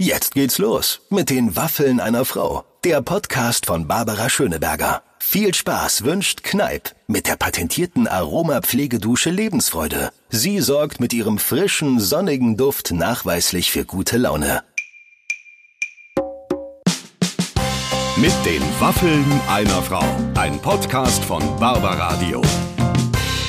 Jetzt 0.00 0.34
geht's 0.34 0.58
los 0.58 1.02
mit 1.08 1.30
den 1.30 1.54
Waffeln 1.54 2.00
einer 2.00 2.24
Frau. 2.24 2.64
Der 2.82 3.00
Podcast 3.00 3.66
von 3.66 3.86
Barbara 3.86 4.28
Schöneberger. 4.28 5.04
Viel 5.20 5.54
Spaß 5.54 6.02
wünscht 6.02 6.42
Kneip 6.42 6.96
mit 7.06 7.28
der 7.28 7.36
patentierten 7.36 8.08
Aromapflegedusche 8.08 9.30
Lebensfreude. 9.30 10.10
Sie 10.30 10.58
sorgt 10.58 10.98
mit 10.98 11.12
ihrem 11.12 11.38
frischen, 11.38 12.00
sonnigen 12.00 12.56
Duft 12.56 12.90
nachweislich 12.90 13.70
für 13.70 13.84
gute 13.84 14.16
Laune. 14.16 14.64
Mit 18.16 18.34
den 18.44 18.62
Waffeln 18.80 19.24
einer 19.48 19.80
Frau. 19.80 20.04
Ein 20.34 20.58
Podcast 20.58 21.24
von 21.24 21.40
Barbaradio. 21.60 22.42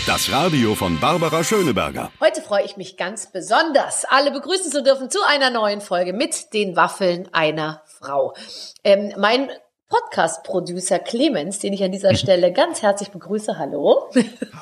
Das 0.06 0.32
Radio 0.32 0.76
von 0.76 1.00
Barbara 1.00 1.44
Schöneberger. 1.44 2.12
Heute 2.22 2.40
freue 2.42 2.64
ich 2.64 2.78
mich 2.78 2.96
ganz 2.96 3.32
besonders, 3.32 4.06
alle 4.06 4.30
begrüßen 4.30 4.72
zu 4.72 4.84
dürfen 4.84 5.10
zu 5.10 5.18
einer 5.28 5.50
neuen 5.50 5.82
Folge 5.82 6.14
mit 6.14 6.54
den 6.54 6.76
Waffeln 6.76 7.28
einer 7.32 7.82
Frau. 7.88 8.36
Ähm, 8.84 9.14
mein 9.18 9.50
Podcast-Producer 9.90 11.00
Clemens, 11.00 11.58
den 11.58 11.74
ich 11.74 11.84
an 11.84 11.92
dieser 11.92 12.14
Stelle 12.18 12.54
ganz 12.54 12.84
herzlich 12.84 13.10
begrüße. 13.10 13.58
Hallo. 13.58 14.12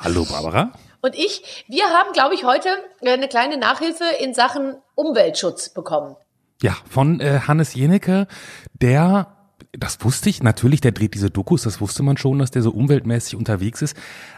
Hallo, 0.02 0.24
Barbara. 0.24 0.72
Und 1.02 1.14
ich, 1.16 1.66
wir 1.68 1.90
haben, 1.90 2.14
glaube 2.14 2.36
ich, 2.36 2.46
heute 2.46 2.70
eine 3.06 3.28
kleine 3.28 3.58
Nachhilfe 3.58 4.06
in 4.22 4.34
Sachen 4.34 4.78
Umweltschutz 4.96 5.70
bekommen. 5.70 6.16
Ja, 6.62 6.78
von 6.90 7.20
äh, 7.20 7.42
Hannes 7.46 7.74
Jenecke, 7.74 8.28
der 8.74 9.36
das 9.72 10.04
wusste 10.04 10.30
ich 10.30 10.44
natürlich, 10.44 10.82
der 10.82 10.92
dreht 10.92 11.16
diese 11.16 11.32
Dokus, 11.32 11.64
das 11.64 11.82
wusste 11.82 12.04
man 12.04 12.18
schon, 12.18 12.38
dass 12.38 12.52
der 12.52 12.62
so 12.62 12.70
umweltmäßig 12.72 13.36
unterwegs 13.36 13.82
ist. 13.82 13.98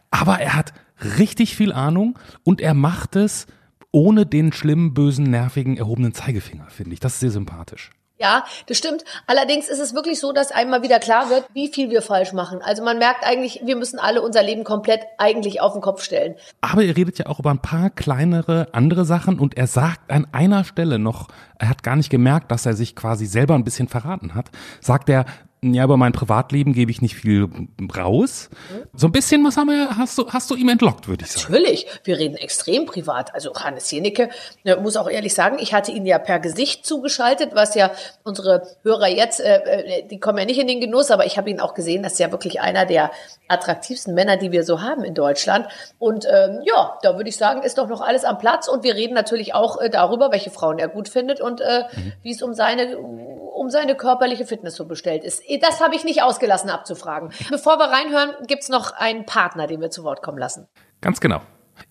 Aber 0.10 0.40
er 0.40 0.54
hat 0.54 0.74
richtig 1.18 1.56
viel 1.56 1.72
Ahnung 1.72 2.18
und 2.44 2.62
er 2.62 2.74
macht 2.74 3.16
es 3.16 3.48
ohne 3.92 4.26
den 4.26 4.52
schlimmen, 4.52 4.94
bösen, 4.94 5.30
nervigen, 5.30 5.78
erhobenen 5.78 6.14
Zeigefinger, 6.14 6.68
finde 6.70 6.94
ich. 6.94 7.00
Das 7.00 7.14
ist 7.14 7.20
sehr 7.22 7.32
sympathisch. 7.32 7.92
Ja, 8.18 8.46
das 8.68 8.78
stimmt. 8.78 9.04
Allerdings 9.28 9.68
ist 9.68 9.80
es 9.80 9.94
wirklich 9.94 10.22
so, 10.22 10.32
dass 10.32 10.52
einmal 10.52 10.84
wieder 10.84 11.00
klar 11.00 11.30
wird, 11.30 11.46
wie 11.54 11.68
viel 11.68 11.90
wir 11.90 12.02
falsch 12.02 12.32
machen. 12.32 12.62
Also 12.62 12.82
man 12.82 12.98
merkt 12.98 13.26
eigentlich, 13.26 13.62
wir 13.66 13.76
müssen 13.76 14.00
alle 14.00 14.22
unser 14.22 14.42
Leben 14.42 14.64
komplett 14.64 15.02
eigentlich 15.18 15.60
auf 15.60 15.74
den 15.74 15.82
Kopf 15.82 16.02
stellen. 16.02 16.36
Aber 16.62 16.84
er 16.84 16.96
redet 16.96 17.20
ja 17.20 17.26
auch 17.26 17.40
über 17.40 17.52
ein 17.52 17.62
paar 17.62 17.90
kleinere 17.90 18.70
andere 18.72 19.04
Sachen 19.04 19.38
und 19.38 19.58
er 19.58 19.68
sagt 19.68 20.12
an 20.12 20.28
einer 20.32 20.64
Stelle 20.64 20.98
noch, 20.98 21.28
er 21.60 21.68
hat 21.68 21.84
gar 21.84 21.98
nicht 21.98 22.10
gemerkt, 22.10 22.52
dass 22.52 22.66
er 22.66 22.74
sich 22.74 22.96
quasi 22.96 23.26
selber 23.26 23.56
ein 23.56 23.66
bisschen 23.66 23.90
verraten 23.90 24.34
hat, 24.34 24.50
sagt 24.80 25.10
er, 25.10 25.26
ja, 25.74 25.84
über 25.84 25.98
mein 25.98 26.12
Privatleben 26.12 26.74
gebe 26.74 26.92
ich 26.92 27.02
nicht 27.02 27.16
viel 27.16 27.50
raus. 27.96 28.50
So 28.94 29.08
ein 29.08 29.12
bisschen 29.12 29.44
was 29.44 29.58
haben 29.58 29.70
wir, 29.70 29.98
hast 29.98 30.18
du, 30.18 30.30
hast 30.30 30.50
du 30.50 30.56
ihm 30.56 30.70
entlockt, 30.70 31.08
würde 31.08 31.26
ich 31.26 31.32
sagen. 31.32 31.54
Natürlich, 31.54 31.88
wir 32.04 32.18
reden 32.18 32.36
extrem 32.36 32.86
privat. 32.86 33.34
Also 33.34 33.54
Hannes 33.56 33.90
Jenicke, 33.92 34.30
ne, 34.64 34.78
muss 34.78 34.98
auch 34.98 35.10
ehrlich 35.10 35.34
sagen, 35.34 35.58
ich 35.60 35.74
hatte 35.74 35.92
ihn 35.92 36.06
ja 36.06 36.20
per 36.20 36.40
Gesicht 36.40 36.86
zugeschaltet, 36.86 37.52
was 37.54 37.76
ja 37.76 37.92
unsere 38.24 38.68
Hörer 38.84 39.08
jetzt, 39.08 39.40
äh, 39.40 39.58
äh, 39.58 40.08
die 40.08 40.20
kommen 40.20 40.38
ja 40.38 40.46
nicht 40.46 40.60
in 40.60 40.68
den 40.68 40.82
Genuss, 40.82 41.12
aber 41.12 41.26
ich 41.26 41.38
habe 41.38 41.50
ihn 41.50 41.60
auch 41.60 41.74
gesehen, 41.74 42.04
das 42.04 42.14
ist 42.14 42.20
ja 42.20 42.32
wirklich 42.32 42.62
einer 42.62 42.86
der 42.86 43.12
attraktivsten 43.48 44.14
Männer, 44.14 44.38
die 44.38 44.52
wir 44.52 44.64
so 44.64 44.82
haben 44.82 45.04
in 45.04 45.14
Deutschland. 45.14 45.68
Und 46.00 46.26
ähm, 46.26 46.62
ja, 46.64 46.98
da 47.02 47.16
würde 47.18 47.30
ich 47.30 47.38
sagen, 47.38 47.64
ist 47.64 47.78
doch 47.78 47.88
noch 47.88 48.02
alles 48.02 48.24
am 48.24 48.38
Platz. 48.38 48.68
Und 48.68 48.84
wir 48.84 48.96
reden 48.96 49.14
natürlich 49.14 49.54
auch 49.54 49.80
äh, 49.80 49.90
darüber, 49.90 50.32
welche 50.32 50.50
Frauen 50.50 50.80
er 50.80 50.88
gut 50.88 51.10
findet 51.10 51.42
und 51.42 51.62
äh, 51.62 51.84
mhm. 51.96 52.14
wie 52.24 52.32
es 52.32 52.42
um 52.42 52.54
seine, 52.54 52.98
um 52.98 53.70
seine 53.70 53.96
körperliche 53.96 54.46
Fitness 54.46 54.76
so 54.76 54.86
bestellt 54.86 55.24
ist 55.24 55.44
das 55.60 55.82
habe 55.82 55.96
ich 55.96 56.04
nicht 56.04 56.22
ausgelassen 56.22 56.70
abzufragen. 56.70 57.32
Bevor 57.50 57.78
wir 57.78 57.86
reinhören, 57.86 58.32
gibt 58.48 58.64
es 58.64 58.70
noch 58.70 58.92
einen 58.92 59.26
Partner, 59.26 59.68
den 59.68 59.82
wir 59.82 59.92
zu 59.92 60.04
Wort 60.04 60.22
kommen 60.22 60.38
lassen. 60.38 60.68
Ganz 61.02 61.20
genau. 61.20 61.42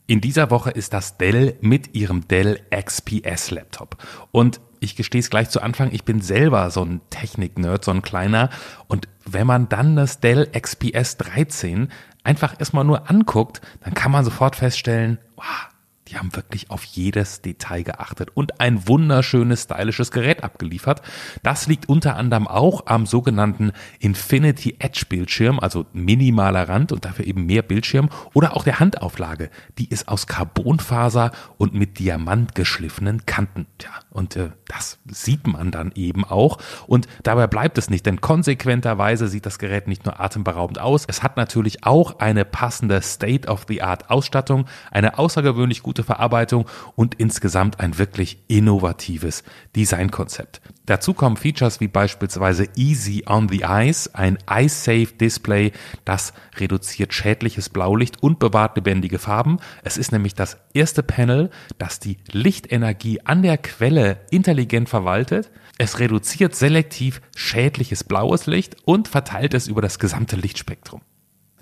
In 0.07 0.21
dieser 0.21 0.51
Woche 0.51 0.71
ist 0.71 0.93
das 0.93 1.19
Dell 1.19 1.57
mit 1.61 1.95
ihrem 1.95 2.27
Dell 2.29 2.61
XPS 2.71 3.51
Laptop. 3.51 3.97
Und 4.33 4.61
ich 4.81 4.97
gestehe 4.97 5.21
es 5.21 5.31
gleich 5.31 5.51
zu 5.51 5.63
Anfang, 5.63 5.93
ich 5.93 6.05
bin 6.05 6.21
selber 6.21 6.71
so 6.71 6.83
ein 6.83 7.01
Technik-Nerd, 7.11 7.85
so 7.85 7.91
ein 7.91 8.03
kleiner. 8.03 8.51
Und 8.87 9.09
wenn 9.25 9.47
man 9.47 9.69
dann 9.69 9.97
das 9.97 10.21
Dell 10.21 10.47
XPS 10.47 11.17
13 11.19 11.91
einfach 12.23 12.59
erstmal 12.59 12.85
nur 12.85 13.11
anguckt, 13.11 13.61
dann 13.83 13.95
kann 13.95 14.13
man 14.13 14.25
sofort 14.25 14.57
feststellen, 14.57 15.19
wow, 15.37 15.69
die 16.15 16.19
haben 16.19 16.35
wirklich 16.37 16.71
auf 16.71 16.85
jedes 16.85 17.43
Detail 17.43 17.83
geachtet 17.83 18.31
und 18.35 18.61
ein 18.61 18.87
wunderschönes, 18.87 19.65
stylisches 19.65 20.13
Gerät 20.13 20.45
abgeliefert. 20.45 21.03
Das 21.43 21.67
liegt 21.67 21.89
unter 21.89 22.15
anderem 22.15 22.47
auch 22.47 22.87
am 22.87 23.05
sogenannten 23.05 23.73
Infinity 23.99 24.77
Edge 24.79 25.07
Bildschirm, 25.09 25.59
also 25.59 25.87
minimaler 25.93 26.69
Rand 26.69 26.93
und 26.93 27.05
dafür 27.05 27.27
eben 27.27 27.47
mehr 27.47 27.63
Bildschirm 27.63 28.11
oder 28.33 28.57
auch 28.57 28.63
der 28.63 28.79
Handauflage. 28.79 29.51
Die 29.79 29.89
ist 29.89 30.07
aus 30.07 30.29
Carbonfaser 30.29 31.33
und 31.57 31.75
mit 31.75 31.99
Diamant 31.99 32.55
geschliffenen 32.55 33.27
Kanten. 33.27 33.67
Tja, 33.79 33.91
und 34.11 34.37
äh, 34.37 34.51
das 34.69 34.99
sieht 35.07 35.49
man 35.49 35.73
dann 35.73 35.91
eben 35.97 36.25
auch. 36.25 36.59
Und 36.87 37.09
dabei 37.25 37.49
bleibt 37.49 37.77
es 37.77 37.91
nicht, 37.91 38.07
denn 38.07 38.21
konsequenterweise 38.21 39.27
sieht 39.27 39.47
das 39.47 39.59
Gerät 39.59 39.89
nicht 39.89 40.05
nur 40.05 40.21
atemberaubend 40.21 40.79
aus, 40.79 41.05
es 41.09 41.25
hat 41.25 41.37
natürlich 41.37 41.85
auch 41.85 42.21
eine 42.21 42.45
passende 42.45 43.03
State-of-the-Art 43.03 44.11
Ausstattung, 44.11 44.67
eine 44.93 45.19
außergewöhnlich 45.19 45.83
gute 45.83 46.04
Verarbeitung 46.05 46.67
und 46.97 47.15
insgesamt 47.15 47.81
ein 47.81 47.99
wirklich 47.99 48.39
innovatives 48.49 49.43
Designkonzept. 49.75 50.61
Dazu 50.87 51.15
kommen 51.15 51.37
Features 51.37 51.81
wie 51.81 51.89
beispielsweise 51.89 52.69
Easy 52.77 53.25
on 53.27 53.49
the 53.49 53.63
Eyes, 53.63 54.15
ein 54.15 54.39
Eye-Safe 54.47 55.07
Display, 55.07 55.73
das 56.05 56.35
reduziert 56.57 57.15
schädliches 57.15 57.71
Blaulicht 57.71 58.23
und 58.23 58.39
bewahrt 58.39 58.77
lebendige 58.77 59.19
Farben. 59.19 59.59
Es 59.83 59.97
ist 59.97 60.13
nämlich 60.13 60.35
das 60.35 60.59
erste 60.75 61.03
Panel, 61.03 61.51
das 61.79 62.01
die 62.01 62.19
Lichtenergie 62.31 63.21
an 63.25 63.43
der 63.43 63.57
Quelle 63.59 64.21
intelligent 64.31 64.89
verwaltet. 64.89 65.51
Es 65.79 65.99
reduziert 65.99 66.55
selektiv 66.55 67.23
schädliches 67.35 68.05
blaues 68.05 68.47
Licht 68.47 68.77
und 68.85 69.09
verteilt 69.09 69.55
es 69.55 69.67
über 69.67 69.83
das 69.83 69.99
gesamte 69.99 70.37
Lichtspektrum. 70.37 71.01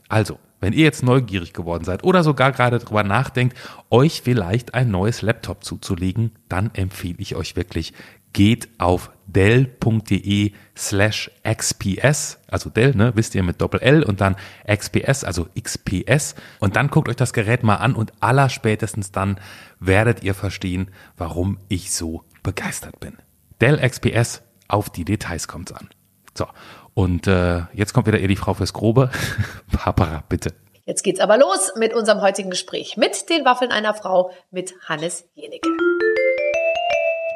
Also, 0.08 0.38
wenn 0.62 0.72
ihr 0.72 0.84
jetzt 0.84 1.02
neugierig 1.02 1.52
geworden 1.52 1.84
seid 1.84 2.04
oder 2.04 2.22
sogar 2.22 2.52
gerade 2.52 2.78
darüber 2.78 3.02
nachdenkt, 3.02 3.58
euch 3.90 4.22
vielleicht 4.22 4.74
ein 4.74 4.90
neues 4.90 5.20
Laptop 5.20 5.64
zuzulegen, 5.64 6.30
dann 6.48 6.70
empfehle 6.72 7.16
ich 7.18 7.34
euch 7.34 7.56
wirklich, 7.56 7.92
geht 8.32 8.68
auf 8.78 9.10
dell.de 9.26 10.52
slash 10.76 11.30
xps, 11.42 12.38
also 12.46 12.70
Dell, 12.70 12.94
ne, 12.94 13.12
wisst 13.16 13.34
ihr 13.34 13.42
mit 13.42 13.60
Doppel 13.60 13.80
L 13.80 14.04
und 14.04 14.20
dann 14.20 14.36
XPS, 14.66 15.24
also 15.24 15.48
XPS 15.60 16.36
und 16.60 16.76
dann 16.76 16.88
guckt 16.88 17.08
euch 17.08 17.16
das 17.16 17.32
Gerät 17.32 17.64
mal 17.64 17.76
an 17.76 17.94
und 17.94 18.12
allerspätestens 18.22 19.10
dann 19.10 19.40
werdet 19.80 20.22
ihr 20.22 20.34
verstehen, 20.34 20.92
warum 21.16 21.58
ich 21.68 21.92
so 21.92 22.22
begeistert 22.44 23.00
bin. 23.00 23.18
Dell 23.60 23.78
XPS, 23.78 24.42
auf 24.68 24.90
die 24.90 25.04
Details 25.04 25.48
kommt's 25.48 25.72
an. 25.72 25.88
So, 26.34 26.46
und 26.94 27.26
äh, 27.26 27.62
jetzt 27.72 27.92
kommt 27.92 28.06
wieder 28.06 28.18
eher 28.18 28.28
die 28.28 28.36
Frau 28.36 28.54
fürs 28.54 28.72
Grobe. 28.72 29.10
Barbara, 29.84 30.24
bitte. 30.28 30.54
Jetzt 30.84 31.02
geht's 31.04 31.20
aber 31.20 31.38
los 31.38 31.72
mit 31.76 31.94
unserem 31.94 32.20
heutigen 32.20 32.50
Gespräch 32.50 32.96
mit 32.96 33.30
den 33.30 33.44
Waffeln 33.44 33.70
einer 33.70 33.94
Frau 33.94 34.32
mit 34.50 34.74
Hannes 34.88 35.24
Jenicke. 35.34 35.68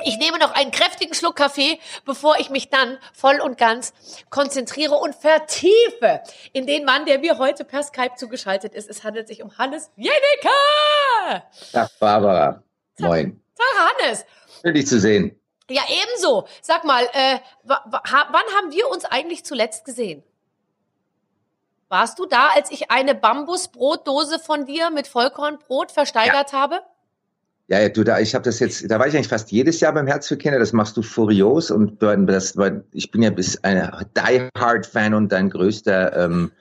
Ich 0.04 0.18
nehme 0.18 0.38
noch 0.38 0.54
einen 0.54 0.70
kräftigen 0.70 1.14
Schluck 1.14 1.36
Kaffee, 1.36 1.80
bevor 2.04 2.38
ich 2.38 2.50
mich 2.50 2.70
dann 2.70 2.98
voll 3.12 3.40
und 3.40 3.58
ganz 3.58 3.92
konzentriere 4.30 4.94
und 4.94 5.14
vertiefe 5.14 6.22
in 6.52 6.66
den 6.66 6.84
Mann, 6.84 7.06
der 7.06 7.18
mir 7.18 7.38
heute 7.38 7.64
per 7.64 7.82
Skype 7.82 8.14
zugeschaltet 8.16 8.74
ist. 8.74 8.88
Es 8.88 9.02
handelt 9.02 9.26
sich 9.26 9.42
um 9.42 9.58
Hannes 9.58 9.90
Jenicke. 9.96 11.42
Tag, 11.72 11.90
Barbara. 11.98 12.62
Moin. 12.98 13.42
Tag, 13.56 13.94
Hannes. 14.04 14.24
Schön, 14.62 14.74
dich 14.74 14.86
zu 14.86 15.00
sehen. 15.00 15.40
Ja, 15.68 15.82
ebenso. 15.88 16.46
Sag 16.62 16.84
mal, 16.84 17.04
äh, 17.12 17.38
wann 17.64 17.82
haben 18.56 18.72
wir 18.72 18.88
uns 18.88 19.04
eigentlich 19.04 19.44
zuletzt 19.44 19.84
gesehen? 19.84 20.22
Warst 21.88 22.18
du 22.18 22.26
da, 22.26 22.48
als 22.54 22.70
ich 22.70 22.90
eine 22.90 23.14
Bambusbrotdose 23.14 24.38
von 24.38 24.66
dir 24.66 24.90
mit 24.90 25.06
Vollkornbrot 25.06 25.92
versteigert 25.92 26.52
ja. 26.52 26.58
habe? 26.58 26.80
Ja, 27.68 27.80
ja, 27.80 27.88
du 27.88 28.04
da, 28.04 28.20
ich 28.20 28.34
habe 28.34 28.44
das 28.44 28.60
jetzt, 28.60 28.88
da 28.88 28.98
war 29.00 29.08
ich 29.08 29.14
eigentlich 29.14 29.28
fast 29.28 29.50
jedes 29.50 29.80
Jahr 29.80 29.92
beim 29.92 30.06
Herz 30.06 30.28
für 30.28 30.36
Kinder. 30.36 30.58
Das 30.58 30.72
machst 30.72 30.96
du 30.96 31.02
furios 31.02 31.70
und 31.70 32.00
das, 32.00 32.54
ich 32.92 33.10
bin 33.10 33.22
ja 33.22 33.30
bis 33.30 33.62
ein 33.64 33.90
Die 34.16 34.48
Hard 34.56 34.86
Fan 34.86 35.14
und 35.14 35.32
dein 35.32 35.50
größter 35.50 36.16
ähm, 36.16 36.52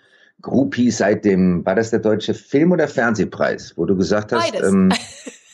Groupie 0.42 0.92
seit 0.92 1.24
dem, 1.26 1.66
war 1.66 1.76
das 1.76 1.92
der 1.92 2.00
deutsche 2.00 2.34
Film- 2.34 2.72
oder 2.72 2.88
Fernsehpreis, 2.88 3.74
wo 3.76 3.86
du 3.86 3.96
gesagt 3.96 4.32
hast, 4.32 4.52
Beides. 4.52 4.68
ähm, 4.68 4.92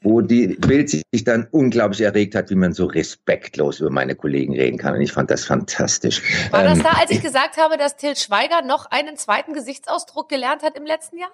wo 0.00 0.20
die 0.20 0.48
Bild 0.48 0.90
sich 0.90 1.24
dann 1.24 1.48
unglaublich 1.50 2.02
erregt 2.02 2.34
hat, 2.34 2.50
wie 2.50 2.54
man 2.54 2.72
so 2.72 2.86
respektlos 2.86 3.80
über 3.80 3.90
meine 3.90 4.14
Kollegen 4.14 4.54
reden 4.54 4.78
kann. 4.78 4.94
Und 4.94 5.00
ich 5.00 5.12
fand 5.12 5.30
das 5.30 5.44
fantastisch. 5.44 6.22
War 6.52 6.62
das 6.62 6.78
ähm, 6.78 6.84
da, 6.84 6.90
als 7.00 7.10
ich 7.10 7.22
gesagt 7.22 7.56
habe, 7.56 7.76
dass 7.76 7.96
Till 7.96 8.16
Schweiger 8.16 8.62
noch 8.62 8.86
einen 8.86 9.16
zweiten 9.16 9.54
Gesichtsausdruck 9.54 10.28
gelernt 10.28 10.62
hat 10.62 10.76
im 10.76 10.86
letzten 10.86 11.18
Jahr? 11.18 11.30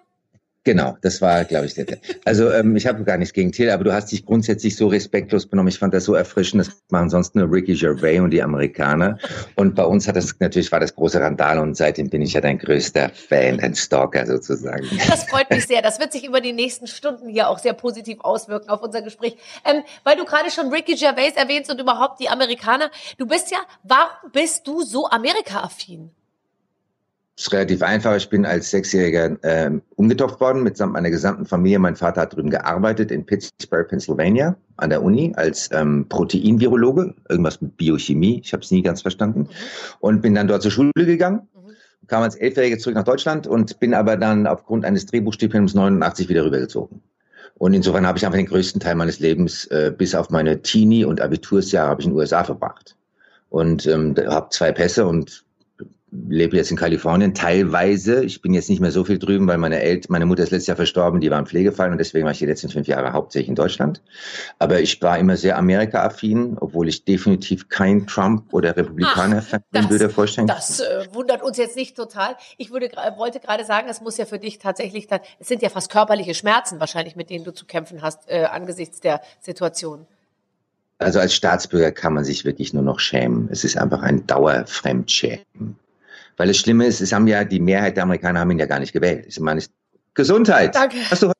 Genau, 0.64 0.96
das 1.02 1.20
war, 1.20 1.44
glaube 1.44 1.66
ich, 1.66 1.74
der. 1.74 1.98
Also 2.24 2.50
ähm, 2.50 2.74
ich 2.74 2.86
habe 2.86 3.04
gar 3.04 3.18
nichts 3.18 3.34
gegen 3.34 3.52
Till, 3.52 3.68
aber 3.68 3.84
du 3.84 3.92
hast 3.92 4.10
dich 4.12 4.24
grundsätzlich 4.24 4.76
so 4.76 4.86
respektlos 4.86 5.44
benommen. 5.44 5.68
Ich 5.68 5.78
fand 5.78 5.92
das 5.92 6.04
so 6.04 6.14
erfrischend. 6.14 6.66
Das 6.66 6.74
machen 6.88 7.10
sonst 7.10 7.34
nur 7.34 7.52
Ricky 7.52 7.74
Gervais 7.74 8.20
und 8.20 8.30
die 8.30 8.42
Amerikaner. 8.42 9.18
Und 9.56 9.74
bei 9.74 9.84
uns 9.84 10.08
hat 10.08 10.16
das 10.16 10.40
natürlich 10.40 10.72
war 10.72 10.80
das 10.80 10.94
große 10.94 11.20
Randal 11.20 11.58
und 11.58 11.76
seitdem 11.76 12.08
bin 12.08 12.22
ich 12.22 12.32
ja 12.32 12.40
dein 12.40 12.56
größter 12.58 13.10
Fan, 13.10 13.60
ein 13.60 13.74
Stalker 13.74 14.26
sozusagen. 14.26 14.88
Das 15.06 15.24
freut 15.24 15.50
mich 15.50 15.66
sehr. 15.66 15.82
Das 15.82 16.00
wird 16.00 16.12
sich 16.12 16.26
über 16.26 16.40
die 16.40 16.54
nächsten 16.54 16.86
Stunden 16.86 17.28
hier 17.28 17.48
auch 17.50 17.58
sehr 17.58 17.74
positiv 17.74 18.20
auswirken 18.20 18.70
auf 18.70 18.82
unser 18.82 19.02
Gespräch. 19.02 19.36
Ähm, 19.66 19.82
weil 20.02 20.16
du 20.16 20.24
gerade 20.24 20.50
schon 20.50 20.72
Ricky 20.72 20.94
Gervais 20.94 21.32
erwähnst 21.36 21.70
und 21.70 21.78
überhaupt 21.78 22.20
die 22.20 22.30
Amerikaner. 22.30 22.90
Du 23.18 23.26
bist 23.26 23.50
ja, 23.50 23.58
warum 23.82 24.32
bist 24.32 24.66
du 24.66 24.82
so 24.82 25.10
Amerika-affin? 25.10 26.10
Ist 27.36 27.52
relativ 27.52 27.82
einfach. 27.82 28.16
Ich 28.16 28.28
bin 28.28 28.46
als 28.46 28.70
Sechsjähriger 28.70 29.36
äh, 29.42 29.70
umgetauft 29.96 30.40
worden 30.40 30.62
mitsamt 30.62 30.92
meiner 30.92 31.10
gesamten 31.10 31.46
Familie. 31.46 31.78
Mein 31.78 31.96
Vater 31.96 32.22
hat 32.22 32.36
drüben 32.36 32.50
gearbeitet 32.50 33.10
in 33.10 33.26
Pittsburgh, 33.26 33.88
Pennsylvania, 33.88 34.56
an 34.76 34.90
der 34.90 35.02
Uni 35.02 35.32
als 35.36 35.68
ähm, 35.72 36.06
Proteinvirologe, 36.08 37.14
irgendwas 37.28 37.60
mit 37.60 37.76
Biochemie. 37.76 38.40
Ich 38.44 38.52
habe 38.52 38.62
es 38.62 38.70
nie 38.70 38.82
ganz 38.82 39.02
verstanden. 39.02 39.48
Und 39.98 40.22
bin 40.22 40.34
dann 40.34 40.46
dort 40.46 40.62
zur 40.62 40.70
Schule 40.70 40.92
gegangen, 40.94 41.48
mhm. 41.54 42.06
kam 42.06 42.22
als 42.22 42.36
Elfjähriger 42.36 42.78
zurück 42.78 42.94
nach 42.94 43.04
Deutschland 43.04 43.48
und 43.48 43.80
bin 43.80 43.94
aber 43.94 44.16
dann 44.16 44.46
aufgrund 44.46 44.84
eines 44.84 45.06
Drehbuchstipendiums 45.06 45.74
89 45.74 46.28
wieder 46.28 46.44
rübergezogen. 46.44 47.02
Und 47.56 47.74
insofern 47.74 48.06
habe 48.06 48.18
ich 48.18 48.26
einfach 48.26 48.38
den 48.38 48.46
größten 48.46 48.80
Teil 48.80 48.94
meines 48.94 49.18
Lebens, 49.20 49.66
äh, 49.66 49.92
bis 49.96 50.14
auf 50.14 50.30
meine 50.30 50.62
Teenie- 50.62 51.04
und 51.04 51.20
Abitursjahre, 51.20 51.88
habe 51.88 52.00
ich 52.00 52.06
in 52.06 52.12
den 52.12 52.18
USA 52.18 52.44
verbracht. 52.44 52.96
Und 53.48 53.86
ähm, 53.86 54.14
habe 54.26 54.48
zwei 54.50 54.72
Pässe 54.72 55.06
und 55.06 55.43
lebe 56.28 56.56
jetzt 56.56 56.70
in 56.70 56.76
Kalifornien 56.76 57.34
teilweise. 57.34 58.24
Ich 58.24 58.40
bin 58.40 58.54
jetzt 58.54 58.70
nicht 58.70 58.80
mehr 58.80 58.92
so 58.92 59.04
viel 59.04 59.18
drüben, 59.18 59.48
weil 59.48 59.58
meine 59.58 59.80
Eltern, 59.80 60.12
meine 60.12 60.26
Mutter 60.26 60.42
ist 60.42 60.50
letztes 60.50 60.68
Jahr 60.68 60.76
verstorben, 60.76 61.20
die 61.20 61.30
war 61.30 61.38
im 61.38 61.46
Pflegefall 61.46 61.90
und 61.90 61.98
deswegen 61.98 62.24
war 62.24 62.32
ich 62.32 62.38
die 62.38 62.46
letzten 62.46 62.68
fünf 62.68 62.86
Jahre 62.86 63.12
hauptsächlich 63.12 63.48
in 63.48 63.54
Deutschland. 63.54 64.02
Aber 64.58 64.80
ich 64.80 65.00
war 65.02 65.18
immer 65.18 65.36
sehr 65.36 65.58
Amerika-affin, 65.58 66.56
obwohl 66.60 66.88
ich 66.88 67.04
definitiv 67.04 67.68
kein 67.68 68.06
Trump 68.06 68.52
oder 68.52 68.76
Republikaner 68.76 69.44
Ach, 69.50 69.90
würde 69.90 70.08
vorstellen. 70.08 70.46
Das 70.46 70.80
äh, 70.80 71.06
wundert 71.12 71.42
uns 71.42 71.56
jetzt 71.56 71.76
nicht 71.76 71.96
total. 71.96 72.36
Ich 72.58 72.70
würde, 72.70 72.90
wollte 73.16 73.40
gerade 73.40 73.64
sagen, 73.64 73.88
es 73.90 74.00
muss 74.00 74.16
ja 74.16 74.24
für 74.24 74.38
dich 74.38 74.58
tatsächlich 74.58 75.08
dann, 75.08 75.20
es 75.40 75.48
sind 75.48 75.62
ja 75.62 75.68
fast 75.68 75.90
körperliche 75.90 76.34
Schmerzen 76.34 76.78
wahrscheinlich, 76.80 77.16
mit 77.16 77.30
denen 77.30 77.44
du 77.44 77.52
zu 77.52 77.66
kämpfen 77.66 78.02
hast 78.02 78.28
äh, 78.28 78.44
angesichts 78.44 79.00
der 79.00 79.20
Situation. 79.40 80.06
Also 80.98 81.18
als 81.18 81.34
Staatsbürger 81.34 81.90
kann 81.90 82.14
man 82.14 82.24
sich 82.24 82.44
wirklich 82.44 82.72
nur 82.72 82.84
noch 82.84 83.00
schämen. 83.00 83.48
Es 83.50 83.64
ist 83.64 83.76
einfach 83.76 84.02
ein 84.02 84.26
Dauerfremdschämen. 84.26 85.76
Weil 86.36 86.48
das 86.48 86.56
Schlimme 86.56 86.86
ist, 86.86 87.00
es 87.00 87.12
haben 87.12 87.26
ja 87.26 87.44
die 87.44 87.60
Mehrheit 87.60 87.96
der 87.96 88.04
Amerikaner 88.04 88.40
haben 88.40 88.50
ihn 88.50 88.58
ja 88.58 88.66
gar 88.66 88.80
nicht 88.80 88.92
gewählt. 88.92 89.26
Ich 89.28 89.40
meine, 89.40 89.62
Gesundheit. 90.14 90.74
Danke. 90.74 90.96
Hast 91.10 91.22
du, 91.22 91.32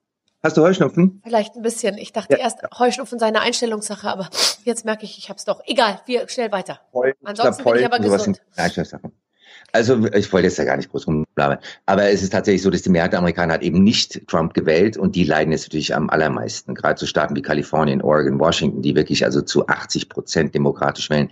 hast 0.42 0.56
du 0.56 0.62
Heuschnupfen? 0.62 1.20
Vielleicht 1.24 1.56
ein 1.56 1.62
bisschen. 1.62 1.96
Ich 1.98 2.12
dachte 2.12 2.34
ja. 2.34 2.40
erst, 2.40 2.58
Heuschnupfen 2.78 3.18
sei 3.18 3.26
eine 3.26 3.40
Einstellungssache, 3.40 4.08
aber 4.08 4.28
jetzt 4.64 4.84
merke 4.84 5.04
ich, 5.04 5.18
ich 5.18 5.28
habe 5.28 5.38
es 5.38 5.44
doch. 5.44 5.60
Egal, 5.66 6.00
wir 6.06 6.28
schnell 6.28 6.52
weiter. 6.52 6.80
Ansonsten 7.24 7.64
bin 7.64 7.76
ich 7.76 7.86
aber 7.86 7.98
gesund. 7.98 8.42
Also 9.74 10.06
ich 10.06 10.32
wollte 10.32 10.46
jetzt 10.46 10.58
ja 10.58 10.64
gar 10.64 10.76
nicht 10.76 10.90
groß 10.92 11.08
rumbleiben. 11.08 11.58
Aber 11.84 12.04
es 12.04 12.22
ist 12.22 12.30
tatsächlich 12.30 12.62
so, 12.62 12.70
dass 12.70 12.82
die 12.82 12.90
Mehrheit 12.90 13.12
der 13.12 13.18
Amerikaner 13.18 13.54
hat 13.54 13.62
eben 13.62 13.82
nicht 13.82 14.28
Trump 14.28 14.54
gewählt 14.54 14.96
und 14.96 15.16
die 15.16 15.24
leiden 15.24 15.50
jetzt 15.50 15.64
natürlich 15.64 15.96
am 15.96 16.10
allermeisten. 16.10 16.76
Gerade 16.76 16.98
so 16.98 17.06
Staaten 17.06 17.34
wie 17.34 17.42
Kalifornien, 17.42 18.00
Oregon, 18.00 18.38
Washington, 18.38 18.82
die 18.82 18.94
wirklich 18.94 19.24
also 19.24 19.42
zu 19.42 19.66
80 19.66 20.08
Prozent 20.08 20.54
demokratisch 20.54 21.10
wählen, 21.10 21.28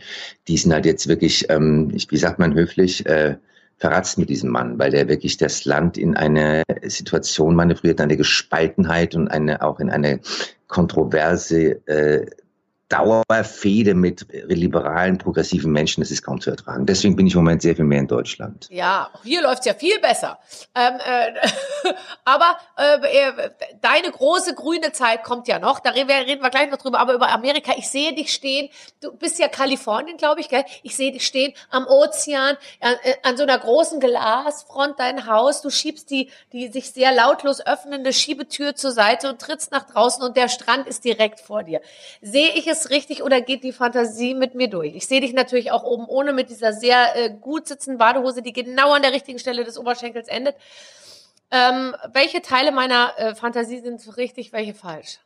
die 0.49 0.57
sind 0.57 0.73
halt 0.73 0.87
jetzt 0.87 1.07
wirklich, 1.07 1.49
ähm, 1.51 1.93
wie 1.93 2.17
sagt 2.17 2.41
man 2.41 2.55
höflich, 2.55 3.07
äh, 3.07 3.37
verratzt 3.83 4.17
mit 4.17 4.31
diesem 4.31 4.49
Mann, 4.51 4.79
weil 4.79 4.93
der 4.93 5.09
wirklich 5.09 5.39
das 5.39 5.65
Land 5.65 5.99
in 5.99 6.17
eine 6.17 6.63
Situation 6.85 7.57
manövriert, 7.57 8.01
eine 8.01 8.17
Gespaltenheit 8.17 9.17
und 9.17 9.27
eine 9.27 9.61
auch 9.61 9.81
in 9.81 9.91
eine 9.91 10.21
kontroverse 10.69 11.85
äh, 11.89 12.27
Dauerfehde 12.93 13.95
mit 13.95 14.27
liberalen, 14.49 15.17
progressiven 15.17 15.73
Menschen, 15.73 16.03
das 16.03 16.11
ist 16.11 16.23
kaum 16.23 16.43
zu 16.43 16.51
ertragen. 16.51 16.85
Deswegen 16.85 17.17
bin 17.17 17.27
ich 17.27 17.33
im 17.33 17.41
Moment 17.41 17.63
sehr 17.63 17.75
viel 17.75 17.87
mehr 17.87 18.01
in 18.01 18.07
Deutschland. 18.07 18.69
Ja, 18.71 19.11
hier 19.25 19.41
läuft's 19.41 19.65
ja 19.65 19.73
viel 19.73 19.99
besser. 19.99 20.39
Ähm, 20.75 20.99
äh, 21.03 21.93
aber 22.27 22.59
äh, 22.77 23.51
deine 23.81 24.13
große 24.13 24.55
grüne 24.55 24.93
Zeit 24.93 25.25
kommt 25.25 25.49
ja 25.49 25.59
noch. 25.59 25.81
Da 25.81 25.91
reden 25.91 26.09
wir, 26.09 26.17
reden 26.17 26.43
wir 26.43 26.51
gleich 26.51 26.71
noch 26.71 26.77
drüber. 26.77 27.01
Aber 27.01 27.15
über 27.15 27.31
Amerika, 27.31 27.73
ich 27.79 27.89
sehe 27.89 28.15
dich 28.15 28.31
stehen. 28.31 28.69
Du 29.01 29.17
bist 29.17 29.39
ja 29.39 29.49
Kalifornien, 29.49 30.19
glaube 30.19 30.43
ich, 30.43 30.51
gell? 30.51 30.65
Ich 30.83 30.95
sehe 30.95 31.13
dich 31.13 31.27
stehen 31.27 31.55
am 31.71 31.87
Ozean, 31.87 32.59
an, 32.81 32.95
äh, 33.05 33.15
an 33.23 33.39
so 33.39 33.45
einer 33.45 33.59
großen 33.59 34.01
Glasfront 34.01 35.01
dein 35.01 35.27
Haus. 35.27 35.63
Du 35.63 35.71
schiebst 35.71 36.11
die, 36.11 36.29
die 36.53 36.69
sich 36.69 36.91
sehr 36.91 37.13
lautlos 37.15 37.65
öffnende 37.65 38.13
Schiebetür 38.13 38.75
zur 38.75 38.93
Seite 38.93 39.31
und 39.31 39.41
trittst 39.41 39.73
nach 39.73 39.87
draußen 39.87 40.23
und 40.23 40.37
der 40.37 40.49
Strand 40.49 40.87
ist 40.87 41.05
direkt 41.05 41.41
vor 41.41 41.63
dir. 41.63 41.81
Sehe 42.21 42.51
ich 42.55 42.67
es 42.67 42.82
richtig 42.91 43.23
oder 43.23 43.41
geht 43.41 43.65
die 43.65 43.73
Fantasie 43.73 44.35
mit 44.35 44.55
mir 44.55 44.69
durch? 44.69 44.95
Ich 44.95 45.07
sehe 45.07 45.21
dich 45.21 45.33
natürlich 45.33 45.71
auch 45.73 45.85
oben 45.85 46.07
ohne 46.07 46.33
mit 46.33 46.51
dieser 46.51 46.73
sehr 46.73 47.17
äh, 47.17 47.31
gut 47.31 47.67
sitzenden 47.67 47.99
Badehose, 47.99 48.43
die 48.43 48.53
genau 48.53 48.93
an 48.93 49.03
der 49.03 49.13
richtigen 49.13 49.39
Stelle 49.39 49.65
des 49.65 49.79
Oberschenkels 49.79 50.29
endet. 50.29 50.57
Ähm, 51.51 51.95
welche 52.13 52.43
Teile 52.43 52.73
meiner 52.73 53.13
äh, 53.19 53.35
Fantasie 53.35 53.81
sind 53.81 54.17
richtig, 54.17 54.53
welche 54.53 54.75
falsch? 54.75 55.19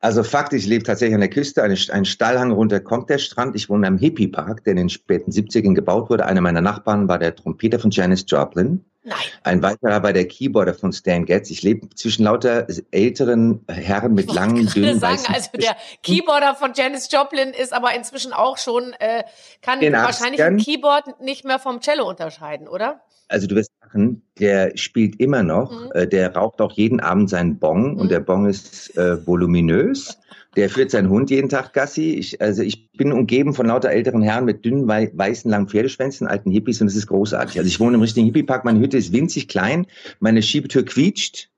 Also 0.00 0.22
Fakt, 0.24 0.54
ich 0.54 0.66
lebe 0.66 0.82
tatsächlich 0.82 1.14
an 1.14 1.20
der 1.20 1.28
Küste, 1.28 1.62
ein, 1.62 2.04
Stallhang 2.06 2.52
runter 2.52 2.80
kommt 2.80 3.10
der 3.10 3.18
Strand. 3.18 3.54
Ich 3.54 3.68
wohne 3.68 3.86
am 3.86 3.98
Hippie-Park, 3.98 4.64
der 4.64 4.72
in 4.72 4.78
den 4.78 4.88
späten 4.88 5.30
70ern 5.30 5.74
gebaut 5.74 6.08
wurde. 6.08 6.24
Einer 6.24 6.40
meiner 6.40 6.62
Nachbarn 6.62 7.06
war 7.06 7.18
der 7.18 7.36
Trompeter 7.36 7.78
von 7.78 7.90
Janis 7.90 8.24
Joplin. 8.26 8.82
Nein. 9.02 9.18
Ein 9.44 9.62
weiterer 9.62 10.02
war 10.02 10.12
der 10.12 10.26
Keyboarder 10.26 10.74
von 10.74 10.92
Stan 10.92 11.24
Getz. 11.24 11.50
Ich 11.50 11.62
lebe 11.62 11.88
zwischen 11.94 12.24
lauter 12.24 12.66
älteren 12.90 13.64
Herren 13.68 14.14
mit 14.14 14.32
langen, 14.32 14.66
dünnen, 14.66 14.98
sagen, 14.98 15.14
weißen 15.14 15.34
Also 15.34 15.50
der 15.54 15.76
Keyboarder 16.02 16.54
von 16.54 16.72
Janis 16.74 17.10
Joplin 17.10 17.50
ist 17.50 17.72
aber 17.72 17.94
inzwischen 17.94 18.32
auch 18.32 18.56
schon, 18.58 18.94
äh, 18.98 19.24
kann 19.62 19.80
wahrscheinlich 19.80 20.42
ein 20.42 20.58
Keyboard 20.58 21.20
nicht 21.20 21.44
mehr 21.44 21.58
vom 21.58 21.80
Cello 21.80 22.08
unterscheiden, 22.08 22.68
oder? 22.68 23.00
Also 23.30 23.46
du 23.46 23.54
wirst 23.54 23.70
sagen, 23.80 24.22
der 24.38 24.76
spielt 24.76 25.20
immer 25.20 25.42
noch, 25.42 25.70
mhm. 25.70 25.92
äh, 25.94 26.06
der 26.06 26.34
raucht 26.34 26.60
auch 26.60 26.72
jeden 26.72 27.00
Abend 27.00 27.30
seinen 27.30 27.58
Bong 27.58 27.92
mhm. 27.92 28.00
und 28.00 28.10
der 28.10 28.20
Bong 28.20 28.46
ist 28.46 28.96
äh, 28.96 29.24
voluminös. 29.26 30.18
Der 30.56 30.68
führt 30.68 30.90
seinen 30.90 31.08
Hund 31.10 31.30
jeden 31.30 31.48
Tag 31.48 31.72
Gassi. 31.72 32.14
Ich, 32.14 32.40
also 32.42 32.62
ich 32.62 32.90
bin 32.90 33.12
umgeben 33.12 33.54
von 33.54 33.66
lauter 33.66 33.90
älteren 33.90 34.20
Herren 34.20 34.44
mit 34.44 34.64
dünnen, 34.64 34.88
weißen, 34.88 35.48
langen 35.48 35.68
Pferdeschwänzen, 35.68 36.26
alten 36.26 36.50
Hippies 36.50 36.80
und 36.80 36.88
es 36.88 36.96
ist 36.96 37.06
großartig. 37.06 37.56
Also 37.56 37.68
ich 37.68 37.78
wohne 37.78 37.94
im 37.94 38.00
richtigen 38.00 38.26
Hippiepark. 38.26 38.64
Meine 38.64 38.80
Hütte 38.80 38.96
ist 38.96 39.12
winzig 39.12 39.46
klein. 39.46 39.86
Meine 40.18 40.42
Schiebetür 40.42 40.84
quietscht. 40.84 41.50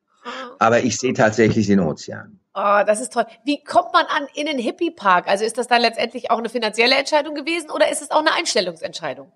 Aber 0.59 0.85
ich 0.85 0.99
sehe 0.99 1.15
tatsächlich 1.15 1.67
den 1.69 1.81
Ozean. 1.81 2.39
Oh, 2.55 2.83
das 2.87 3.01
ist 3.01 3.15
toll. 3.15 3.25
Wie 3.47 3.65
kommt 3.65 3.95
man 3.95 4.05
an 4.05 4.27
in 4.35 4.45
den 4.45 4.59
Hippiepark? 4.59 5.27
Also 5.27 5.47
ist 5.47 5.57
das 5.57 5.69
dann 5.69 5.81
letztendlich 5.81 6.31
auch 6.31 6.39
eine 6.39 6.51
finanzielle 6.51 6.95
Entscheidung 6.95 7.35
gewesen 7.35 7.71
oder 7.71 7.91
ist 7.91 8.03
es 8.03 8.11
auch 8.11 8.21
eine 8.21 8.35
Einstellungsentscheidung? 8.35 9.33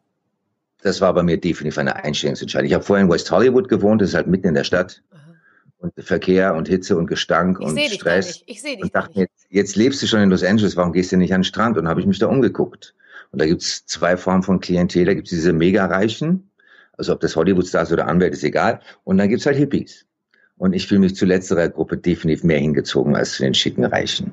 Das 0.86 1.00
war 1.00 1.12
bei 1.14 1.24
mir 1.24 1.36
definitiv 1.36 1.78
eine 1.78 1.96
Einstellungsentscheidung. 1.96 2.68
Ich 2.68 2.74
habe 2.74 2.84
vorher 2.84 3.04
in 3.04 3.10
West 3.10 3.28
Hollywood 3.30 3.68
gewohnt, 3.68 4.00
das 4.00 4.10
ist 4.10 4.14
halt 4.14 4.28
mitten 4.28 4.46
in 4.46 4.54
der 4.54 4.64
Stadt. 4.64 5.02
Aha 5.10 5.26
und 5.78 5.92
Verkehr 5.98 6.54
und 6.54 6.68
Hitze 6.68 6.96
und 6.96 7.06
Gestank 7.06 7.58
ich 7.60 7.66
und 7.66 7.78
Stress. 7.78 8.42
Ich 8.46 8.62
sehe 8.62 8.76
dich 8.76 8.84
und 8.84 8.94
dachte 8.94 9.18
mir, 9.18 9.24
jetzt, 9.24 9.46
jetzt 9.50 9.76
lebst 9.76 10.02
du 10.02 10.06
schon 10.06 10.20
in 10.20 10.30
Los 10.30 10.42
Angeles, 10.42 10.76
warum 10.76 10.92
gehst 10.92 11.12
du 11.12 11.16
nicht 11.16 11.34
an 11.34 11.40
den 11.40 11.44
Strand? 11.44 11.76
Und 11.76 11.86
habe 11.86 12.00
ich 12.00 12.06
mich 12.06 12.18
da 12.18 12.28
umgeguckt. 12.28 12.94
Und 13.30 13.40
da 13.40 13.46
gibt's 13.46 13.84
zwei 13.86 14.16
Formen 14.16 14.42
von 14.42 14.60
Klientel. 14.60 15.04
Da 15.04 15.14
gibt's 15.14 15.30
diese 15.30 15.52
Mega-Reichen, 15.52 16.50
also 16.96 17.12
ob 17.12 17.20
das 17.20 17.36
Hollywood-Stars 17.36 17.92
oder 17.92 18.06
Anwälte, 18.06 18.36
ist 18.36 18.44
egal. 18.44 18.80
Und 19.04 19.18
dann 19.18 19.28
gibt's 19.28 19.46
halt 19.46 19.56
Hippies. 19.56 20.06
Und 20.56 20.72
ich 20.72 20.86
fühle 20.86 21.00
mich 21.00 21.14
zu 21.14 21.26
letzterer 21.26 21.68
Gruppe 21.68 21.98
definitiv 21.98 22.42
mehr 22.42 22.58
hingezogen 22.58 23.14
als 23.14 23.32
zu 23.32 23.42
den 23.42 23.52
schicken 23.52 23.84
Reichen. 23.84 24.32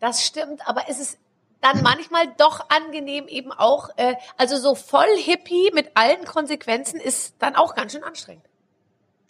Das 0.00 0.24
stimmt, 0.24 0.60
aber 0.66 0.88
ist 0.88 1.00
es 1.00 1.18
dann 1.60 1.82
manchmal 1.82 2.26
doch 2.38 2.68
angenehm 2.68 3.26
eben 3.28 3.52
auch, 3.52 3.90
äh, 3.96 4.14
also 4.36 4.56
so 4.56 4.74
voll 4.74 5.16
Hippie 5.16 5.70
mit 5.74 5.90
allen 5.94 6.24
Konsequenzen 6.24 7.00
ist 7.00 7.34
dann 7.38 7.56
auch 7.56 7.74
ganz 7.74 7.92
schön 7.92 8.02
anstrengend. 8.02 8.44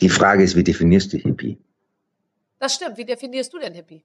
Die 0.01 0.09
Frage 0.09 0.43
ist, 0.43 0.57
wie 0.57 0.65
definierst 0.65 1.13
du 1.13 1.19
Hippie? 1.19 1.59
Das 2.59 2.75
stimmt. 2.75 2.97
Wie 2.97 3.05
definierst 3.05 3.53
du 3.53 3.59
denn 3.59 3.75
Hippie? 3.75 4.03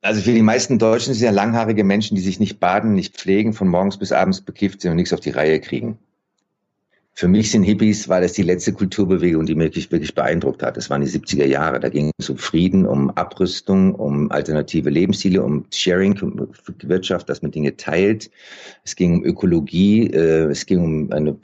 Also 0.00 0.20
für 0.20 0.32
die 0.32 0.42
meisten 0.42 0.78
Deutschen 0.78 1.14
sind 1.14 1.24
ja 1.24 1.30
langhaarige 1.30 1.82
Menschen, 1.82 2.14
die 2.14 2.20
sich 2.20 2.38
nicht 2.38 2.60
baden, 2.60 2.94
nicht 2.94 3.16
pflegen, 3.16 3.54
von 3.54 3.68
morgens 3.68 3.98
bis 3.98 4.12
abends 4.12 4.42
bekifft 4.42 4.82
sind 4.82 4.90
und 4.90 4.96
nichts 4.96 5.12
auf 5.14 5.20
die 5.20 5.30
Reihe 5.30 5.60
kriegen. 5.60 5.98
Für 7.16 7.28
mich 7.28 7.52
sind 7.52 7.62
Hippies, 7.62 8.08
war 8.08 8.20
das 8.20 8.32
die 8.32 8.42
letzte 8.42 8.72
Kulturbewegung, 8.72 9.46
die 9.46 9.54
mich 9.54 9.92
wirklich 9.92 10.16
beeindruckt 10.16 10.64
hat. 10.64 10.76
Das 10.76 10.90
waren 10.90 11.00
die 11.00 11.06
70er 11.06 11.44
Jahre. 11.44 11.78
Da 11.78 11.88
ging 11.88 12.10
es 12.18 12.28
um 12.28 12.36
Frieden, 12.36 12.86
um 12.86 13.10
Abrüstung, 13.10 13.94
um 13.94 14.32
alternative 14.32 14.90
Lebensstile, 14.90 15.40
um 15.44 15.64
Sharing-Wirtschaft, 15.72 17.28
dass 17.28 17.40
man 17.40 17.52
Dinge 17.52 17.76
teilt. 17.76 18.32
Es 18.82 18.96
ging 18.96 19.18
um 19.18 19.24
Ökologie, 19.24 20.08
äh, 20.08 20.50
es 20.50 20.66
ging 20.66 20.80
um 20.80 21.12
eine 21.12 21.36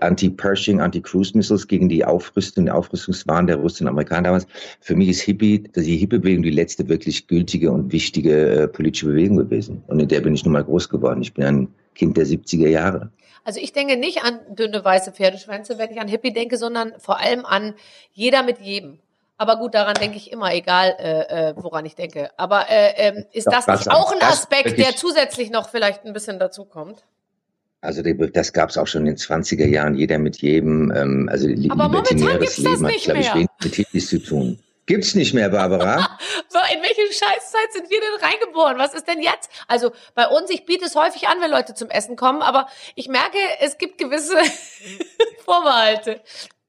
Anti-Pershing, 0.00 0.80
Anti-Cruise-Missiles 0.80 1.68
gegen 1.68 1.90
die 1.90 2.02
Aufrüstung, 2.02 2.64
die 2.64 2.70
Aufrüstungswahn 2.70 3.48
der 3.48 3.56
Russen 3.56 3.84
und 3.84 3.90
Amerikaner 3.90 4.28
damals. 4.28 4.46
Für 4.80 4.96
mich 4.96 5.10
ist 5.10 5.20
Hippie, 5.20 5.58
die 5.58 5.96
Hippie-Bewegung 5.96 6.42
die 6.42 6.50
letzte 6.50 6.88
wirklich 6.88 7.26
gültige 7.26 7.70
und 7.70 7.92
wichtige 7.92 8.62
äh, 8.62 8.68
politische 8.68 9.06
Bewegung 9.06 9.36
gewesen. 9.36 9.82
Und 9.88 10.00
in 10.00 10.08
der 10.08 10.22
bin 10.22 10.34
ich 10.34 10.44
nun 10.44 10.54
mal 10.54 10.64
groß 10.64 10.88
geworden. 10.88 11.20
Ich 11.20 11.34
bin 11.34 11.44
ein 11.44 11.68
Kind 11.94 12.16
der 12.16 12.26
70er 12.26 12.68
Jahre. 12.68 13.10
Also 13.46 13.60
ich 13.60 13.72
denke 13.72 13.96
nicht 13.96 14.24
an 14.24 14.40
dünne 14.48 14.84
weiße 14.84 15.12
Pferdeschwänze, 15.12 15.78
wenn 15.78 15.92
ich 15.92 16.00
an 16.00 16.08
Hippie 16.08 16.32
denke, 16.32 16.58
sondern 16.58 16.94
vor 16.98 17.20
allem 17.20 17.46
an 17.46 17.74
jeder 18.12 18.42
mit 18.42 18.58
jedem. 18.58 18.98
Aber 19.36 19.56
gut, 19.56 19.74
daran 19.74 19.94
denke 19.94 20.16
ich 20.16 20.32
immer, 20.32 20.52
egal 20.52 20.96
äh, 20.98 21.50
äh, 21.50 21.54
woran 21.56 21.86
ich 21.86 21.94
denke. 21.94 22.30
Aber 22.36 22.68
äh, 22.68 22.94
ähm, 22.96 23.24
ist 23.32 23.46
das 23.46 23.68
nicht 23.68 23.88
auch 23.88 24.10
ein 24.10 24.20
Aspekt, 24.20 24.76
der 24.78 24.96
zusätzlich 24.96 25.50
noch 25.50 25.68
vielleicht 25.68 26.04
ein 26.04 26.12
bisschen 26.12 26.40
dazu 26.40 26.64
kommt? 26.64 27.04
Also 27.82 28.02
das 28.02 28.52
gab 28.52 28.70
es 28.70 28.78
auch 28.78 28.88
schon 28.88 29.02
in 29.02 29.14
den 29.14 29.16
20er 29.16 29.66
Jahren, 29.66 29.94
jeder 29.94 30.18
mit 30.18 30.38
jedem, 30.38 30.90
ähm, 30.90 31.28
also 31.30 31.46
Aber 31.68 31.86
libertinäres 31.86 32.58
Leben 32.58 32.84
hat, 32.84 32.96
glaube 32.96 33.20
ich, 33.20 33.32
wenig 33.34 33.48
mit 33.62 33.74
Hippies 33.76 34.08
zu 34.08 34.18
tun. 34.18 34.58
Gibt's 34.86 35.14
nicht 35.14 35.34
mehr, 35.34 35.48
Barbara. 35.48 36.18
in 36.72 36.82
welche 36.82 37.06
Scheißzeit 37.12 37.72
sind 37.72 37.90
wir 37.90 38.00
denn 38.00 38.28
reingeboren? 38.28 38.78
Was 38.78 38.94
ist 38.94 39.06
denn 39.08 39.20
jetzt? 39.20 39.50
Also 39.68 39.92
bei 40.14 40.28
uns, 40.28 40.50
ich 40.50 40.64
biete 40.64 40.84
es 40.84 40.94
häufig 40.94 41.28
an, 41.28 41.40
wenn 41.40 41.50
Leute 41.50 41.74
zum 41.74 41.90
Essen 41.90 42.16
kommen, 42.16 42.42
aber 42.42 42.68
ich 42.94 43.08
merke, 43.08 43.38
es 43.60 43.78
gibt 43.78 43.98
gewisse 43.98 44.36
Vorbehalte 45.44 46.20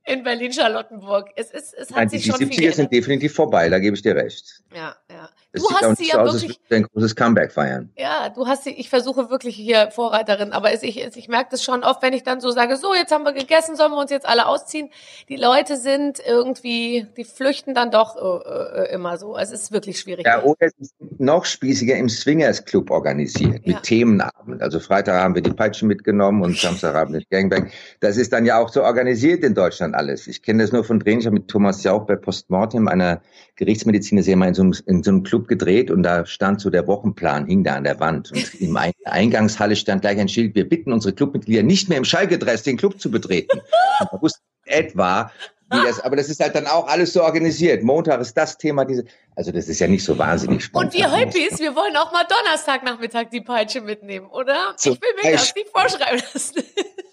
in 0.07 0.23
Berlin-Charlottenburg. 0.23 1.31
Es, 1.35 1.51
ist, 1.51 1.73
es 1.73 1.89
hat 1.89 1.97
Nein, 1.97 2.09
sich 2.09 2.23
die 2.23 2.29
schon 2.29 2.39
70er 2.39 2.73
sind 2.73 2.91
definitiv 2.91 3.33
vorbei, 3.33 3.69
da 3.69 3.77
gebe 3.77 3.95
ich 3.95 4.01
dir 4.01 4.15
recht. 4.15 4.63
Ja, 4.73 4.95
ja. 5.11 5.29
Du 5.53 5.63
es 5.69 5.81
hast 5.81 5.97
sie 5.97 6.09
ja 6.09 6.21
aus, 6.21 6.41
wirklich 6.41 6.59
ein 6.69 6.83
großes 6.83 7.15
Comeback 7.15 7.51
feiern. 7.51 7.89
Ja, 7.97 8.29
du 8.29 8.47
hast 8.47 8.65
sie, 8.65 8.71
ich 8.71 8.89
versuche 8.89 9.29
wirklich 9.29 9.55
hier 9.55 9.89
Vorreiterin, 9.91 10.51
aber 10.51 10.73
es, 10.73 10.83
ich, 10.83 11.01
ich 11.01 11.27
merke 11.29 11.49
das 11.51 11.63
schon 11.63 11.83
oft, 11.83 12.01
wenn 12.03 12.13
ich 12.13 12.23
dann 12.23 12.41
so 12.41 12.51
sage, 12.51 12.75
so, 12.77 12.93
jetzt 12.93 13.11
haben 13.11 13.23
wir 13.23 13.33
gegessen, 13.33 13.75
sollen 13.75 13.91
wir 13.91 13.99
uns 13.99 14.11
jetzt 14.11 14.27
alle 14.27 14.47
ausziehen. 14.47 14.89
Die 15.29 15.35
Leute 15.35 15.77
sind 15.77 16.19
irgendwie, 16.25 17.07
die 17.15 17.23
flüchten 17.23 17.73
dann 17.73 17.91
doch 17.91 18.15
äh, 18.17 18.83
äh 18.83 18.93
immer 18.93 19.17
so. 19.17 19.37
Es 19.37 19.51
ist 19.51 19.71
wirklich 19.71 19.99
schwierig. 19.99 20.25
Ja, 20.25 20.43
oder 20.43 20.67
es 20.67 20.73
ist 20.79 20.95
noch 21.17 21.45
spießiger 21.45 21.95
im 21.95 22.09
Swingers 22.09 22.63
Club 22.65 22.91
organisiert, 22.91 23.65
mit 23.65 23.75
ja. 23.75 23.79
Themenabend. 23.79 24.61
Also 24.61 24.79
Freitag 24.79 25.21
haben 25.21 25.35
wir 25.35 25.41
die 25.41 25.53
Peitschen 25.53 25.87
mitgenommen 25.87 26.43
und 26.43 26.57
Samstagabend 26.59 27.15
den 27.15 27.25
Gangbang. 27.29 27.71
Das 28.01 28.17
ist 28.17 28.33
dann 28.33 28.45
ja 28.45 28.59
auch 28.59 28.69
so 28.69 28.83
organisiert 28.83 29.43
in 29.43 29.55
Deutschland 29.55 29.95
alles. 29.97 30.27
Ich 30.27 30.41
kenne 30.41 30.63
das 30.63 30.71
nur 30.71 30.83
von 30.83 30.99
Drehen. 30.99 31.19
Ich 31.19 31.25
habe 31.25 31.33
mit 31.33 31.47
Thomas 31.47 31.83
Jauch 31.83 32.05
bei 32.05 32.15
Postmortem, 32.15 32.87
einer 32.87 33.21
Gerichtsmediziner, 33.55 34.35
mal 34.35 34.47
in 34.47 34.53
so 34.53 34.61
einem, 34.61 34.73
in 34.85 35.03
so 35.03 35.11
einem 35.11 35.23
Club 35.23 35.47
gedreht 35.47 35.91
und 35.91 36.03
da 36.03 36.25
stand 36.25 36.61
so 36.61 36.69
der 36.69 36.87
Wochenplan, 36.87 37.47
hing 37.47 37.63
da 37.63 37.75
an 37.75 37.83
der 37.83 37.99
Wand. 37.99 38.31
Und 38.31 38.53
in 38.61 38.73
der 38.73 38.93
Eingangshalle 39.05 39.75
stand 39.75 40.01
gleich 40.03 40.19
ein 40.19 40.29
Schild, 40.29 40.55
wir 40.55 40.69
bitten 40.69 40.93
unsere 40.93 41.13
Clubmitglieder 41.13 41.63
nicht 41.63 41.89
mehr 41.89 41.97
im 41.97 42.05
Schalke-Dress 42.05 42.63
den 42.63 42.77
Club 42.77 43.01
zu 43.01 43.11
betreten. 43.11 43.59
Und 43.99 44.09
da 44.11 44.21
wusste 44.21 44.39
etwa, 44.65 45.31
wie 45.69 45.83
das, 45.83 45.99
aber 45.99 46.15
das 46.15 46.29
ist 46.29 46.39
halt 46.39 46.55
dann 46.55 46.65
auch 46.65 46.87
alles 46.87 47.11
so 47.11 47.23
organisiert. 47.23 47.83
Montag 47.83 48.21
ist 48.21 48.35
das 48.37 48.57
Thema, 48.57 48.85
diese, 48.85 49.03
also 49.35 49.51
das 49.51 49.67
ist 49.67 49.79
ja 49.79 49.87
nicht 49.87 50.03
so 50.03 50.17
wahnsinnig 50.17 50.63
spannend. 50.63 50.93
Und 50.93 50.99
wir 50.99 51.13
Hippies, 51.13 51.59
wir 51.59 51.75
wollen 51.75 51.95
auch 51.97 52.11
mal 52.13 52.23
Donnerstagnachmittag 52.23 53.29
die 53.31 53.41
Peitsche 53.41 53.81
mitnehmen, 53.81 54.27
oder? 54.27 54.73
So, 54.77 54.91
ich 54.91 55.01
will 55.01 55.09
mir 55.23 55.31
das 55.33 55.53
nicht 55.55 55.69
vorschreiben 55.69 56.21
lassen. 56.33 56.63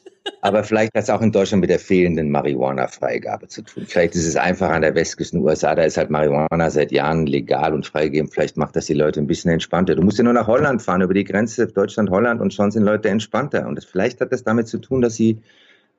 Aber 0.45 0.63
vielleicht 0.63 0.95
hat 0.95 1.05
es 1.05 1.09
auch 1.09 1.23
in 1.23 1.33
Deutschland 1.33 1.63
mit 1.63 1.71
der 1.71 1.79
fehlenden 1.79 2.31
Marihuana-Freigabe 2.31 3.49
zu 3.49 3.63
tun. 3.63 3.87
Vielleicht 3.87 4.15
ist 4.15 4.27
es 4.27 4.37
einfach 4.37 4.69
an 4.69 4.83
der 4.83 4.95
Westküste 4.95 5.39
USA, 5.39 5.75
da 5.75 5.85
ist 5.85 5.97
halt 5.97 6.11
Marihuana 6.11 6.69
seit 6.69 6.93
Jahren 6.93 7.27
legal 7.27 7.73
und 7.73 7.87
freigegeben. 7.87 8.31
Vielleicht 8.31 8.59
macht 8.59 8.77
das 8.77 8.85
die 8.85 8.93
Leute 8.93 9.21
ein 9.21 9.27
bisschen 9.27 9.51
entspannter. 9.51 9.95
Du 9.95 10.03
musst 10.03 10.19
ja 10.19 10.25
nur 10.25 10.35
nach 10.35 10.47
Holland 10.47 10.83
fahren, 10.83 11.01
über 11.01 11.15
die 11.15 11.25
Grenze 11.25 11.67
Deutschland-Holland 11.67 12.43
und 12.43 12.53
schon 12.53 12.71
sind 12.71 12.83
Leute 12.83 13.09
entspannter. 13.09 13.67
Und 13.67 13.77
das, 13.77 13.87
vielleicht 13.87 14.21
hat 14.21 14.33
das 14.33 14.45
damit 14.45 14.69
zu 14.69 14.77
tun, 14.77 15.01
dass 15.01 15.15
sie 15.15 15.41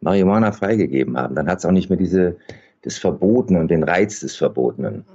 Marihuana 0.01 0.51
freigegeben 0.51 1.17
haben. 1.17 1.33
Dann 1.33 1.47
hat 1.47 1.57
es 1.57 1.65
auch 1.65 1.71
nicht 1.71 1.89
mehr 1.89 1.97
diese, 1.97 2.37
das 2.83 2.99
Verbotene 2.99 3.59
und 3.59 3.71
den 3.71 3.81
Reiz 3.81 4.19
des 4.19 4.35
Verbotenen. 4.35 5.07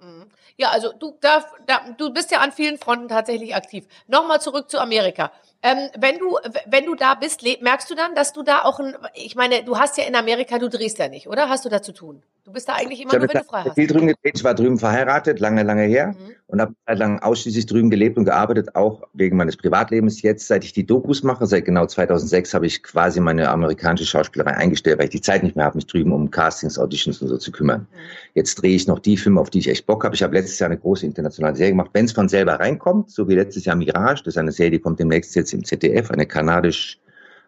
Mhm, 0.00 0.08
mhm. 0.08 0.24
Ja, 0.56 0.70
also 0.70 0.88
du, 0.98 1.18
da, 1.20 1.44
da, 1.66 1.82
du 1.98 2.14
bist 2.14 2.30
ja 2.30 2.38
an 2.38 2.50
vielen 2.50 2.78
Fronten 2.78 3.08
tatsächlich 3.08 3.54
aktiv. 3.54 3.84
Nochmal 4.08 4.40
zurück 4.40 4.70
zu 4.70 4.78
Amerika. 4.78 5.32
Ähm, 5.62 5.90
wenn 5.98 6.18
du, 6.18 6.38
wenn 6.66 6.86
du 6.86 6.94
da 6.94 7.14
bist, 7.14 7.42
merkst 7.42 7.90
du 7.90 7.94
dann, 7.94 8.14
dass 8.14 8.32
du 8.32 8.42
da 8.42 8.62
auch 8.62 8.80
ein, 8.80 8.96
ich 9.14 9.36
meine, 9.36 9.62
du 9.62 9.78
hast 9.78 9.98
ja 9.98 10.04
in 10.04 10.14
Amerika, 10.14 10.58
du 10.58 10.70
drehst 10.70 10.98
ja 10.98 11.08
nicht, 11.08 11.28
oder? 11.28 11.50
Hast 11.50 11.66
du 11.66 11.68
da 11.68 11.82
zu 11.82 11.92
tun? 11.92 12.22
Du 12.44 12.52
bist 12.52 12.68
da 12.68 12.74
eigentlich 12.74 13.02
immer 13.02 13.12
nur, 13.12 13.28
wenn 13.28 13.40
du 13.40 13.44
frei 13.44 13.64
hast. 13.64 13.74
Viel 13.74 13.86
drüben 13.86 14.06
gedreht, 14.06 14.32
ich 14.36 14.42
war 14.42 14.54
drüben 14.54 14.78
verheiratet, 14.78 15.38
lange, 15.38 15.62
lange 15.62 15.82
her 15.82 16.08
mhm. 16.18 16.34
und 16.46 16.60
habe 16.62 16.74
lang 16.86 17.20
ausschließlich 17.20 17.66
drüben 17.66 17.90
gelebt 17.90 18.16
und 18.16 18.24
gearbeitet, 18.24 18.74
auch 18.74 19.02
wegen 19.12 19.36
meines 19.36 19.58
Privatlebens. 19.58 20.22
Jetzt, 20.22 20.48
seit 20.48 20.64
ich 20.64 20.72
die 20.72 20.86
Dokus 20.86 21.22
mache, 21.22 21.46
seit 21.46 21.66
genau 21.66 21.84
2006, 21.84 22.54
habe 22.54 22.66
ich 22.66 22.82
quasi 22.82 23.20
meine 23.20 23.50
amerikanische 23.50 24.06
Schauspielerei 24.06 24.56
eingestellt, 24.56 24.98
weil 24.98 25.04
ich 25.04 25.10
die 25.10 25.20
Zeit 25.20 25.42
nicht 25.42 25.56
mehr 25.56 25.66
habe, 25.66 25.76
mich 25.76 25.86
drüben 25.86 26.12
um 26.12 26.30
Castings, 26.30 26.78
Auditions 26.78 27.20
und 27.20 27.28
so 27.28 27.36
zu 27.36 27.52
kümmern. 27.52 27.86
Mhm. 27.92 27.96
Jetzt 28.34 28.56
drehe 28.56 28.76
ich 28.76 28.86
noch 28.86 28.98
die 28.98 29.16
Filme, 29.16 29.40
auf 29.40 29.50
die 29.50 29.58
ich 29.58 29.68
echt 29.68 29.86
Bock 29.86 30.04
habe. 30.04 30.14
Ich 30.14 30.22
habe 30.22 30.34
letztes 30.34 30.58
Jahr 30.58 30.70
eine 30.70 30.78
große 30.78 31.04
internationale 31.06 31.56
Serie 31.56 31.72
gemacht. 31.72 31.90
Wenn 31.92 32.04
es 32.04 32.12
von 32.12 32.28
selber 32.28 32.54
reinkommt, 32.54 33.10
so 33.10 33.28
wie 33.28 33.34
letztes 33.34 33.64
Jahr 33.64 33.76
Mirage, 33.76 34.22
das 34.24 34.34
ist 34.34 34.38
eine 34.38 34.52
Serie, 34.52 34.72
die 34.72 34.78
kommt 34.78 35.00
demnächst 35.00 35.34
jetzt 35.34 35.52
im 35.52 35.64
ZDF, 35.64 36.10
eine 36.10 36.26
kanadisch 36.26 36.98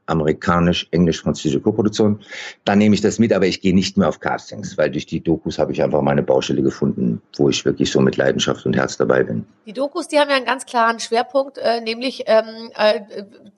amerikanisch, 0.06 0.88
englisch-französische 0.90 1.60
Koproduktion, 1.60 2.20
dann 2.64 2.78
nehme 2.78 2.94
ich 2.94 3.00
das 3.00 3.18
mit, 3.18 3.32
aber 3.32 3.46
ich 3.46 3.60
gehe 3.60 3.74
nicht 3.74 3.96
mehr 3.96 4.08
auf 4.08 4.20
Castings, 4.20 4.76
weil 4.76 4.90
durch 4.90 5.06
die 5.06 5.20
Dokus 5.20 5.58
habe 5.58 5.72
ich 5.72 5.82
einfach 5.82 6.02
meine 6.02 6.22
Baustelle 6.22 6.62
gefunden, 6.62 7.22
wo 7.36 7.48
ich 7.48 7.64
wirklich 7.64 7.90
so 7.90 8.00
mit 8.00 8.16
Leidenschaft 8.16 8.66
und 8.66 8.74
Herz 8.74 8.96
dabei 8.96 9.22
bin. 9.22 9.46
Die 9.66 9.72
Dokus, 9.72 10.08
die 10.08 10.18
haben 10.18 10.30
ja 10.30 10.36
einen 10.36 10.46
ganz 10.46 10.66
klaren 10.66 11.00
Schwerpunkt, 11.00 11.58
äh, 11.58 11.80
nämlich 11.80 12.24
ähm, 12.26 12.70
äh, 12.74 13.00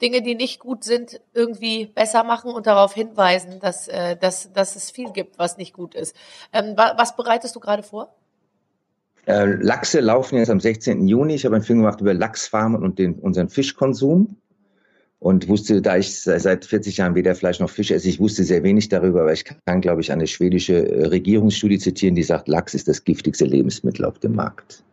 Dinge, 0.03 0.23
die 0.23 0.35
nicht 0.35 0.61
gut 0.61 0.85
sind, 0.85 1.21
irgendwie 1.33 1.87
besser 1.87 2.25
machen 2.25 2.53
und 2.53 2.67
darauf 2.67 2.95
hinweisen, 2.95 3.61
dass, 3.61 3.89
äh, 3.89 4.17
dass, 4.17 4.53
dass 4.53 4.77
es 4.77 4.91
viel 4.91 5.13
gibt, 5.13 5.39
was 5.39 5.57
nicht 5.57 5.73
gut 5.73 5.95
ist. 5.95 6.15
Ähm, 6.53 6.75
was 6.77 7.17
bereitest 7.17 7.57
du 7.57 7.61
gerade 7.61 7.83
vor? 7.83 8.15
Äh, 9.27 9.47
Lachse 9.47 10.01
laufen 10.01 10.37
jetzt 10.37 10.51
am 10.51 10.61
16. 10.61 11.09
Juni. 11.09 11.35
Ich 11.35 11.47
habe 11.47 11.55
einen 11.55 11.65
Film 11.65 11.81
gemacht 11.81 12.01
über 12.01 12.13
Lachsfarmen 12.13 12.83
und 12.83 12.99
den, 12.99 13.15
unseren 13.15 13.49
Fischkonsum 13.49 14.37
und 15.25 15.49
wusste, 15.49 15.81
da 15.81 15.97
ich 15.97 16.21
seit 16.21 16.67
40 16.67 16.99
Jahren 16.99 17.15
weder 17.15 17.35
Fleisch 17.35 17.59
noch 17.59 17.71
Fisch 17.71 17.91
esse, 17.91 18.11
ich 18.11 18.21
wusste 18.21 18.45
sehr 18.45 18.63
wenig 18.63 18.91
darüber, 18.91 19.23
aber 19.23 19.33
ich 19.33 19.47
kann, 19.65 19.81
glaube 19.81 20.03
ich, 20.03 20.13
eine 20.13 20.27
schwedische 20.27 20.87
äh, 20.87 21.07
Regierungsstudie 21.07 21.79
zitieren, 21.79 22.15
die 22.15 22.23
sagt, 22.23 22.47
Lachs 22.47 22.75
ist 22.75 22.89
das 22.89 23.05
giftigste 23.05 23.47
Lebensmittel 23.47 24.05
auf 24.05 24.19
dem 24.19 24.35
Markt. 24.35 24.85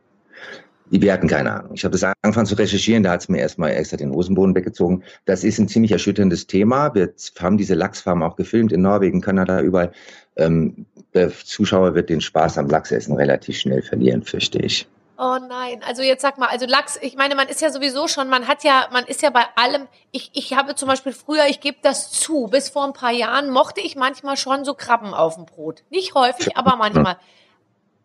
Wir 0.89 1.11
hatten 1.11 1.27
keine 1.27 1.51
Ahnung. 1.51 1.71
Ich 1.73 1.83
habe 1.83 1.91
das 1.91 2.09
angefangen 2.21 2.45
zu 2.45 2.55
recherchieren, 2.55 3.03
da 3.03 3.11
hat 3.11 3.23
es 3.23 3.27
mir 3.27 3.39
erstmal 3.39 3.71
extra 3.71 3.97
den 3.97 4.13
Hosenboden 4.13 4.55
weggezogen. 4.55 5.03
Das 5.25 5.43
ist 5.43 5.59
ein 5.59 5.67
ziemlich 5.67 5.91
erschütterndes 5.91 6.47
Thema. 6.47 6.95
Wir 6.95 7.11
haben 7.37 7.57
diese 7.57 7.75
Lachsfarm 7.75 8.23
auch 8.23 8.37
gefilmt 8.37 8.71
in 8.71 8.83
Norwegen, 8.83 9.19
Kanada, 9.19 9.59
überall. 9.59 9.91
Ähm, 10.37 10.85
der 11.13 11.29
Zuschauer 11.29 11.93
wird 11.93 12.09
den 12.09 12.21
Spaß 12.21 12.57
am 12.57 12.69
Lachsessen 12.69 13.17
relativ 13.17 13.57
schnell 13.57 13.81
verlieren, 13.81 14.23
fürchte 14.23 14.59
ich. 14.59 14.87
Oh 15.23 15.37
nein, 15.37 15.83
also 15.83 16.01
jetzt 16.01 16.23
sag 16.23 16.39
mal, 16.39 16.47
also 16.47 16.65
Lachs, 16.65 16.97
ich 16.99 17.15
meine, 17.15 17.35
man 17.35 17.47
ist 17.47 17.61
ja 17.61 17.69
sowieso 17.69 18.07
schon, 18.07 18.27
man 18.27 18.47
hat 18.47 18.63
ja, 18.63 18.87
man 18.91 19.05
ist 19.05 19.21
ja 19.21 19.29
bei 19.29 19.45
allem, 19.55 19.87
ich, 20.09 20.31
ich 20.33 20.55
habe 20.55 20.73
zum 20.73 20.87
Beispiel 20.87 21.13
früher, 21.13 21.45
ich 21.45 21.59
gebe 21.59 21.77
das 21.83 22.09
zu, 22.09 22.47
bis 22.47 22.69
vor 22.69 22.85
ein 22.85 22.93
paar 22.93 23.11
Jahren 23.11 23.51
mochte 23.51 23.81
ich 23.81 23.95
manchmal 23.95 24.35
schon 24.35 24.65
so 24.65 24.73
Krabben 24.73 25.13
auf 25.13 25.35
dem 25.35 25.45
Brot. 25.45 25.83
Nicht 25.91 26.15
häufig, 26.15 26.57
aber 26.57 26.75
manchmal. 26.75 27.19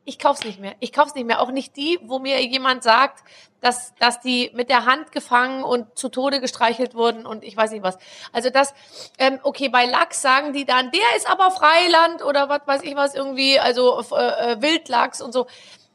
Ich 0.05 0.19
kauf's 0.19 0.45
nicht 0.45 0.61
mehr. 0.61 0.75
Ich 0.81 0.93
kauf's 0.93 1.15
nicht 1.15 1.27
mehr. 1.27 1.41
Auch 1.41 1.51
nicht 1.51 1.75
die, 1.79 1.99
wo 2.03 2.19
mir 2.19 2.45
jemand 2.45 2.83
sagt, 2.83 3.25
dass, 3.63 3.95
dass 3.95 4.21
die 4.21 4.51
mit 4.53 4.69
der 4.69 4.85
Hand 4.85 5.11
gefangen 5.11 5.65
und 5.65 5.99
zu 5.99 6.11
Tode 6.11 6.43
gestreichelt 6.43 6.95
wurden 6.95 7.25
und 7.25 7.45
ich 7.45 7.57
weiß 7.57 7.71
nicht 7.71 7.83
was. 7.83 7.97
Also 8.31 8.51
das, 8.51 8.75
ähm, 9.17 9.41
okay, 9.43 9.71
bei 9.71 9.87
Lachs 9.87 10.21
sagen 10.21 10.53
die 10.53 10.67
dann, 10.67 10.91
der 10.91 11.17
ist 11.17 11.31
aber 11.31 11.51
Freiland 11.51 12.23
oder 12.23 12.51
was 12.51 12.61
weiß 12.67 12.83
ich 12.83 12.95
was 12.95 13.15
irgendwie, 13.15 13.59
also 13.59 14.03
äh, 14.13 14.53
äh 14.53 14.61
Wildlachs 14.61 15.23
und 15.23 15.33
so. 15.33 15.47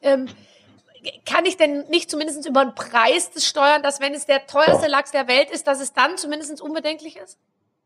Ähm, 0.01 0.27
kann 1.25 1.45
ich 1.45 1.57
denn 1.57 1.85
nicht 1.89 2.09
zumindest 2.09 2.47
über 2.47 2.63
den 2.63 2.75
Preis 2.75 3.31
des 3.31 3.47
steuern, 3.47 3.83
dass 3.83 3.99
wenn 3.99 4.13
es 4.13 4.25
der 4.25 4.45
teuerste. 4.45 4.87
Lachs 4.87 5.11
der 5.11 5.27
Welt 5.27 5.49
ist, 5.51 5.67
dass 5.67 5.81
es 5.81 5.93
dann 5.93 6.17
zumindest 6.17 6.61
unbedenklich 6.61 7.17
ist? 7.17 7.37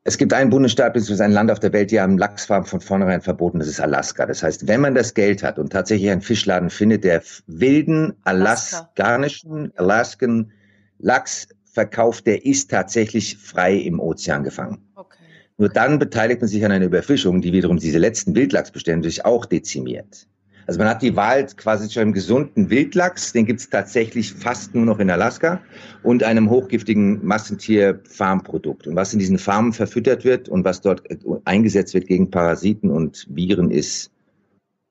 Es 0.08 0.20
gibt 0.20 0.34
einen 0.34 0.52
Bundesstaat 0.52 0.94
bzw. 0.94 1.24
ein 1.24 1.32
Land 1.32 1.50
auf 1.50 1.60
der 1.60 1.74
Welt, 1.74 1.90
die 1.90 2.00
haben 2.00 2.20
Lachsfarben 2.20 2.68
von 2.68 2.80
vornherein 2.80 3.22
verboten, 3.22 3.58
das 3.58 3.68
ist 3.68 3.80
Alaska. 3.80 4.28
Das 4.28 4.44
heißt, 4.44 4.68
wenn 4.68 4.80
man 4.80 4.94
das 4.94 5.16
Geld 5.16 5.42
hat 5.42 5.58
und 5.58 5.72
tatsächlich 5.72 6.12
einen 6.12 6.22
Fischladen 6.22 6.70
findet, 6.70 7.04
der 7.04 7.24
wilden 7.48 8.16
alaskanischen, 8.24 9.74
Alaskan 9.76 10.52
Lachs 11.00 11.48
verkauft, 11.66 12.28
der 12.28 12.46
ist 12.46 12.70
tatsächlich 12.70 13.38
frei 13.38 13.76
im 13.76 14.00
Ozean 14.00 14.44
gefangen. 14.44 14.88
Okay. 14.96 15.18
Nur 15.58 15.70
dann 15.70 15.98
beteiligt 15.98 16.42
man 16.42 16.50
sich 16.50 16.64
an 16.64 16.72
einer 16.72 16.86
Überfischung, 16.86 17.42
die 17.42 17.52
wiederum 17.52 17.78
diese 17.78 17.98
letzten 17.98 18.36
Wildlachsbestände 18.36 19.10
sich 19.10 19.26
auch 19.26 19.46
dezimiert. 19.46 20.28
Also 20.68 20.80
man 20.80 20.90
hat 20.90 21.02
die 21.02 21.16
Wahl 21.16 21.46
quasi 21.46 21.88
zu 21.88 22.00
einem 22.00 22.14
gesunden 22.14 22.70
Wildlachs, 22.70 23.34
den 23.34 23.46
gibt 23.46 23.60
es 23.60 23.70
tatsächlich 23.70 24.34
fast 24.34 24.74
nur 24.74 24.86
noch 24.86 25.00
in 25.00 25.12
Alaska, 25.12 25.62
und 26.02 26.24
einem 26.24 26.50
hochgiftigen 26.50 27.24
Massentier-Farmprodukt. 27.26 28.88
Und 28.88 28.96
was 28.96 29.14
in 29.14 29.20
diesen 29.20 29.38
Farmen 29.38 29.74
verfüttert 29.74 30.26
wird 30.26 30.50
und 30.50 30.66
was 30.66 30.82
dort 30.82 31.10
äh, 31.10 31.18
eingesetzt 31.46 31.94
wird 31.94 32.08
gegen 32.08 32.32
Parasiten 32.32 32.90
und 32.90 33.28
Viren, 33.30 33.70
ist 33.70 34.12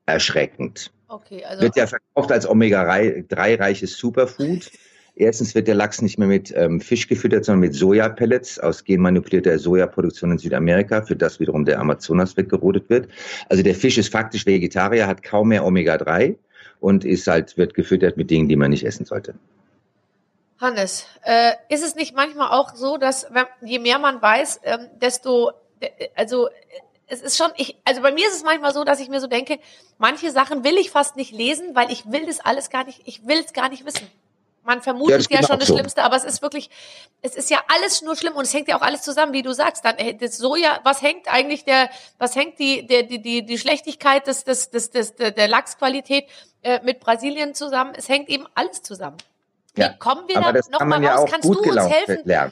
erschreckend. 0.05 0.91
Okay, 1.07 1.43
also 1.43 1.61
wird 1.61 1.75
ja 1.75 1.87
verkauft 1.87 2.31
als 2.31 2.47
Omega-3-reiches 2.47 3.97
Superfood. 3.97 4.71
Erstens 5.17 5.55
wird 5.55 5.67
der 5.67 5.75
Lachs 5.75 6.01
nicht 6.01 6.17
mehr 6.17 6.27
mit 6.27 6.53
ähm, 6.55 6.81
Fisch 6.81 7.07
gefüttert, 7.07 7.45
sondern 7.45 7.61
mit 7.61 7.73
Sojapellets 7.73 8.59
aus 8.59 8.83
genmanipulierter 8.83 9.57
Sojaproduktion 9.57 10.31
in 10.31 10.37
Südamerika, 10.37 11.03
für 11.03 11.15
das 11.15 11.39
wiederum 11.39 11.63
der 11.63 11.79
Amazonas 11.79 12.35
weggerodet 12.35 12.89
wird. 12.89 13.07
Also 13.47 13.63
der 13.63 13.75
Fisch 13.75 13.97
ist 13.97 14.11
faktisch 14.11 14.45
Vegetarier, 14.45 15.07
hat 15.07 15.23
kaum 15.23 15.49
mehr 15.49 15.65
Omega-3 15.65 16.35
und 16.81 17.05
ist 17.05 17.27
halt, 17.27 17.55
wird 17.57 17.73
gefüttert 17.75 18.17
mit 18.17 18.29
Dingen, 18.29 18.49
die 18.49 18.57
man 18.57 18.71
nicht 18.71 18.85
essen 18.85 19.05
sollte. 19.05 19.35
Hannes, 20.59 21.05
äh, 21.23 21.53
ist 21.69 21.83
es 21.83 21.95
nicht 21.95 22.13
manchmal 22.13 22.49
auch 22.49 22.75
so, 22.75 22.97
dass 22.97 23.27
wenn, 23.31 23.45
je 23.61 23.79
mehr 23.79 23.99
man 23.99 24.21
weiß, 24.21 24.61
ähm, 24.63 24.79
desto, 25.01 25.51
also 26.15 26.49
es 27.07 27.21
ist 27.21 27.37
schon, 27.37 27.51
ich, 27.55 27.77
also 27.85 28.01
bei 28.01 28.11
mir 28.11 28.27
ist 28.27 28.35
es 28.35 28.43
manchmal 28.43 28.73
so, 28.73 28.83
dass 28.83 28.99
ich 28.99 29.09
mir 29.09 29.21
so 29.21 29.27
denke, 29.27 29.59
manche 29.97 30.31
Sachen 30.31 30.63
will 30.63 30.77
ich 30.77 30.91
fast 30.91 31.15
nicht 31.15 31.31
lesen, 31.31 31.73
weil 31.73 31.91
ich 31.91 32.11
will 32.11 32.25
das 32.25 32.39
alles 32.39 32.69
gar 32.69 32.83
nicht, 32.83 33.01
ich 33.05 33.25
will 33.25 33.39
es 33.45 33.53
gar 33.53 33.69
nicht 33.69 33.85
wissen. 33.85 34.07
Man 34.65 34.81
vermutet 34.81 35.29
ja, 35.29 35.41
ja 35.41 35.47
schon 35.47 35.59
das 35.59 35.67
so. 35.67 35.75
Schlimmste, 35.75 36.03
aber 36.03 36.15
es 36.15 36.23
ist 36.23 36.41
wirklich, 36.41 36.69
es 37.21 37.35
ist 37.35 37.49
ja 37.49 37.59
alles 37.73 38.01
nur 38.01 38.15
schlimm 38.15 38.33
und 38.33 38.43
es 38.43 38.53
hängt 38.53 38.67
ja 38.67 38.77
auch 38.77 38.81
alles 38.81 39.03
zusammen, 39.03 39.31
wie 39.31 39.43
du 39.43 39.53
sagst. 39.53 39.85
Dann 39.85 39.97
äh, 39.97 40.15
das 40.15 40.37
Soja, 40.37 40.79
was 40.83 41.01
hängt 41.01 41.31
eigentlich 41.31 41.63
der, 41.65 41.89
was 42.17 42.35
hängt 42.35 42.59
die, 42.59 42.85
der, 42.87 43.03
die, 43.03 43.21
die, 43.21 43.45
die 43.45 43.57
Schlechtigkeit 43.57 44.27
des, 44.27 44.43
des, 44.43 44.71
des, 44.71 44.89
des, 44.89 45.15
der 45.15 45.47
Lachsqualität 45.47 46.25
äh, 46.63 46.79
mit 46.83 46.99
Brasilien 46.99 47.53
zusammen? 47.53 47.93
Es 47.95 48.09
hängt 48.09 48.27
eben 48.29 48.47
alles 48.55 48.81
zusammen. 48.81 49.17
Wie 49.75 49.81
ja, 49.81 49.89
kommen 49.89 50.27
wir 50.27 50.41
da 50.41 50.53
nochmal 50.71 51.03
ja 51.03 51.15
raus? 51.15 51.29
Kannst 51.31 51.47
du 51.47 51.59
uns 51.59 51.89
helfen? 51.89 52.25
Lernen. 52.25 52.51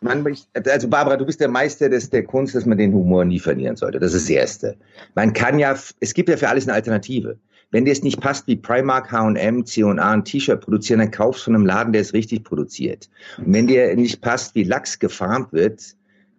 Man, 0.00 0.36
also 0.66 0.88
Barbara, 0.88 1.16
du 1.16 1.24
bist 1.24 1.40
der 1.40 1.48
Meister 1.48 1.88
des, 1.88 2.10
der 2.10 2.24
Kunst, 2.24 2.54
dass 2.54 2.66
man 2.66 2.78
den 2.78 2.92
Humor 2.92 3.24
nie 3.24 3.40
verlieren 3.40 3.76
sollte. 3.76 3.98
Das 3.98 4.12
ist 4.12 4.28
das 4.28 4.30
Erste. 4.30 4.76
Man 5.14 5.32
kann 5.32 5.58
ja, 5.58 5.74
es 6.00 6.14
gibt 6.14 6.28
ja 6.28 6.36
für 6.36 6.48
alles 6.48 6.66
eine 6.66 6.74
Alternative. 6.74 7.38
Wenn 7.70 7.84
dir 7.84 7.92
es 7.92 8.02
nicht 8.02 8.20
passt, 8.20 8.46
wie 8.46 8.56
Primark, 8.56 9.10
H&M, 9.10 9.66
C&A 9.66 10.12
ein 10.12 10.24
T-Shirt 10.24 10.60
produzieren, 10.60 11.00
dann 11.00 11.10
kaufst 11.10 11.42
du 11.42 11.44
von 11.46 11.54
einem 11.56 11.66
Laden, 11.66 11.92
der 11.92 12.02
es 12.02 12.12
richtig 12.12 12.44
produziert. 12.44 13.08
Und 13.38 13.52
wenn 13.52 13.66
dir 13.66 13.94
nicht 13.96 14.20
passt, 14.20 14.54
wie 14.54 14.64
Lachs 14.64 14.98
gefarmt 14.98 15.52
wird, 15.52 15.82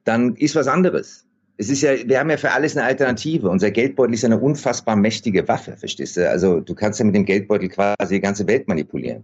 dann 0.05 0.35
ist 0.35 0.55
was 0.55 0.67
anderes. 0.67 1.25
Es 1.57 1.69
ist 1.69 1.81
ja, 1.81 1.91
wir 2.05 2.19
haben 2.19 2.29
ja 2.29 2.37
für 2.37 2.51
alles 2.51 2.75
eine 2.75 2.85
Alternative. 2.85 3.49
Unser 3.49 3.71
Geldbeutel 3.71 4.13
ist 4.13 4.25
eine 4.25 4.39
unfassbar 4.39 4.95
mächtige 4.95 5.47
Waffe, 5.47 5.77
verstehst 5.77 6.17
du? 6.17 6.29
Also 6.29 6.59
du 6.59 6.75
kannst 6.75 6.99
ja 6.99 7.05
mit 7.05 7.15
dem 7.15 7.25
Geldbeutel 7.25 7.69
quasi 7.69 8.15
die 8.15 8.21
ganze 8.21 8.45
Welt 8.47 8.67
manipulieren. 8.67 9.23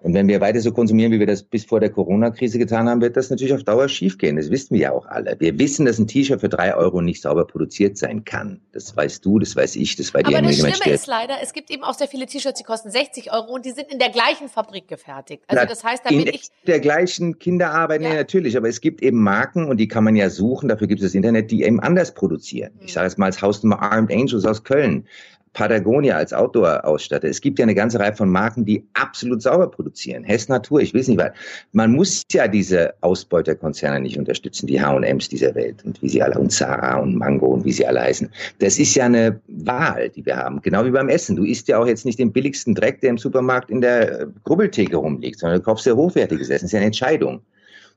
Und 0.00 0.14
wenn 0.14 0.28
wir 0.28 0.40
weiter 0.40 0.60
so 0.60 0.70
konsumieren, 0.70 1.10
wie 1.10 1.18
wir 1.18 1.26
das 1.26 1.42
bis 1.42 1.64
vor 1.64 1.80
der 1.80 1.90
Corona-Krise 1.90 2.58
getan 2.58 2.88
haben, 2.88 3.00
wird 3.00 3.16
das 3.16 3.30
natürlich 3.30 3.52
auf 3.52 3.64
Dauer 3.64 3.88
schiefgehen. 3.88 4.36
Das 4.36 4.48
wissen 4.48 4.74
wir 4.74 4.80
ja 4.80 4.92
auch 4.92 5.06
alle. 5.06 5.34
Wir 5.40 5.58
wissen, 5.58 5.86
dass 5.86 5.98
ein 5.98 6.06
T-Shirt 6.06 6.40
für 6.40 6.48
drei 6.48 6.74
Euro 6.76 7.00
nicht 7.00 7.22
sauber 7.22 7.44
produziert 7.46 7.98
sein 7.98 8.24
kann. 8.24 8.60
Das 8.72 8.96
weißt 8.96 9.24
du, 9.24 9.40
das 9.40 9.56
weiß 9.56 9.74
ich, 9.74 9.96
das 9.96 10.14
weiß 10.14 10.22
die 10.22 10.36
Aber 10.36 10.46
das 10.46 10.56
Schlimme 10.56 10.94
ist 10.94 11.08
leider, 11.08 11.34
es 11.42 11.52
gibt 11.52 11.70
eben 11.70 11.82
auch 11.82 11.94
sehr 11.94 12.06
viele 12.06 12.26
T-Shirts, 12.26 12.58
die 12.58 12.64
kosten 12.64 12.92
60 12.92 13.32
Euro 13.32 13.52
und 13.52 13.64
die 13.64 13.72
sind 13.72 13.90
in 13.90 13.98
der 13.98 14.10
gleichen 14.10 14.48
Fabrik 14.48 14.86
gefertigt. 14.86 15.42
Also 15.48 15.66
das 15.66 15.82
heißt, 15.82 16.04
da 16.04 16.10
bin 16.10 16.20
in 16.20 16.28
ich... 16.28 16.48
der 16.66 16.78
gleichen 16.78 17.40
Kinderarbeit, 17.40 18.00
ja. 18.00 18.10
nee, 18.10 18.14
natürlich. 18.14 18.56
Aber 18.56 18.68
es 18.68 18.80
gibt 18.80 19.02
eben 19.02 19.20
Marken 19.20 19.66
und 19.66 19.78
die 19.78 19.88
kann 19.88 20.04
man 20.04 20.14
ja 20.14 20.30
suchen, 20.30 20.68
dafür 20.68 20.86
gibt 20.86 21.00
es 21.00 21.08
das 21.08 21.14
Internet, 21.14 21.50
die 21.50 21.64
eben 21.64 21.80
anders 21.80 22.14
produzieren. 22.14 22.70
Ich 22.80 22.88
hm. 22.88 22.94
sage 22.94 23.06
jetzt 23.08 23.18
mal 23.18 23.26
als 23.26 23.42
Hausnummer 23.42 23.82
Armed 23.82 24.12
Angels 24.12 24.44
aus 24.44 24.62
Köln. 24.62 25.06
Patagonia 25.52 26.16
als 26.16 26.32
Outdoor-Ausstatter. 26.32 27.28
Es 27.28 27.40
gibt 27.40 27.58
ja 27.58 27.64
eine 27.64 27.74
ganze 27.74 27.98
Reihe 27.98 28.14
von 28.14 28.28
Marken, 28.28 28.64
die 28.64 28.84
absolut 28.94 29.42
sauber 29.42 29.70
produzieren. 29.70 30.24
Hess 30.24 30.48
Natur, 30.48 30.80
ich 30.80 30.94
weiß 30.94 31.08
nicht 31.08 31.18
was. 31.18 31.30
Man 31.72 31.92
muss 31.92 32.22
ja 32.32 32.48
diese 32.48 32.94
Ausbeuterkonzerne 33.00 34.00
nicht 34.00 34.18
unterstützen, 34.18 34.66
die 34.66 34.80
H&Ms 34.80 35.28
dieser 35.28 35.54
Welt 35.54 35.84
und 35.84 36.00
wie 36.02 36.08
sie 36.08 36.22
alle, 36.22 36.38
und 36.38 36.50
Zara 36.50 36.98
und 36.98 37.16
Mango 37.16 37.46
und 37.46 37.64
wie 37.64 37.72
sie 37.72 37.86
alle 37.86 38.00
heißen. 38.00 38.28
Das 38.58 38.78
ist 38.78 38.94
ja 38.94 39.06
eine 39.06 39.40
Wahl, 39.48 40.08
die 40.10 40.24
wir 40.24 40.36
haben. 40.36 40.60
Genau 40.62 40.84
wie 40.84 40.90
beim 40.90 41.08
Essen. 41.08 41.36
Du 41.36 41.44
isst 41.44 41.68
ja 41.68 41.78
auch 41.78 41.86
jetzt 41.86 42.04
nicht 42.04 42.18
den 42.18 42.32
billigsten 42.32 42.74
Dreck, 42.74 43.00
der 43.00 43.10
im 43.10 43.18
Supermarkt 43.18 43.70
in 43.70 43.80
der 43.80 44.28
Grubbeltheke 44.44 44.96
rumliegt, 44.96 45.38
sondern 45.38 45.58
du 45.58 45.64
kaufst 45.64 45.86
ja 45.86 45.94
hochwertiges 45.94 46.48
Essen. 46.48 46.64
Das 46.64 46.70
ist 46.70 46.72
ja 46.72 46.78
eine 46.78 46.86
Entscheidung 46.86 47.42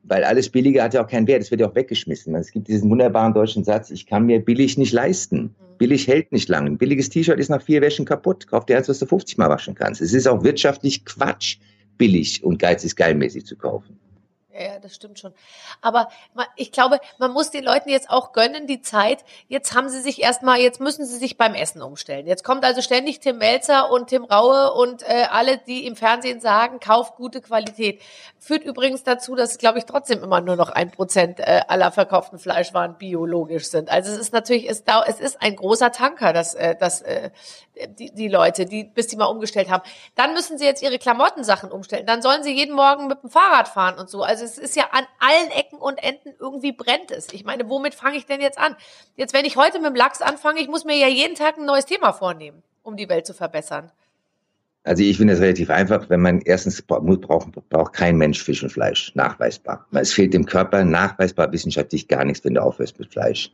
weil 0.04 0.24
alles 0.24 0.50
Billige 0.50 0.82
hat 0.82 0.94
ja 0.94 1.04
auch 1.04 1.08
keinen 1.08 1.28
Wert, 1.28 1.42
es 1.42 1.52
wird 1.52 1.62
ja 1.62 1.70
auch 1.70 1.76
weggeschmissen. 1.76 2.34
Es 2.36 2.52
gibt 2.52 2.68
diesen 2.68 2.90
wunderbaren 2.90 3.34
deutschen 3.34 3.64
Satz, 3.64 3.92
ich 3.92 4.06
kann 4.08 4.26
mir 4.26 4.40
billig 4.40 4.78
nicht 4.78 4.94
leisten. 4.94 5.56
Billig 5.82 6.08
hält 6.08 6.32
nicht 6.32 6.48
lang. 6.48 6.68
Ein 6.68 6.78
billiges 6.78 7.10
T-Shirt 7.10 7.40
ist 7.40 7.50
nach 7.50 7.64
vier 7.64 7.82
Wäschen 7.82 8.06
kaputt. 8.06 8.46
Kauf 8.46 8.68
dir 8.68 8.78
eins, 8.78 8.88
was 8.88 9.00
du 9.00 9.08
50 9.08 9.40
Mal 9.40 9.50
waschen 9.50 9.74
kannst. 9.74 10.00
Es 10.00 10.14
ist 10.14 10.28
auch 10.28 10.44
wirtschaftlich 10.44 11.06
Quatsch, 11.06 11.58
billig 11.98 12.44
und 12.44 12.60
Geiz 12.60 12.84
ist 12.84 12.96
geilmäßig 12.96 13.48
zu 13.48 13.56
kaufen. 13.56 13.98
Ja, 14.54 14.80
das 14.80 14.96
stimmt 14.96 15.18
schon. 15.18 15.34
Aber 15.82 16.10
ich 16.58 16.74
glaube, 16.74 17.00
man 17.18 17.32
muss 17.32 17.52
den 17.52 17.64
Leuten 17.64 17.90
jetzt 17.90 18.10
auch 18.10 18.34
gönnen, 18.34 18.68
die 18.68 18.82
Zeit. 18.82 19.24
Jetzt 19.48 19.74
haben 19.74 19.88
sie 19.88 20.02
sich 20.02 20.22
erstmal, 20.22 20.60
jetzt 20.60 20.82
müssen 20.82 21.06
sie 21.06 21.18
sich 21.18 21.38
beim 21.38 21.54
Essen 21.54 21.82
umstellen. 21.82 22.28
Jetzt 22.28 22.44
kommt 22.44 22.66
also 22.66 22.82
ständig 22.82 23.22
Tim 23.22 23.38
Melzer 23.38 23.90
und 23.90 24.08
Tim 24.08 24.26
Raue 24.26 24.74
und 24.74 25.04
äh, 25.04 25.28
alle, 25.32 25.58
die 25.58 25.86
im 25.86 25.96
Fernsehen 25.96 26.42
sagen, 26.42 26.80
kauf 26.82 27.16
gute 27.16 27.40
Qualität. 27.40 28.02
Führt 28.40 28.64
übrigens 28.64 29.04
dazu, 29.04 29.36
dass, 29.36 29.58
glaube 29.58 29.80
ich, 29.80 29.86
trotzdem 29.86 30.22
immer 30.22 30.42
nur 30.42 30.58
noch 30.58 30.70
ein 30.70 30.92
Prozent 30.92 31.40
äh, 31.40 31.62
aller 31.68 31.92
verkauften 31.92 32.38
Fleischwaren 32.38 32.98
biologisch 32.98 33.70
sind. 33.70 33.90
Also 33.90 34.12
es 34.12 34.18
ist 34.18 34.34
natürlich, 34.34 34.70
es, 34.70 34.84
es 35.08 35.20
ist 35.22 35.42
ein 35.42 35.56
großer 35.56 35.94
Tanker, 35.94 36.34
dass, 36.34 36.56
äh, 36.56 36.76
dass 36.76 37.02
äh, 37.04 37.30
die, 37.88 38.12
die 38.14 38.28
Leute, 38.28 38.66
die, 38.66 38.84
bis 38.84 39.08
die 39.08 39.16
mal 39.16 39.26
umgestellt 39.26 39.70
haben. 39.70 39.84
Dann 40.16 40.34
müssen 40.34 40.58
sie 40.58 40.66
jetzt 40.66 40.84
ihre 40.84 41.00
Klamottensachen 41.00 41.72
umstellen. 41.72 42.06
Dann 42.06 42.22
sollen 42.22 42.44
sie 42.44 42.54
jeden 42.54 42.76
Morgen 42.76 43.08
mit 43.08 43.24
dem 43.24 43.30
Fahrrad 43.30 43.68
fahren 43.68 43.98
und 43.98 44.10
so. 44.10 44.24
Also 44.24 44.41
es 44.42 44.58
ist 44.58 44.76
ja 44.76 44.90
an 44.92 45.06
allen 45.20 45.52
Ecken 45.52 45.80
und 45.80 45.98
Enden 45.98 46.34
irgendwie 46.40 46.72
brennt 46.72 47.12
es. 47.12 47.32
Ich 47.34 47.44
meine, 47.44 47.70
womit 47.70 47.96
fange 47.96 48.18
ich 48.18 48.26
denn 48.26 48.42
jetzt 48.42 48.58
an? 48.58 48.76
Jetzt, 49.16 49.34
wenn 49.34 49.46
ich 49.46 49.56
heute 49.56 49.80
mit 49.80 49.90
dem 49.90 49.96
Lachs 49.96 50.22
anfange, 50.22 50.60
ich 50.62 50.68
muss 50.68 50.86
mir 50.86 50.98
ja 50.98 51.08
jeden 51.08 51.36
Tag 51.36 51.58
ein 51.58 51.66
neues 51.66 51.86
Thema 51.86 52.14
vornehmen, 52.14 52.64
um 52.84 52.98
die 52.98 53.10
Welt 53.10 53.26
zu 53.26 53.34
verbessern. 53.34 53.92
Also 54.84 55.04
ich 55.04 55.18
finde 55.18 55.34
es 55.34 55.40
relativ 55.40 55.70
einfach, 55.70 56.10
wenn 56.10 56.22
man 56.22 56.42
erstens 56.42 56.82
braucht, 56.82 57.52
braucht 57.70 57.94
kein 57.94 58.18
Mensch 58.18 58.44
Fisch 58.44 58.64
und 58.64 58.72
Fleisch, 58.72 59.14
nachweisbar. 59.14 59.86
Es 59.92 60.12
fehlt 60.12 60.34
dem 60.34 60.46
Körper 60.46 60.84
nachweisbar 60.84 61.52
wissenschaftlich 61.52 62.08
gar 62.08 62.26
nichts, 62.26 62.44
wenn 62.44 62.56
du 62.56 62.64
aufhörst 62.64 62.98
mit 62.98 63.12
Fleisch. 63.12 63.52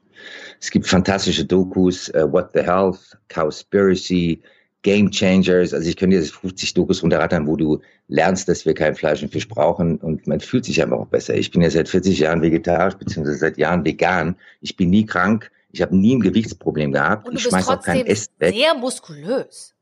Es 0.62 0.72
gibt 0.72 0.88
fantastische 0.88 1.44
Dokus, 1.44 2.10
uh, 2.16 2.32
What 2.32 2.52
the 2.54 2.62
Health, 2.62 3.18
Cowspiracy, 3.28 4.42
Game 4.88 5.12
Changers. 5.12 5.74
Also 5.74 5.90
ich 5.90 5.98
könnte 5.98 6.16
jetzt 6.16 6.34
50 6.34 6.74
Dokus 6.74 7.04
runterrattern, 7.04 7.46
wo 7.46 7.58
du 7.58 7.82
lernst, 8.08 8.48
dass 8.48 8.66
wir 8.66 8.74
kein 8.74 8.96
Fleisch 8.96 9.22
und 9.22 9.34
Fisch 9.34 9.50
brauchen 9.50 9.98
und 9.98 10.28
man 10.28 10.40
fühlt 10.40 10.64
sich 10.64 10.82
einfach 10.82 10.98
auch 10.98 11.08
besser. 11.08 11.36
Ich 11.36 11.52
bin 11.52 11.62
ja 11.62 11.70
seit 11.70 11.90
40 11.90 12.20
Jahren 12.20 12.42
vegetarisch, 12.42 12.94
beziehungsweise 12.96 13.38
seit 13.38 13.58
Jahren 13.58 13.84
vegan. 13.84 14.38
Ich 14.62 14.78
bin 14.78 14.90
nie 14.90 15.06
krank. 15.06 15.52
Ich 15.74 15.82
habe 15.82 15.98
nie 15.98 16.16
ein 16.16 16.22
Gewichtsproblem 16.22 16.94
gehabt. 16.94 17.28
Und 17.28 17.34
du 17.34 17.38
ich 17.38 17.44
schmeiß 17.44 17.68
auch 17.68 17.84
kein 17.84 18.06
Essen 18.06 18.32
weg. 18.40 18.56
sehr 18.56 18.76
muskulös. 18.76 19.76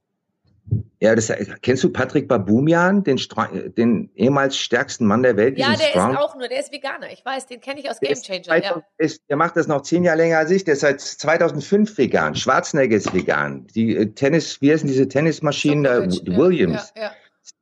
Ja, 1.05 1.13
das, 1.13 1.31
kennst 1.61 1.83
du 1.83 1.91
Patrick 1.91 2.27
Babumian, 2.27 3.03
den, 3.03 3.19
den 3.77 4.09
ehemals 4.15 4.57
stärksten 4.57 5.05
Mann 5.05 5.21
der 5.21 5.37
Welt? 5.37 5.55
Ja, 5.55 5.75
der 5.75 5.89
Strong? 5.89 6.13
ist 6.13 6.17
auch 6.17 6.35
nur, 6.35 6.47
der 6.47 6.59
ist 6.59 6.71
Veganer. 6.71 7.11
Ich 7.11 7.23
weiß, 7.23 7.45
den 7.45 7.61
kenne 7.61 7.79
ich 7.79 7.91
aus 7.91 7.99
Game 7.99 8.15
Changer. 8.15 8.63
Ja. 8.63 8.81
Ist, 8.97 9.21
der 9.29 9.37
macht 9.37 9.55
das 9.55 9.67
noch 9.67 9.83
zehn 9.83 10.03
Jahre 10.03 10.17
länger 10.17 10.39
als 10.39 10.49
ich. 10.49 10.63
Der 10.63 10.73
ist 10.73 10.79
seit 10.79 10.99
2005 10.99 11.95
vegan. 11.95 12.33
Schwarzenegger 12.33 12.97
ist 12.97 13.13
vegan. 13.13 13.67
Die 13.75 13.95
äh, 13.95 14.07
Tennis, 14.07 14.59
wie 14.63 14.71
heißen 14.71 14.87
diese 14.87 15.07
Tennismaschinen? 15.07 16.09
Djokovic, 16.09 16.27
ja, 16.27 16.37
Williams 16.37 16.93
ja, 16.95 17.03
ja. 17.03 17.11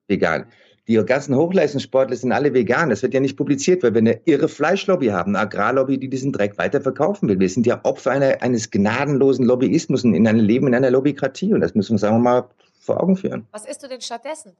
vegan. 0.07 0.45
Die 0.87 0.95
ganzen 0.95 1.35
Hochleistungssportler 1.35 2.17
sind 2.17 2.33
alle 2.33 2.53
vegan. 2.53 2.89
Das 2.89 3.03
wird 3.03 3.13
ja 3.13 3.21
nicht 3.21 3.37
publiziert, 3.37 3.83
weil 3.83 3.93
wir 3.93 3.99
eine 3.99 4.19
irre 4.25 4.49
Fleischlobby 4.49 5.07
haben, 5.07 5.35
eine 5.35 5.45
Agrarlobby, 5.45 5.97
die 5.97 6.09
diesen 6.09 6.33
Dreck 6.33 6.57
weiter 6.57 6.81
verkaufen 6.81 7.29
will. 7.29 7.39
Wir 7.39 7.49
sind 7.49 7.65
ja 7.65 7.79
Opfer 7.83 8.11
einer, 8.11 8.41
eines 8.41 8.69
gnadenlosen 8.69 9.45
Lobbyismus 9.45 10.03
in 10.03 10.27
einem 10.27 10.41
Leben 10.41 10.67
in 10.67 10.75
einer 10.75 10.91
Lobbykratie. 10.91 11.53
Und 11.53 11.61
das 11.61 11.73
müssen 11.73 11.93
wir, 11.93 11.99
sagen 11.99 12.17
wir 12.17 12.19
mal, 12.19 12.49
vor 12.81 13.01
Augen 13.01 13.15
führen. 13.15 13.47
Was 13.51 13.65
isst 13.65 13.81
du 13.81 13.87
denn 13.87 14.01
stattdessen? 14.01 14.51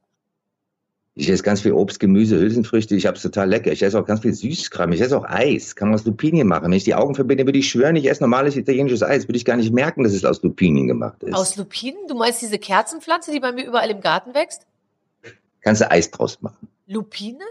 Ich 1.16 1.30
esse 1.30 1.44
ganz 1.44 1.62
viel 1.62 1.74
Obst, 1.74 2.00
Gemüse, 2.00 2.40
Hülsenfrüchte. 2.40 2.96
Ich 2.96 3.06
habe 3.06 3.18
es 3.18 3.22
total 3.22 3.50
lecker. 3.50 3.72
Ich 3.72 3.84
esse 3.84 4.00
auch 4.00 4.06
ganz 4.06 4.22
viel 4.22 4.34
Süßkram. 4.34 4.94
Ich 4.94 5.02
esse 5.02 5.16
auch 5.16 5.26
Eis. 5.26 5.76
Kann 5.76 5.90
man 5.90 5.96
aus 5.96 6.06
Lupinien 6.06 6.48
machen. 6.48 6.66
Wenn 6.66 6.72
ich 6.72 6.86
die 6.86 6.96
Augen 6.96 7.16
verbinde, 7.16 7.46
würde 7.46 7.60
ich 7.60 7.70
schwören, 7.70 7.98
ich 7.98 8.10
esse 8.10 8.24
normales 8.24 8.56
italienisches 8.56 9.04
Eis. 9.04 9.28
Würde 9.28 9.38
ich 9.38 9.46
gar 9.46 9.58
nicht 9.58 9.74
merken, 9.74 10.04
dass 10.04 10.14
es 10.14 10.26
aus 10.26 10.42
Lupinien 10.42 10.88
gemacht 10.88 11.22
ist. 11.22 11.36
Aus 11.36 11.58
Lupinen? 11.58 12.08
Du 12.08 12.16
meinst 12.16 12.42
diese 12.42 12.58
Kerzenpflanze, 12.58 13.32
die 13.32 13.42
bei 13.42 13.52
mir 13.52 13.68
überall 13.68 13.92
im 13.92 14.00
Garten 14.00 14.34
wächst? 14.34 14.66
Kannst 15.64 15.82
du 15.82 15.90
Eis 15.90 16.12
draus 16.12 16.42
machen. 16.42 16.68
Lupine? 16.86 17.44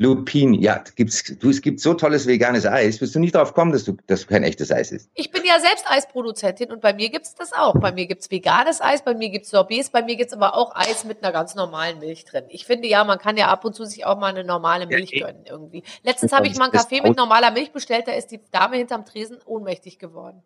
Lupin, 0.00 0.54
ja, 0.54 0.82
gibt's, 0.96 1.22
du, 1.24 1.50
es 1.50 1.60
gibt 1.60 1.78
so 1.78 1.92
tolles 1.92 2.26
veganes 2.26 2.64
Eis. 2.64 3.02
Wirst 3.02 3.14
du 3.14 3.18
nicht 3.18 3.34
darauf 3.34 3.52
kommen, 3.52 3.70
dass 3.70 3.84
du, 3.84 3.98
dass 4.06 4.22
du 4.22 4.28
kein 4.28 4.44
echtes 4.44 4.72
Eis 4.72 4.92
ist? 4.92 5.10
Ich 5.12 5.30
bin 5.30 5.44
ja 5.44 5.60
selbst 5.60 5.84
Eisproduzentin 5.86 6.72
und 6.72 6.80
bei 6.80 6.94
mir 6.94 7.10
gibt's 7.10 7.34
das 7.34 7.52
auch. 7.52 7.74
Bei 7.78 7.92
mir 7.92 8.06
gibt's 8.06 8.30
veganes 8.30 8.80
Eis, 8.80 9.04
bei 9.04 9.12
mir 9.12 9.28
gibt's 9.28 9.50
Sorbets, 9.50 9.90
bei 9.90 10.02
mir 10.02 10.16
gibt's 10.16 10.32
aber 10.32 10.54
auch 10.54 10.74
Eis 10.74 11.04
mit 11.04 11.22
einer 11.22 11.34
ganz 11.34 11.54
normalen 11.54 11.98
Milch 11.98 12.24
drin. 12.24 12.44
Ich 12.48 12.64
finde 12.64 12.88
ja, 12.88 13.04
man 13.04 13.18
kann 13.18 13.36
ja 13.36 13.48
ab 13.48 13.62
und 13.66 13.74
zu 13.74 13.84
sich 13.84 14.06
auch 14.06 14.18
mal 14.18 14.28
eine 14.28 14.42
normale 14.42 14.86
Milch 14.86 15.10
ja, 15.12 15.26
gönnen 15.26 15.44
irgendwie. 15.44 15.82
Letztens 16.02 16.32
habe 16.32 16.46
ich 16.46 16.56
mal 16.56 16.70
einen 16.70 16.72
Kaffee 16.72 17.02
mit 17.02 17.18
normaler 17.18 17.50
Milch 17.50 17.72
bestellt, 17.72 18.08
da 18.08 18.12
ist 18.12 18.28
die 18.28 18.40
Dame 18.52 18.78
hinterm 18.78 19.04
Tresen 19.04 19.36
ohnmächtig 19.44 19.98
geworden. 19.98 20.42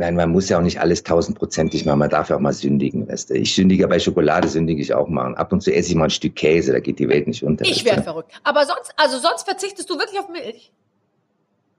Nein, 0.00 0.16
man 0.16 0.30
muss 0.30 0.48
ja 0.48 0.56
auch 0.56 0.62
nicht 0.62 0.80
alles 0.80 1.02
tausendprozentig 1.02 1.84
machen. 1.84 1.98
Man 1.98 2.08
darf 2.08 2.30
ja 2.30 2.36
auch 2.36 2.40
mal 2.40 2.54
sündigen, 2.54 3.06
weißt 3.06 3.28
du. 3.28 3.34
Ich 3.34 3.54
sündige 3.54 3.86
bei 3.86 3.98
Schokolade, 3.98 4.48
sündige 4.48 4.80
ich 4.80 4.94
auch 4.94 5.08
mal. 5.08 5.34
Ab 5.34 5.52
und 5.52 5.60
zu 5.60 5.74
esse 5.74 5.90
ich 5.90 5.94
mal 5.94 6.04
ein 6.04 6.10
Stück 6.10 6.36
Käse, 6.36 6.72
da 6.72 6.80
geht 6.80 6.98
die 6.98 7.06
Welt 7.10 7.26
nicht 7.26 7.42
unter. 7.44 7.66
Ich 7.66 7.84
wäre 7.84 8.02
verrückt. 8.02 8.32
Aber 8.42 8.64
sonst, 8.64 8.94
also 8.96 9.18
sonst 9.18 9.42
verzichtest 9.42 9.90
du 9.90 9.98
wirklich 9.98 10.18
auf 10.18 10.30
Milch? 10.30 10.72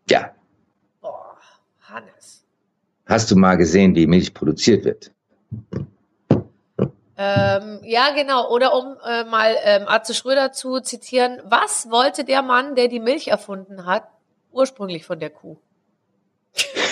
Ja. 0.08 0.36
Boah, 1.02 1.36
Hannes. 1.82 2.46
Hast 3.08 3.32
du 3.32 3.36
mal 3.36 3.56
gesehen, 3.56 3.96
wie 3.96 4.06
Milch 4.06 4.36
produziert 4.36 4.86
wird? 4.86 5.12
Ähm, 7.18 7.80
ja, 7.82 8.12
genau. 8.14 8.52
Oder 8.52 8.76
um 8.76 8.98
äh, 9.04 9.24
mal 9.24 9.56
ähm, 9.64 9.88
Arze 9.88 10.14
Schröder 10.14 10.52
zu 10.52 10.80
zitieren, 10.82 11.42
was 11.44 11.90
wollte 11.90 12.24
der 12.24 12.44
Mann, 12.44 12.76
der 12.76 12.88
die 12.88 13.00
Milch 13.00 13.30
erfunden 13.30 13.88
hat, 13.88 14.04
ursprünglich 14.52 15.08
von 15.08 15.20
der 15.20 15.32
Kuh? 15.32 15.58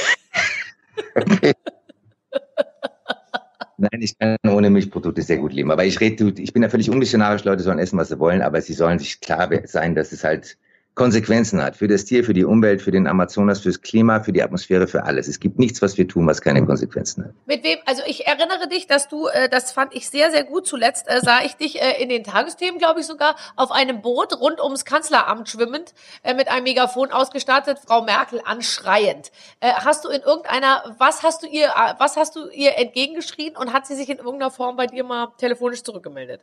Nein, 3.77 4.01
ich 4.01 4.17
kann 4.19 4.37
ohne 4.47 4.69
Milchprodukte 4.69 5.21
sehr 5.21 5.37
gut 5.37 5.53
leben. 5.53 5.71
Aber 5.71 5.85
ich 5.85 5.99
rede, 6.01 6.33
ich 6.41 6.51
bin 6.51 6.63
ja 6.63 6.69
völlig 6.69 6.89
unmissionarisch, 6.89 7.45
Leute 7.45 7.63
sollen 7.63 7.79
essen, 7.79 7.97
was 7.97 8.09
sie 8.09 8.19
wollen, 8.19 8.41
aber 8.41 8.61
sie 8.61 8.73
sollen 8.73 8.99
sich 8.99 9.21
klar 9.21 9.49
sein, 9.65 9.95
dass 9.95 10.11
es 10.11 10.23
halt 10.23 10.57
Konsequenzen 10.95 11.63
hat 11.63 11.77
für 11.77 11.87
das 11.87 12.03
Tier, 12.03 12.25
für 12.25 12.33
die 12.33 12.43
Umwelt, 12.43 12.81
für 12.81 12.91
den 12.91 13.07
Amazonas, 13.07 13.61
fürs 13.61 13.81
Klima, 13.81 14.21
für 14.21 14.33
die 14.33 14.43
Atmosphäre, 14.43 14.85
für 14.85 15.03
alles. 15.03 15.29
Es 15.29 15.39
gibt 15.39 15.57
nichts, 15.57 15.81
was 15.81 15.97
wir 15.97 16.07
tun, 16.07 16.27
was 16.27 16.41
keine 16.41 16.65
Konsequenzen 16.65 17.23
hat. 17.23 17.31
Mit 17.45 17.63
wem? 17.63 17.77
Also 17.85 18.03
ich 18.05 18.27
erinnere 18.27 18.67
dich, 18.67 18.85
dass 18.85 19.07
du, 19.07 19.27
äh, 19.27 19.47
das 19.47 19.71
fand 19.71 19.95
ich 19.95 20.09
sehr, 20.09 20.29
sehr 20.31 20.43
gut. 20.43 20.67
Zuletzt 20.67 21.07
äh, 21.07 21.21
sah 21.21 21.39
ich 21.45 21.55
dich 21.55 21.81
äh, 21.81 22.01
in 22.01 22.09
den 22.09 22.25
Tagesthemen, 22.25 22.79
glaube 22.79 22.99
ich 22.99 23.05
sogar, 23.05 23.37
auf 23.55 23.71
einem 23.71 24.01
Boot 24.01 24.37
rund 24.39 24.61
ums 24.61 24.83
Kanzleramt 24.83 25.47
schwimmend, 25.47 25.93
äh, 26.23 26.33
mit 26.33 26.49
einem 26.49 26.63
Megafon 26.63 27.11
ausgestattet, 27.11 27.79
Frau 27.79 28.03
Merkel 28.03 28.41
anschreiend. 28.43 29.31
Äh, 29.61 29.71
hast 29.71 30.03
du 30.03 30.09
in 30.09 30.21
irgendeiner, 30.21 30.95
was 30.97 31.23
hast 31.23 31.43
du 31.43 31.47
ihr, 31.47 31.67
äh, 31.67 31.93
was 31.97 32.17
hast 32.17 32.35
du 32.35 32.49
ihr 32.49 32.77
entgegengeschrien 32.77 33.55
und 33.55 33.71
hat 33.71 33.87
sie 33.87 33.95
sich 33.95 34.09
in 34.09 34.17
irgendeiner 34.17 34.51
Form 34.51 34.75
bei 34.75 34.87
dir 34.87 35.05
mal 35.05 35.29
telefonisch 35.37 35.83
zurückgemeldet? 35.83 36.41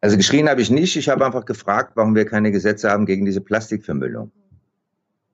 Also 0.00 0.16
geschrien 0.16 0.48
habe 0.48 0.62
ich 0.62 0.70
nicht. 0.70 0.96
Ich 0.96 1.08
habe 1.08 1.26
einfach 1.26 1.44
gefragt, 1.44 1.92
warum 1.94 2.14
wir 2.14 2.24
keine 2.24 2.52
Gesetze 2.52 2.90
haben 2.90 3.06
gegen 3.06 3.26
diese 3.26 3.40
Plastikvermüllung. 3.40 4.30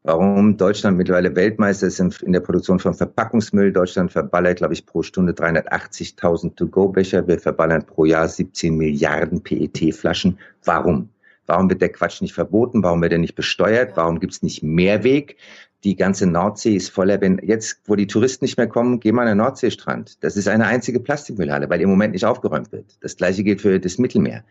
Warum 0.03 0.57
Deutschland 0.57 0.97
mittlerweile 0.97 1.35
Weltmeister 1.35 1.89
ist 1.89 1.99
in 1.99 2.33
der 2.33 2.41
Produktion 2.41 2.79
von 2.79 2.95
Verpackungsmüll. 2.95 3.73
Deutschland 3.73 4.13
verballert, 4.13 4.59
glaube 4.59 4.75
ich, 4.75 4.87
pro 4.87 5.03
Stunde 5.03 5.33
380.000 5.33 6.55
To-Go-Becher. 6.55 7.27
Wir 7.27 7.41
verballern 7.41 7.85
pro 7.85 8.05
Jahr 8.05 8.29
17 8.29 8.77
Milliarden 8.77 9.43
PET-Flaschen. 9.43 10.39
Warum? 10.65 11.09
Warum 11.47 11.69
wird 11.71 11.81
der 11.81 11.91
Quatsch 11.91 12.21
nicht 12.23 12.35
verboten? 12.35 12.83
Warum 12.83 13.03
wird 13.03 13.13
er 13.13 13.19
nicht 13.19 13.35
besteuert? 13.35 13.97
Warum 13.97 14.21
gibt 14.21 14.33
es 14.33 14.43
nicht 14.43 14.63
Mehrweg? 14.63 15.37
Die 15.85 15.95
ganze 15.95 16.27
Nordsee 16.27 16.75
ist 16.75 16.91
voller, 16.91 17.21
wenn 17.21 17.39
jetzt, 17.43 17.81
wo 17.87 17.95
die 17.95 18.07
Touristen 18.07 18.45
nicht 18.45 18.57
mehr 18.57 18.67
kommen, 18.67 18.99
geh 18.99 19.13
mal 19.13 19.23
an 19.23 19.29
den 19.29 19.39
Nordseestrand. 19.39 20.23
Das 20.25 20.37
ist 20.37 20.49
eine 20.49 20.67
einzige 20.67 21.01
Plastikmüllhalle, 21.01 21.69
weil 21.71 21.81
im 21.81 21.91
Moment 21.91 22.15
nicht 22.15 22.25
aufgeräumt 22.25 22.73
wird. 22.73 22.97
Das 23.01 23.17
gleiche 23.17 23.45
gilt 23.45 23.61
für 23.61 23.79
das 23.79 23.99
Mittelmeer. 23.99 24.43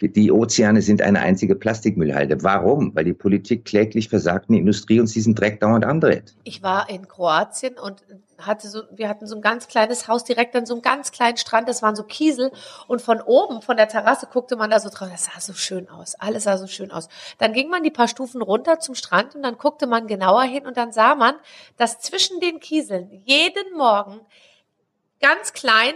Die 0.00 0.30
Ozeane 0.30 0.82
sind 0.82 1.02
eine 1.02 1.20
einzige 1.20 1.54
Plastikmüllhalde. 1.54 2.42
Warum? 2.42 2.94
Weil 2.94 3.04
die 3.04 3.14
Politik 3.14 3.64
kläglich 3.64 4.08
versagt 4.08 4.48
und 4.48 4.54
die 4.54 4.60
Industrie 4.60 5.00
uns 5.00 5.12
diesen 5.12 5.34
Dreck 5.34 5.60
dauernd 5.60 5.84
andreht. 5.84 6.36
Ich 6.44 6.62
war 6.62 6.88
in 6.90 7.08
Kroatien 7.08 7.74
und 7.78 8.02
hatte 8.38 8.68
so, 8.68 8.82
wir 8.90 9.08
hatten 9.08 9.26
so 9.26 9.36
ein 9.36 9.42
ganz 9.42 9.68
kleines 9.68 10.08
Haus 10.08 10.24
direkt 10.24 10.54
an 10.56 10.66
so 10.66 10.74
einem 10.74 10.82
ganz 10.82 11.12
kleinen 11.12 11.36
Strand, 11.36 11.68
das 11.68 11.82
waren 11.82 11.96
so 11.96 12.02
Kiesel 12.02 12.52
und 12.86 13.02
von 13.02 13.20
oben, 13.20 13.62
von 13.62 13.76
der 13.76 13.88
Terrasse 13.88 14.26
guckte 14.26 14.56
man 14.56 14.70
da 14.70 14.80
so 14.80 14.88
drauf, 14.90 15.08
das 15.10 15.24
sah 15.26 15.40
so 15.40 15.52
schön 15.54 15.88
aus, 15.88 16.14
alles 16.16 16.44
sah 16.44 16.58
so 16.58 16.66
schön 16.66 16.90
aus. 16.90 17.08
Dann 17.38 17.52
ging 17.52 17.68
man 17.68 17.82
die 17.82 17.90
paar 17.90 18.08
Stufen 18.08 18.42
runter 18.42 18.80
zum 18.80 18.94
Strand 18.94 19.34
und 19.34 19.42
dann 19.42 19.58
guckte 19.58 19.86
man 19.86 20.06
genauer 20.06 20.42
hin 20.42 20.66
und 20.66 20.76
dann 20.76 20.92
sah 20.92 21.14
man, 21.14 21.34
dass 21.76 22.00
zwischen 22.00 22.40
den 22.40 22.60
Kieseln 22.60 23.22
jeden 23.24 23.76
Morgen 23.76 24.20
ganz 25.20 25.52
klein, 25.52 25.94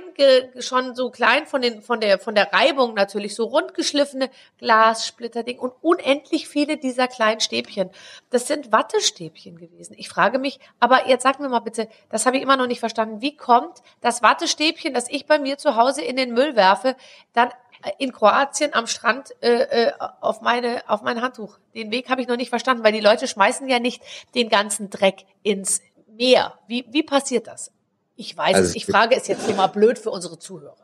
schon 0.58 0.94
so 0.94 1.10
klein 1.10 1.46
von, 1.46 1.60
den, 1.60 1.82
von, 1.82 2.00
der, 2.00 2.18
von 2.18 2.34
der 2.34 2.52
Reibung 2.52 2.94
natürlich, 2.94 3.34
so 3.34 3.44
rundgeschliffene 3.44 4.30
Glassplitterding 4.58 5.58
und 5.58 5.74
unendlich 5.82 6.48
viele 6.48 6.78
dieser 6.78 7.08
kleinen 7.08 7.40
Stäbchen. 7.40 7.90
Das 8.30 8.46
sind 8.46 8.72
Wattestäbchen 8.72 9.58
gewesen. 9.58 9.94
Ich 9.98 10.08
frage 10.08 10.38
mich, 10.38 10.60
aber 10.80 11.08
jetzt 11.08 11.24
sag 11.24 11.40
mir 11.40 11.48
mal 11.48 11.60
bitte, 11.60 11.88
das 12.10 12.26
habe 12.26 12.36
ich 12.36 12.42
immer 12.42 12.56
noch 12.56 12.66
nicht 12.66 12.80
verstanden, 12.80 13.20
wie 13.20 13.36
kommt 13.36 13.82
das 14.00 14.22
Wattestäbchen, 14.22 14.94
das 14.94 15.08
ich 15.10 15.26
bei 15.26 15.38
mir 15.38 15.58
zu 15.58 15.76
Hause 15.76 16.02
in 16.02 16.16
den 16.16 16.32
Müll 16.32 16.56
werfe, 16.56 16.96
dann 17.32 17.50
in 17.98 18.12
Kroatien 18.12 18.74
am 18.74 18.86
Strand 18.86 19.34
äh, 19.40 19.86
äh 19.86 19.92
auf 20.20 20.40
meine 20.40 20.82
auf 20.88 21.02
mein 21.02 21.22
Handtuch. 21.22 21.58
Den 21.74 21.92
Weg 21.92 22.10
habe 22.10 22.20
ich 22.20 22.28
noch 22.28 22.36
nicht 22.36 22.48
verstanden, 22.50 22.82
weil 22.82 22.92
die 22.92 23.00
Leute 23.00 23.28
schmeißen 23.28 23.68
ja 23.68 23.78
nicht 23.78 24.02
den 24.34 24.48
ganzen 24.48 24.90
Dreck 24.90 25.26
ins 25.42 25.80
Meer. 26.06 26.58
Wie, 26.66 26.84
wie 26.88 27.04
passiert 27.04 27.46
das? 27.46 27.70
Ich 28.18 28.36
weiß 28.36 28.56
also, 28.56 28.70
es. 28.70 28.76
Ich 28.76 28.84
frage 28.84 29.14
es 29.16 29.28
jetzt 29.28 29.46
hier 29.46 29.54
mal 29.54 29.68
blöd 29.68 29.96
für 29.96 30.10
unsere 30.10 30.40
Zuhörer. 30.40 30.74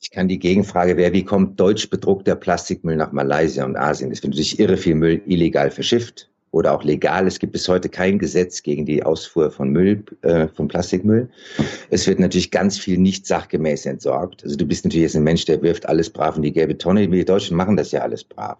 Ich 0.00 0.10
kann 0.10 0.26
die 0.26 0.40
Gegenfrage 0.40 0.96
wäre, 0.96 1.12
wie 1.12 1.24
kommt 1.24 1.58
deutsch 1.60 1.88
bedruckter 1.88 2.34
Plastikmüll 2.34 2.96
nach 2.96 3.12
Malaysia 3.12 3.64
und 3.64 3.76
Asien? 3.76 4.10
Es 4.10 4.22
wird 4.22 4.32
natürlich 4.32 4.58
irre 4.58 4.76
viel 4.76 4.96
Müll 4.96 5.22
illegal 5.26 5.70
verschifft 5.70 6.28
oder 6.50 6.74
auch 6.74 6.82
legal. 6.82 7.28
Es 7.28 7.38
gibt 7.38 7.52
bis 7.52 7.68
heute 7.68 7.88
kein 7.88 8.18
Gesetz 8.18 8.64
gegen 8.64 8.84
die 8.84 9.04
Ausfuhr 9.04 9.52
von 9.52 9.70
Müll, 9.70 10.02
äh, 10.22 10.48
von 10.48 10.66
Plastikmüll. 10.66 11.30
Es 11.90 12.08
wird 12.08 12.18
natürlich 12.18 12.50
ganz 12.50 12.78
viel 12.78 12.98
nicht 12.98 13.26
sachgemäß 13.28 13.86
entsorgt. 13.86 14.42
Also 14.42 14.56
du 14.56 14.66
bist 14.66 14.84
natürlich 14.84 15.04
jetzt 15.04 15.16
ein 15.16 15.22
Mensch, 15.22 15.44
der 15.44 15.62
wirft 15.62 15.88
alles 15.88 16.10
brav 16.10 16.36
in 16.36 16.42
die 16.42 16.52
gelbe 16.52 16.76
Tonne. 16.76 17.10
Wir 17.12 17.24
Deutschen 17.24 17.56
machen 17.56 17.76
das 17.76 17.92
ja 17.92 18.00
alles 18.00 18.24
brav. 18.24 18.58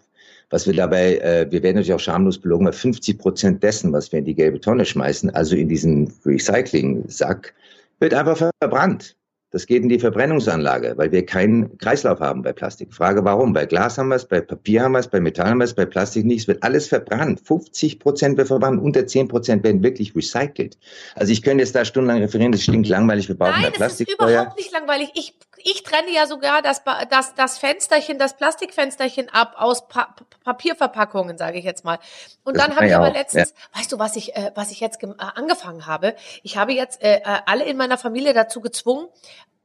Was 0.49 0.69
wir 0.69 0.75
dabei, 0.75 1.17
äh, 1.19 1.51
wir 1.51 1.61
werden 1.65 1.75
natürlich 1.75 1.95
auch 1.95 2.01
schamlos 2.01 2.39
belogen, 2.39 2.67
weil 2.67 2.73
50 2.73 3.19
Prozent 3.19 3.63
dessen, 3.65 3.93
was 3.93 4.13
wir 4.13 4.21
in 4.21 4.27
die 4.27 4.35
gelbe 4.35 4.61
Tonne 4.61 4.85
schmeißen, 4.85 5.31
also 5.31 5.57
in 5.57 5.69
diesen 5.69 6.13
Recycling-Sack, 6.25 7.53
wird 7.99 8.15
einfach 8.15 8.51
verbrannt. 8.61 9.16
Das 9.57 9.65
geht 9.65 9.83
in 9.83 9.89
die 9.89 9.99
Verbrennungsanlage, 9.99 10.99
weil 10.99 11.13
wir 11.13 11.25
keinen 11.25 11.79
Kreislauf 11.79 12.21
haben 12.21 12.43
bei 12.43 12.53
Plastik. 12.53 12.93
Frage 12.93 13.25
warum? 13.25 13.55
Bei 13.55 13.65
Glas 13.65 13.97
haben 13.97 14.09
wir 14.09 14.17
es, 14.17 14.27
bei 14.27 14.43
Papier 14.43 14.83
haben 14.83 14.93
wir 14.93 14.99
es, 14.99 15.09
bei 15.09 15.19
Metall 15.19 15.49
haben 15.49 15.61
wir 15.61 15.65
es, 15.65 15.73
bei 15.73 15.87
Plastik 15.87 16.27
nicht. 16.27 16.43
Es 16.43 16.47
wird 16.47 16.63
alles 16.63 16.89
verbrannt. 16.89 17.41
50 17.41 17.99
Prozent 17.99 18.37
wird 18.37 18.49
verbrannt, 18.49 18.83
unter 18.83 19.07
10 19.07 19.29
Prozent 19.29 19.65
werden 19.65 19.83
wirklich 19.83 20.15
recycelt. 20.15 20.77
Also 21.15 21.33
ich 21.33 21.41
könnte 21.41 21.63
jetzt 21.65 21.75
da 21.75 21.87
stundenlang 21.87 22.21
referieren, 22.21 22.53
das 22.53 22.65
stinkt 22.65 22.87
langweilig, 22.87 23.29
wir 23.29 23.39
brauchen 23.39 23.53
Nein, 23.53 23.63
mehr 23.63 23.71
Plastik. 23.71 24.09
Nein, 24.19 24.29
ist 24.29 24.35
überhaupt 24.35 24.59
nicht 24.59 24.73
langweilig. 24.73 25.13
Ich, 25.15 25.33
ich 25.65 25.83
trenne 25.83 26.13
ja 26.15 26.27
sogar 26.27 26.61
das, 26.61 26.83
das, 27.09 27.35
das 27.35 27.57
Fensterchen, 27.57 28.19
das 28.19 28.37
Plastikfensterchen 28.37 29.31
ab 29.31 29.55
aus 29.57 29.89
pa 29.89 30.15
Papierverpackungen, 30.45 31.39
sage 31.39 31.59
ich 31.59 31.65
jetzt 31.65 31.83
mal. 31.83 31.99
Und 32.45 32.57
das 32.57 32.67
dann 32.67 32.77
habe 32.77 32.87
ich 32.87 32.95
aber 32.95 33.11
letztens, 33.11 33.55
ja. 33.57 33.79
weißt 33.81 33.91
du, 33.91 33.99
was 33.99 34.15
ich, 34.17 34.37
äh, 34.37 34.53
was 34.55 34.71
ich 34.71 34.81
jetzt 34.81 35.03
äh, 35.03 35.09
angefangen 35.19 35.87
habe? 35.87 36.15
Ich 36.45 36.57
habe 36.57 36.73
jetzt 36.73 37.03
äh, 37.03 37.17
äh 37.17 37.39
alle 37.47 37.65
in 37.65 37.77
meiner 37.77 37.99
Familie 37.99 38.33
dazu 38.33 38.61
gezwungen, 38.61 39.09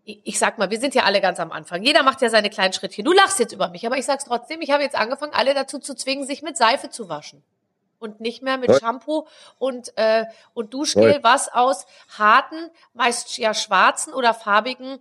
ich 0.04 0.40
sag 0.40 0.58
mal, 0.58 0.70
wir 0.70 0.80
sind 0.80 0.96
ja 0.96 1.04
alle 1.04 1.22
ganz 1.22 1.40
am 1.40 1.52
Anfang. 1.52 1.84
Jeder 1.84 2.04
macht 2.04 2.22
ja 2.22 2.30
seine 2.30 2.50
kleinen 2.50 2.74
Schrittchen. 2.74 3.06
Du 3.06 3.14
lachst 3.14 3.40
jetzt 3.40 3.54
über 3.54 3.70
mich, 3.70 3.86
aber 3.86 3.98
ich 3.98 4.06
sag's 4.06 4.26
trotzdem, 4.26 4.62
ich 4.62 4.72
habe 4.72 4.84
jetzt 4.84 4.96
angefangen, 4.96 5.34
alle 5.34 5.54
dazu 5.54 5.80
zu 5.80 5.96
zwingen, 5.96 6.26
sich 6.26 6.42
mit 6.42 6.58
Seife 6.58 6.90
zu 6.90 7.08
waschen. 7.08 7.44
Und 8.00 8.20
nicht 8.20 8.42
mehr 8.42 8.58
mit. 8.58 8.80
Shampoo 8.80 9.28
und, 9.60 9.96
äh, 9.96 10.26
und 10.56 10.74
Duschgel, 10.74 11.20
was 11.22 11.54
aus 11.54 11.86
harten, 12.18 12.72
meist 12.94 13.38
ja 13.38 13.54
schwarzen 13.54 14.12
oder 14.14 14.34
farbigen 14.34 15.00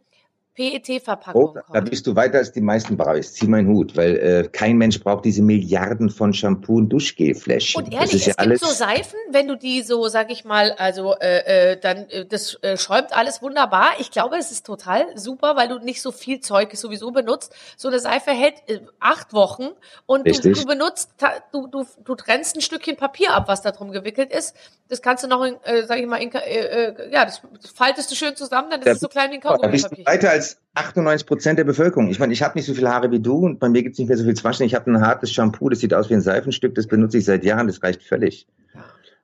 PET-Verpackung 0.61 1.57
oh, 1.57 1.73
Da 1.73 1.81
bist 1.81 2.07
du 2.07 2.15
weiter 2.15 2.39
als 2.39 2.53
die 2.53 2.61
meisten 2.61 2.97
Braus. 2.97 3.33
Zieh 3.33 3.47
meinen 3.47 3.69
Hut, 3.69 3.97
weil 3.97 4.17
äh, 4.17 4.49
kein 4.53 4.77
Mensch 4.77 5.01
braucht 5.01 5.25
diese 5.25 5.43
Milliarden 5.43 6.11
von 6.11 6.35
Shampoo 6.35 6.77
und 6.77 6.91
Duschgelfläschchen. 6.91 7.83
Und 7.83 7.93
ehrlich, 7.93 8.15
es 8.15 8.27
ja 8.27 8.35
gibt 8.35 8.61
so 8.61 8.67
Seifen, 8.67 9.19
wenn 9.31 9.49
du 9.49 9.57
die 9.57 9.81
so, 9.83 10.09
sag 10.09 10.31
ich 10.31 10.45
mal, 10.45 10.73
also 10.73 11.15
äh, 11.15 11.73
äh, 11.73 11.81
dann 11.81 12.09
äh, 12.11 12.27
das 12.27 12.59
äh, 12.63 12.77
schäumt 12.77 13.13
alles 13.13 13.41
wunderbar. 13.41 13.93
Ich 14.01 14.11
glaube, 14.11 14.37
es 14.37 14.51
ist 14.51 14.67
total 14.67 15.07
super, 15.17 15.57
weil 15.57 15.69
du 15.69 15.79
nicht 15.79 16.03
so 16.03 16.13
viel 16.13 16.41
Zeug 16.41 16.75
sowieso 16.75 17.11
benutzt. 17.11 17.55
So 17.79 17.89
eine 17.89 17.99
Seife 17.99 18.31
hält 18.31 18.57
äh, 18.67 18.81
acht 18.99 19.33
Wochen 19.33 19.69
und 20.05 20.27
du, 20.27 20.53
du, 20.53 20.65
benutzt, 20.67 21.11
du, 21.53 21.69
du, 21.69 21.87
du 22.05 22.15
trennst 22.15 22.57
ein 22.57 22.61
Stückchen 22.61 22.97
Papier 22.97 23.33
ab, 23.33 23.49
was 23.49 23.63
da 23.63 23.71
drum 23.71 23.93
gewickelt 23.93 24.31
ist. 24.31 24.55
Das 24.89 25.01
kannst 25.01 25.25
du 25.25 25.29
noch, 25.29 25.43
in, 25.43 25.57
äh, 25.63 25.85
sag 25.85 25.99
ich 25.99 26.07
mal, 26.07 26.19
in, 26.19 26.33
äh, 26.33 26.39
äh, 26.39 27.13
ja, 27.13 27.25
das 27.25 27.41
faltest 27.75 28.11
du 28.11 28.15
schön 28.15 28.37
zusammen, 28.37 28.71
dann 28.71 28.81
ist 28.81 28.87
da, 28.87 28.93
es 28.93 29.01
so 29.01 29.09
klein 29.09 29.31
wie 29.31 29.37
ein 29.37 29.41
Kaugummipapier. 29.41 30.05
Weiter 30.05 30.31
als 30.31 30.50
98 30.75 31.27
Prozent 31.27 31.59
der 31.59 31.65
Bevölkerung. 31.65 32.09
Ich 32.09 32.19
meine, 32.19 32.33
ich 32.33 32.43
habe 32.43 32.57
nicht 32.57 32.67
so 32.67 32.75
viele 32.75 32.91
Haare 32.91 33.11
wie 33.11 33.21
du 33.21 33.39
und 33.39 33.59
bei 33.59 33.69
mir 33.69 33.83
gibt 33.83 33.95
es 33.95 33.99
nicht 33.99 34.09
mehr 34.09 34.17
so 34.17 34.25
viel 34.25 34.35
zu 34.35 34.45
waschen. 34.45 34.65
Ich 34.67 34.75
habe 34.75 34.91
ein 34.91 35.01
hartes 35.01 35.33
Shampoo, 35.33 35.69
das 35.69 35.81
sieht 35.81 35.95
aus 35.95 36.11
wie 36.11 36.15
ein 36.15 36.21
Seifenstück, 36.21 36.75
das 36.75 36.87
benutze 36.87 37.19
ich 37.19 37.25
seit 37.25 37.45
Jahren, 37.45 37.67
das 37.67 37.83
reicht 37.83 38.03
völlig. 38.03 38.47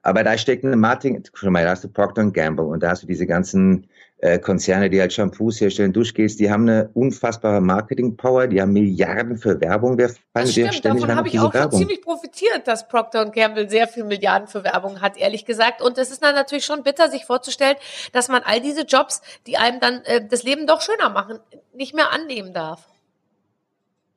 Aber 0.03 0.23
da 0.23 0.39
steckt 0.39 0.65
eine 0.65 0.77
Martin, 0.77 1.23
schon 1.35 1.53
mal, 1.53 1.65
da 1.65 1.71
hast 1.71 1.85
du 1.85 1.89
Procter 1.89 2.31
Gamble 2.31 2.67
und 2.67 2.83
da 2.83 2.91
hast 2.91 3.03
du 3.03 3.07
diese 3.07 3.27
ganzen 3.27 3.89
äh, 4.19 4.39
Konzerne, 4.39 4.89
die 4.89 5.01
halt 5.01 5.13
Shampoos 5.13 5.61
herstellen, 5.61 5.93
Duschgels, 5.93 6.37
die 6.37 6.51
haben 6.51 6.63
eine 6.63 6.89
unfassbare 6.95 7.61
Marketing-Power, 7.61 8.47
die 8.47 8.63
haben 8.63 8.73
Milliarden 8.73 9.37
für 9.37 9.61
Werbung. 9.61 9.99
Wer 9.99 10.11
das 10.33 10.53
stimmt, 10.53 10.85
davon 10.85 11.15
habe 11.15 11.29
ich 11.29 11.39
auch 11.39 11.53
Werbung. 11.53 11.73
schon 11.73 11.81
ziemlich 11.81 12.01
profitiert, 12.01 12.67
dass 12.67 12.89
Procter 12.89 13.27
Gamble 13.27 13.69
sehr 13.69 13.87
viel 13.89 14.05
Milliarden 14.05 14.49
für 14.49 14.65
Werbung 14.65 15.03
hat, 15.03 15.19
ehrlich 15.19 15.45
gesagt. 15.45 15.83
Und 15.83 15.99
es 15.99 16.11
ist 16.11 16.23
dann 16.23 16.35
natürlich 16.35 16.65
schon 16.65 16.83
bitter, 16.83 17.11
sich 17.11 17.27
vorzustellen, 17.27 17.77
dass 18.13 18.29
man 18.29 18.43
all 18.43 18.61
diese 18.61 18.83
Jobs, 18.83 19.21
die 19.47 19.59
einem 19.59 19.81
dann 19.81 20.03
äh, 20.05 20.27
das 20.27 20.45
Leben 20.45 20.67
doch 20.67 20.81
schöner 20.81 21.11
machen, 21.11 21.39
nicht 21.75 21.95
mehr 21.95 22.11
annehmen 22.11 22.55
darf. 22.55 22.89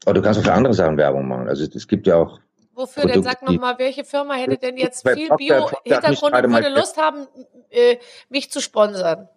Aber 0.05 0.13
du 0.13 0.21
kannst 0.21 0.39
auch 0.39 0.45
für 0.45 0.53
andere 0.53 0.73
Sachen 0.73 0.95
Werbung 0.95 1.27
machen. 1.27 1.49
Also 1.49 1.65
es 1.65 1.88
gibt 1.89 2.07
ja 2.07 2.15
auch 2.15 2.39
Wofür 2.73 3.03
Produkte, 3.03 3.13
denn? 3.13 3.23
Sag 3.23 3.41
nochmal, 3.41 3.77
welche 3.79 4.05
Firma 4.05 4.35
hätte 4.35 4.57
denn 4.57 4.77
jetzt 4.77 5.05
viel 5.05 5.27
Bio-Hintergrund 5.35 6.33
und 6.33 6.53
würde 6.53 6.69
Lust 6.69 6.95
haben, 6.95 7.27
äh, 7.69 7.97
mich 8.29 8.49
zu 8.49 8.62
sponsern? 8.62 9.27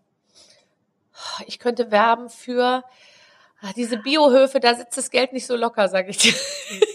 Ich 1.46 1.59
könnte 1.59 1.90
werben 1.90 2.29
für 2.31 2.85
ach, 3.61 3.72
diese 3.72 3.96
Biohöfe, 3.96 4.61
da 4.61 4.75
sitzt 4.75 4.96
das 4.96 5.11
Geld 5.11 5.33
nicht 5.33 5.46
so 5.46 5.57
locker, 5.57 5.88
sage 5.88 6.11
ich 6.11 6.18
dir. 6.18 6.35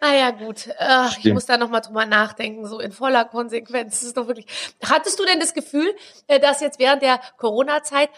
naja, 0.00 0.30
gut. 0.30 0.68
Ach, 0.78 1.16
ich 1.18 1.32
muss 1.32 1.46
da 1.46 1.58
nochmal 1.58 1.80
drüber 1.80 2.06
nachdenken, 2.06 2.66
so 2.66 2.80
in 2.80 2.92
voller 2.92 3.24
Konsequenz. 3.24 4.00
Das 4.00 4.02
ist 4.04 4.16
doch 4.16 4.26
wirklich. 4.26 4.46
Hattest 4.84 5.18
du 5.18 5.24
denn 5.24 5.40
das 5.40 5.54
Gefühl, 5.54 5.94
äh, 6.28 6.40
dass 6.40 6.60
jetzt 6.60 6.78
während 6.78 7.02
der 7.02 7.20
Corona-Zeit 7.36 8.10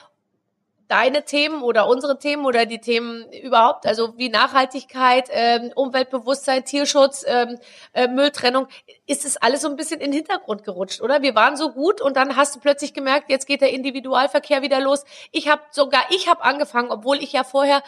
deine 0.88 1.24
Themen 1.24 1.62
oder 1.62 1.87
unsere 1.87 2.18
Themen 2.18 2.46
oder 2.46 2.66
die 2.66 2.81
Themen 2.81 3.31
überhaupt, 3.33 3.87
also 3.87 4.16
wie 4.16 4.31
Nachhaltigkeit, 4.31 5.29
ähm, 5.31 5.70
Umweltbewusstsein, 5.74 6.64
Tierschutz, 6.64 7.24
ähm, 7.27 7.59
äh, 7.92 8.09
Mülltrennung, 8.09 8.68
ist 9.07 9.24
es 9.27 9.37
alles 9.37 9.61
so 9.61 9.68
ein 9.68 9.77
bisschen 9.77 10.01
in 10.01 10.11
den 10.11 10.14
Hintergrund 10.14 10.64
gerutscht, 10.64 11.03
oder? 11.03 11.22
Wir 11.22 11.35
waren 11.35 11.57
so 11.57 11.70
gut 11.72 12.01
und 12.01 12.16
dann 12.16 12.37
hast 12.37 12.57
du 12.57 12.61
plötzlich 12.61 12.94
gemerkt, 12.94 13.31
jetzt 13.31 13.46
geht 13.46 13.61
der 13.61 13.70
Individualverkehr 13.70 14.62
wieder 14.62 14.81
los. 14.81 15.05
Ich 15.31 15.48
habe 15.48 15.62
sogar, 15.70 16.03
ich 16.11 16.29
habe 16.29 16.42
angefangen, 16.42 16.90
obwohl 16.90 17.22
ich 17.22 17.33
ja 17.33 17.44
vorher 17.44 17.83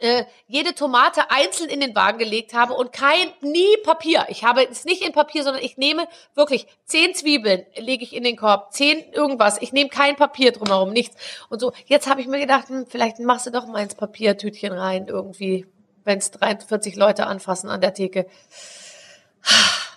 äh, 0.00 0.24
jede 0.46 0.74
Tomate 0.74 1.30
einzeln 1.30 1.70
in 1.70 1.80
den 1.80 1.94
Wagen 1.94 2.18
gelegt 2.18 2.54
habe 2.54 2.74
und 2.74 2.92
kein, 2.92 3.28
nie 3.40 3.76
Papier. 3.84 4.26
Ich 4.28 4.44
habe 4.44 4.68
es 4.68 4.84
nicht 4.84 5.02
in 5.04 5.12
Papier, 5.12 5.44
sondern 5.44 5.62
ich 5.62 5.76
nehme 5.76 6.08
wirklich 6.34 6.66
zehn 6.84 7.14
Zwiebeln, 7.14 7.64
lege 7.76 8.02
ich 8.02 8.14
in 8.14 8.24
den 8.24 8.36
Korb, 8.36 8.72
zehn 8.72 9.02
irgendwas. 9.12 9.60
Ich 9.60 9.72
nehme 9.72 9.90
kein 9.90 10.16
Papier 10.16 10.52
drumherum, 10.52 10.92
nichts. 10.92 11.16
Und 11.48 11.60
so, 11.60 11.72
jetzt 11.86 12.08
habe 12.08 12.20
ich 12.20 12.26
mir 12.26 12.40
gedacht, 12.40 12.68
hm, 12.68 12.86
vielleicht 12.88 13.18
machst 13.20 13.46
du 13.46 13.50
doch 13.50 13.66
mal 13.66 13.82
ins 13.82 13.94
Papiertütchen 13.94 14.72
rein, 14.72 15.06
irgendwie, 15.06 15.66
wenn 16.04 16.18
es 16.18 16.30
43 16.30 16.96
Leute 16.96 17.26
anfassen 17.26 17.68
an 17.68 17.80
der 17.80 17.94
Theke. 17.94 18.26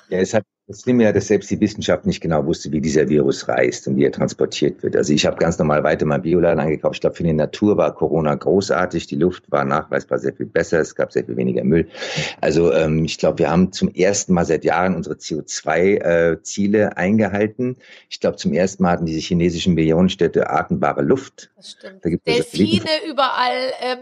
Ja, 0.10 0.20
es 0.20 0.34
hat 0.34 0.44
das 0.68 0.82
Schlimme 0.82 1.04
ja, 1.04 1.12
dass 1.12 1.28
selbst 1.28 1.52
die 1.52 1.60
Wissenschaft 1.60 2.06
nicht 2.06 2.22
genau 2.22 2.46
wusste, 2.46 2.72
wie 2.72 2.80
dieser 2.80 3.10
Virus 3.10 3.50
reist 3.50 3.86
und 3.88 3.98
wie 3.98 4.06
er 4.06 4.14
transportiert 4.14 4.82
wird. 4.82 4.96
Also 4.96 5.12
ich 5.12 5.26
habe 5.26 5.36
ganz 5.36 5.58
normal 5.60 5.84
weiter 5.84 6.06
mein 6.06 6.22
Bioladen 6.22 6.60
eingekauft. 6.60 6.96
Ich 6.96 7.02
glaube, 7.02 7.18
für 7.18 7.24
die 7.24 7.34
Natur 7.34 7.76
war 7.76 7.94
Corona 7.94 8.34
großartig. 8.34 9.08
Die 9.08 9.18
Luft 9.18 9.52
war 9.52 9.66
nachweisbar 9.66 10.20
sehr 10.20 10.34
viel 10.34 10.46
besser. 10.46 10.80
Es 10.80 10.96
gab 10.96 11.12
sehr 11.12 11.26
viel 11.26 11.36
weniger 11.36 11.66
Müll. 11.66 11.90
Also 12.40 12.72
ähm, 12.72 13.04
ich 13.04 13.18
glaube, 13.18 13.40
wir 13.40 13.52
haben 13.52 13.74
zum 13.74 13.94
ersten 13.94 14.34
Mal 14.34 14.46
seit 14.46 14.64
Jahren 14.64 14.96
unsere 14.96 15.16
CO2-Ziele 15.16 16.80
äh, 16.80 16.96
eingehalten. 16.96 17.76
Ich 18.10 18.22
glaube, 18.22 18.38
zum 18.38 18.54
ersten 18.54 18.84
Mal 18.84 18.92
hatten 18.92 19.06
diese 19.06 19.20
chinesischen 19.20 19.74
Millionenstädte 19.74 20.50
atembare 20.50 21.02
Luft. 21.02 21.52
Das 21.58 21.72
stimmt. 21.72 22.06
Da 22.06 22.10
Delfine 22.10 22.90
überall. 23.10 23.74
Ähm, 23.82 23.98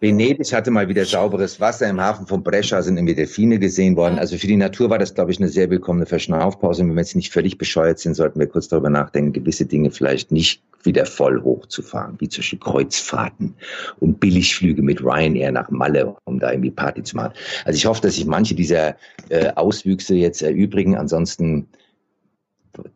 Venedig 0.00 0.54
hatte 0.54 0.70
mal 0.70 0.88
wieder 0.88 1.04
sauberes 1.04 1.60
Wasser. 1.60 1.86
Im 1.86 2.00
Hafen 2.00 2.26
von 2.26 2.42
Brescia 2.42 2.80
sind 2.80 2.96
irgendwie 2.96 3.14
Delfine 3.14 3.58
gesehen 3.58 3.96
worden. 3.96 4.18
Also 4.18 4.38
für 4.38 4.46
die 4.46 4.56
Natur 4.56 4.88
war 4.88 4.98
das, 4.98 5.14
glaube 5.14 5.30
ich, 5.30 5.38
eine 5.38 5.50
sehr 5.50 5.68
willkommene 5.68 6.06
Verschnaufpause. 6.06 6.82
Und 6.82 6.88
wenn 6.88 6.96
wir 6.96 7.02
jetzt 7.02 7.16
nicht 7.16 7.30
völlig 7.30 7.58
bescheuert 7.58 7.98
sind, 7.98 8.14
sollten 8.14 8.40
wir 8.40 8.46
kurz 8.46 8.68
darüber 8.68 8.88
nachdenken, 8.88 9.34
gewisse 9.34 9.66
Dinge 9.66 9.90
vielleicht 9.90 10.32
nicht 10.32 10.62
wieder 10.84 11.04
voll 11.04 11.42
hochzufahren, 11.42 12.16
wie 12.18 12.30
zum 12.30 12.40
Beispiel 12.40 12.58
Kreuzfahrten 12.60 13.54
und 13.98 14.18
Billigflüge 14.20 14.80
mit 14.80 15.02
Ryanair 15.02 15.52
nach 15.52 15.70
Malle, 15.70 16.16
um 16.24 16.38
da 16.38 16.50
irgendwie 16.50 16.70
Party 16.70 17.02
zu 17.02 17.16
machen. 17.16 17.34
Also 17.66 17.76
ich 17.76 17.84
hoffe, 17.84 18.00
dass 18.00 18.14
sich 18.14 18.24
manche 18.24 18.54
dieser 18.54 18.96
äh, 19.28 19.52
Auswüchse 19.56 20.14
jetzt 20.14 20.40
erübrigen. 20.40 20.96
Ansonsten 20.96 21.68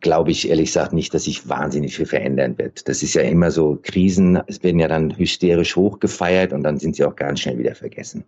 glaube 0.00 0.30
ich 0.30 0.48
ehrlich 0.48 0.66
gesagt 0.66 0.92
nicht, 0.92 1.14
dass 1.14 1.24
sich 1.24 1.48
wahnsinnig 1.48 1.96
viel 1.96 2.06
verändern 2.06 2.56
wird. 2.58 2.88
Das 2.88 3.02
ist 3.02 3.14
ja 3.14 3.22
immer 3.22 3.50
so, 3.50 3.78
Krisen 3.82 4.40
es 4.46 4.62
werden 4.62 4.80
ja 4.80 4.88
dann 4.88 5.16
hysterisch 5.16 5.76
hochgefeiert 5.76 6.52
und 6.52 6.62
dann 6.62 6.78
sind 6.78 6.96
sie 6.96 7.04
auch 7.04 7.16
ganz 7.16 7.40
schnell 7.40 7.58
wieder 7.58 7.74
vergessen. 7.74 8.24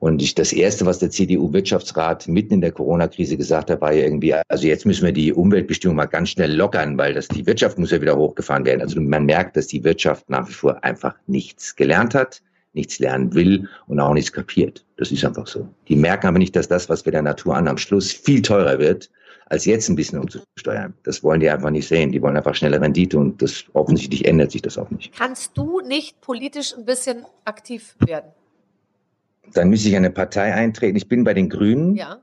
Und 0.00 0.20
ich, 0.20 0.34
das 0.34 0.52
Erste, 0.52 0.84
was 0.86 0.98
der 0.98 1.10
CDU-Wirtschaftsrat 1.10 2.28
mitten 2.28 2.54
in 2.54 2.60
der 2.60 2.72
Corona-Krise 2.72 3.36
gesagt 3.36 3.70
hat, 3.70 3.80
war 3.80 3.92
ja 3.92 4.04
irgendwie, 4.04 4.34
also 4.34 4.66
jetzt 4.66 4.84
müssen 4.84 5.04
wir 5.04 5.12
die 5.12 5.32
Umweltbestimmung 5.32 5.96
mal 5.96 6.06
ganz 6.06 6.30
schnell 6.30 6.54
lockern, 6.54 6.98
weil 6.98 7.14
das, 7.14 7.28
die 7.28 7.46
Wirtschaft 7.46 7.78
muss 7.78 7.90
ja 7.90 8.00
wieder 8.02 8.16
hochgefahren 8.16 8.66
werden. 8.66 8.82
Also 8.82 9.00
man 9.00 9.24
merkt, 9.24 9.56
dass 9.56 9.68
die 9.68 9.82
Wirtschaft 9.84 10.28
nach 10.28 10.48
wie 10.48 10.52
vor 10.52 10.82
einfach 10.84 11.14
nichts 11.26 11.76
gelernt 11.76 12.14
hat, 12.14 12.42
nichts 12.74 12.98
lernen 12.98 13.34
will 13.34 13.68
und 13.86 14.00
auch 14.00 14.12
nichts 14.12 14.32
kapiert. 14.32 14.84
Das 14.96 15.10
ist 15.10 15.24
einfach 15.24 15.46
so. 15.46 15.68
Die 15.88 15.96
merken 15.96 16.26
aber 16.26 16.38
nicht, 16.38 16.56
dass 16.56 16.68
das, 16.68 16.88
was 16.88 17.04
wir 17.04 17.12
der 17.12 17.22
Natur 17.22 17.56
an 17.56 17.68
am 17.68 17.78
Schluss 17.78 18.12
viel 18.12 18.42
teurer 18.42 18.78
wird, 18.78 19.10
als 19.46 19.64
jetzt 19.64 19.88
ein 19.88 19.96
bisschen 19.96 20.18
umzusteuern. 20.18 20.94
Das 21.02 21.22
wollen 21.22 21.40
die 21.40 21.50
einfach 21.50 21.70
nicht 21.70 21.88
sehen. 21.88 22.12
Die 22.12 22.22
wollen 22.22 22.36
einfach 22.36 22.54
schnelle 22.54 22.80
Rendite 22.80 23.18
und 23.18 23.42
das 23.42 23.64
offensichtlich 23.72 24.26
ändert 24.26 24.52
sich 24.52 24.62
das 24.62 24.78
auch 24.78 24.90
nicht. 24.90 25.16
Kannst 25.16 25.56
du 25.56 25.80
nicht 25.80 26.20
politisch 26.20 26.74
ein 26.76 26.84
bisschen 26.84 27.24
aktiv 27.44 27.96
werden? 28.06 28.30
Dann 29.52 29.68
müsste 29.68 29.88
ich 29.88 29.96
eine 29.96 30.10
Partei 30.10 30.54
eintreten. 30.54 30.96
Ich 30.96 31.08
bin 31.08 31.24
bei 31.24 31.34
den 31.34 31.48
Grünen. 31.48 31.96
Ja. 31.96 32.20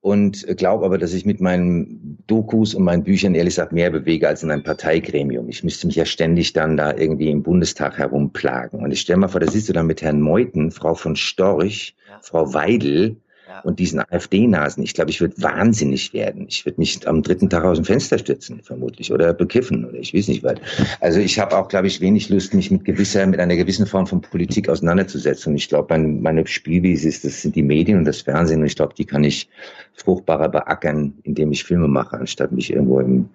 Und 0.00 0.46
glaube 0.56 0.84
aber, 0.84 0.96
dass 0.96 1.12
ich 1.12 1.26
mit 1.26 1.40
meinen 1.40 2.22
Dokus 2.28 2.74
und 2.74 2.84
meinen 2.84 3.02
Büchern 3.02 3.34
ehrlich 3.34 3.56
gesagt 3.56 3.72
mehr 3.72 3.90
bewege 3.90 4.28
als 4.28 4.42
in 4.44 4.50
einem 4.50 4.62
Parteigremium. 4.62 5.48
Ich 5.48 5.64
müsste 5.64 5.88
mich 5.88 5.96
ja 5.96 6.04
ständig 6.04 6.52
dann 6.52 6.76
da 6.76 6.94
irgendwie 6.94 7.30
im 7.30 7.42
Bundestag 7.42 7.98
herumplagen. 7.98 8.80
Und 8.80 8.92
ich 8.92 9.00
stelle 9.00 9.18
mal 9.18 9.28
vor, 9.28 9.40
da 9.40 9.50
siehst 9.50 9.68
du 9.68 9.72
dann 9.72 9.86
mit 9.86 10.00
Herrn 10.00 10.20
Meuthen, 10.20 10.70
Frau 10.70 10.94
von 10.94 11.16
Storch, 11.16 11.96
ja. 12.08 12.20
Frau 12.22 12.54
Weidel, 12.54 13.16
und 13.64 13.78
diesen 13.78 14.00
AfD-Nasen. 14.00 14.82
Ich 14.82 14.94
glaube, 14.94 15.10
ich 15.10 15.20
würde 15.20 15.34
wahnsinnig 15.42 16.12
werden. 16.12 16.46
Ich 16.48 16.64
würde 16.64 16.80
mich 16.80 17.06
am 17.06 17.22
dritten 17.22 17.50
Tag 17.50 17.64
aus 17.64 17.78
dem 17.78 17.84
Fenster 17.84 18.18
stürzen, 18.18 18.60
vermutlich, 18.62 19.12
oder 19.12 19.32
bekiffen, 19.32 19.84
oder 19.84 19.98
ich 19.98 20.14
weiß 20.14 20.28
nicht 20.28 20.42
was. 20.42 20.58
Also 21.00 21.20
ich 21.20 21.38
habe 21.38 21.56
auch, 21.56 21.68
glaube 21.68 21.86
ich, 21.86 22.00
wenig 22.00 22.28
Lust, 22.28 22.54
mich 22.54 22.70
mit 22.70 22.84
gewisser, 22.84 23.26
mit 23.26 23.40
einer 23.40 23.56
gewissen 23.56 23.86
Form 23.86 24.06
von 24.06 24.20
Politik 24.20 24.68
auseinanderzusetzen. 24.68 25.52
Und 25.52 25.56
ich 25.56 25.68
glaube, 25.68 25.86
mein, 25.90 26.20
meine 26.22 26.46
Spielwiese 26.46 27.08
ist, 27.08 27.24
das 27.24 27.42
sind 27.42 27.56
die 27.56 27.62
Medien 27.62 27.98
und 27.98 28.04
das 28.04 28.22
Fernsehen. 28.22 28.60
Und 28.60 28.66
ich 28.66 28.76
glaube, 28.76 28.94
die 28.96 29.04
kann 29.04 29.24
ich 29.24 29.48
fruchtbarer 29.94 30.48
beackern, 30.48 31.14
indem 31.24 31.52
ich 31.52 31.64
Filme 31.64 31.88
mache, 31.88 32.18
anstatt 32.18 32.52
mich 32.52 32.72
irgendwo 32.72 33.00
im 33.00 33.28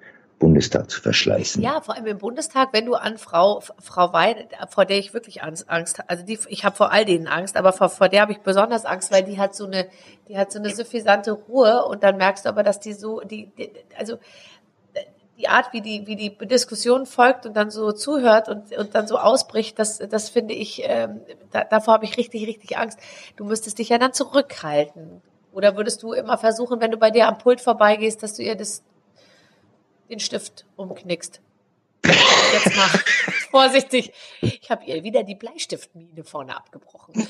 Bundestag 0.43 0.91
zu 0.91 1.01
verschleißen. 1.01 1.63
Ja, 1.63 1.79
vor 1.79 1.95
allem 1.95 2.05
im 2.05 2.17
Bundestag, 2.17 2.73
wenn 2.73 2.85
du 2.85 2.95
an 2.95 3.17
Frau 3.17 3.61
Frau 3.79 4.11
Weid, 4.11 4.49
vor 4.67 4.83
der 4.83 4.97
ich 4.97 5.13
wirklich 5.13 5.41
Angst, 5.41 5.69
Angst 5.69 6.01
also 6.07 6.25
die, 6.25 6.37
ich 6.49 6.65
habe 6.65 6.75
vor 6.75 6.91
all 6.91 7.05
denen 7.05 7.27
Angst, 7.27 7.55
aber 7.55 7.71
vor, 7.71 7.87
vor 7.87 8.09
der 8.09 8.23
habe 8.23 8.33
ich 8.33 8.39
besonders 8.39 8.83
Angst, 8.83 9.09
weil 9.13 9.23
die 9.23 9.39
hat 9.39 9.55
so 9.55 9.65
eine, 9.65 9.87
die 10.27 10.37
hat 10.37 10.51
so 10.51 10.59
eine 10.59 10.75
suffisante 10.75 11.31
Ruhe 11.31 11.85
und 11.85 12.03
dann 12.03 12.17
merkst 12.17 12.43
du 12.43 12.49
aber, 12.49 12.61
dass 12.61 12.81
die 12.81 12.91
so, 12.91 13.21
die, 13.21 13.51
die 13.57 13.71
also 13.97 14.17
die 15.37 15.47
Art, 15.47 15.71
wie 15.71 15.79
die, 15.79 16.05
wie 16.07 16.17
die 16.17 16.37
Diskussion 16.45 17.05
folgt 17.05 17.45
und 17.45 17.55
dann 17.55 17.71
so 17.71 17.93
zuhört 17.93 18.49
und, 18.49 18.77
und 18.77 18.93
dann 18.95 19.07
so 19.07 19.17
ausbricht, 19.17 19.79
das, 19.79 19.97
das 19.97 20.29
finde 20.29 20.53
ich, 20.55 20.81
ähm, 20.83 21.21
da, 21.51 21.63
davor 21.63 21.93
habe 21.93 22.05
ich 22.05 22.17
richtig, 22.17 22.45
richtig 22.47 22.77
Angst. 22.77 22.99
Du 23.37 23.45
müsstest 23.45 23.79
dich 23.79 23.87
ja 23.87 23.97
dann 23.97 24.11
zurückhalten. 24.11 25.21
Oder 25.53 25.77
würdest 25.77 26.03
du 26.03 26.11
immer 26.11 26.37
versuchen, 26.37 26.81
wenn 26.81 26.91
du 26.91 26.97
bei 26.97 27.11
dir 27.11 27.29
am 27.29 27.37
Pult 27.37 27.61
vorbeigehst, 27.61 28.21
dass 28.23 28.33
du 28.33 28.43
ihr 28.43 28.55
das 28.55 28.83
den 30.13 30.19
Stift 30.19 30.65
umknickst. 30.75 31.41
Jetzt 32.05 32.75
mal 32.75 32.89
vorsichtig. 33.51 34.11
Ich 34.41 34.69
habe 34.69 34.83
ihr 34.85 35.03
wieder 35.03 35.23
die 35.23 35.35
Bleistiftmine 35.35 36.23
vorne 36.23 36.55
abgebrochen. 36.55 37.13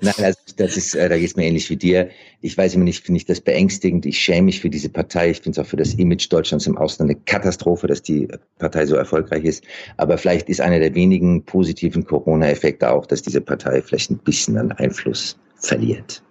Nein, 0.00 0.14
also 0.18 0.38
das 0.56 0.76
ist, 0.76 0.94
äh, 0.94 1.08
da 1.08 1.18
geht 1.18 1.30
es 1.30 1.34
mir 1.34 1.46
ähnlich 1.46 1.68
wie 1.70 1.76
dir. 1.76 2.10
Ich 2.40 2.56
weiß 2.56 2.74
immer 2.74 2.84
nicht, 2.84 3.04
finde 3.04 3.16
ich 3.16 3.24
das 3.24 3.40
beängstigend. 3.40 4.06
Ich 4.06 4.16
schäme 4.20 4.42
mich 4.42 4.60
für 4.60 4.70
diese 4.70 4.88
Partei. 4.88 5.30
Ich 5.30 5.40
finde 5.40 5.60
es 5.60 5.66
auch 5.66 5.68
für 5.68 5.76
das 5.76 5.94
Image 5.94 6.30
Deutschlands 6.30 6.68
im 6.68 6.78
Ausland 6.78 7.10
eine 7.10 7.20
Katastrophe, 7.20 7.88
dass 7.88 8.02
die 8.02 8.28
Partei 8.58 8.86
so 8.86 8.94
erfolgreich 8.94 9.42
ist. 9.42 9.64
Aber 9.96 10.16
vielleicht 10.16 10.48
ist 10.48 10.60
einer 10.60 10.78
der 10.78 10.94
wenigen 10.94 11.44
positiven 11.44 12.04
Corona-Effekte 12.04 12.88
auch, 12.88 13.06
dass 13.06 13.22
diese 13.22 13.40
Partei 13.40 13.82
vielleicht 13.82 14.12
ein 14.12 14.18
bisschen 14.18 14.56
an 14.56 14.70
Einfluss 14.70 15.36
verliert. 15.56 16.22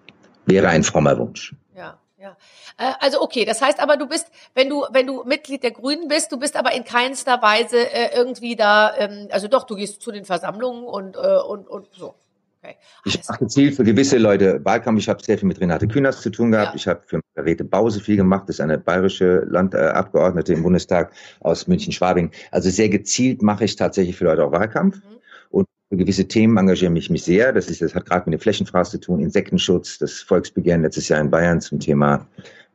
Wäre 0.45 0.69
ein 0.69 0.83
frommer 0.83 1.17
Wunsch. 1.17 1.53
Ja, 1.75 1.99
ja. 2.17 2.37
Äh, 2.77 2.93
also 2.99 3.21
okay, 3.21 3.45
das 3.45 3.61
heißt 3.61 3.79
aber, 3.79 3.97
du 3.97 4.07
bist, 4.07 4.31
wenn 4.53 4.69
du, 4.69 4.85
wenn 4.91 5.07
du 5.07 5.23
Mitglied 5.23 5.63
der 5.63 5.71
Grünen 5.71 6.07
bist, 6.07 6.31
du 6.31 6.37
bist 6.37 6.55
aber 6.55 6.73
in 6.73 6.83
keinster 6.83 7.41
Weise 7.41 7.77
äh, 7.77 8.15
irgendwie 8.15 8.55
da, 8.55 8.95
ähm, 8.97 9.27
also 9.31 9.47
doch, 9.47 9.65
du 9.65 9.75
gehst 9.75 10.01
zu 10.01 10.11
den 10.11 10.25
Versammlungen 10.25 10.83
und, 10.83 11.15
äh, 11.15 11.19
und, 11.19 11.67
und 11.67 11.87
so. 11.93 12.15
Okay. 12.61 12.75
Ich 13.05 13.27
mache 13.27 13.45
gezielt 13.45 13.75
für 13.75 13.83
gewisse 13.83 14.17
Leute 14.17 14.63
Wahlkampf. 14.65 14.99
Ich 14.99 15.09
habe 15.09 15.23
sehr 15.23 15.37
viel 15.37 15.47
mit 15.47 15.61
Renate 15.61 15.87
Künast 15.87 16.21
zu 16.21 16.31
tun 16.31 16.51
gehabt. 16.51 16.71
Ja. 16.71 16.75
Ich 16.75 16.87
habe 16.87 17.01
für 17.05 17.19
Margarete 17.35 17.63
Bause 17.63 17.99
viel 17.99 18.17
gemacht. 18.17 18.43
Das 18.47 18.55
ist 18.55 18.61
eine 18.61 18.77
bayerische 18.77 19.45
Landabgeordnete 19.47 20.53
im 20.53 20.63
Bundestag 20.63 21.13
aus 21.39 21.67
München-Schwabing. 21.67 22.31
Also 22.51 22.69
sehr 22.69 22.89
gezielt 22.89 23.41
mache 23.41 23.65
ich 23.65 23.75
tatsächlich 23.75 24.17
für 24.17 24.25
Leute 24.25 24.43
auch 24.43 24.51
Wahlkampf. 24.51 24.97
Mhm. 24.97 25.17
Und 25.49 25.67
für 25.89 25.97
gewisse 25.97 26.27
Themen 26.27 26.57
engagiere 26.57 26.97
ich 26.97 27.09
mich 27.09 27.23
sehr. 27.23 27.53
Das 27.53 27.69
ist, 27.69 27.81
das 27.81 27.93
hat 27.93 28.05
gerade 28.05 28.29
mit 28.29 28.39
dem 28.39 28.41
Flächenfraß 28.41 28.89
zu 28.91 28.99
tun, 28.99 29.19
Insektenschutz, 29.19 29.99
das 29.99 30.19
Volksbegehren 30.19 30.81
letztes 30.81 31.07
Jahr 31.09 31.21
in 31.21 31.29
Bayern 31.29 31.61
zum 31.61 31.79
Thema 31.79 32.27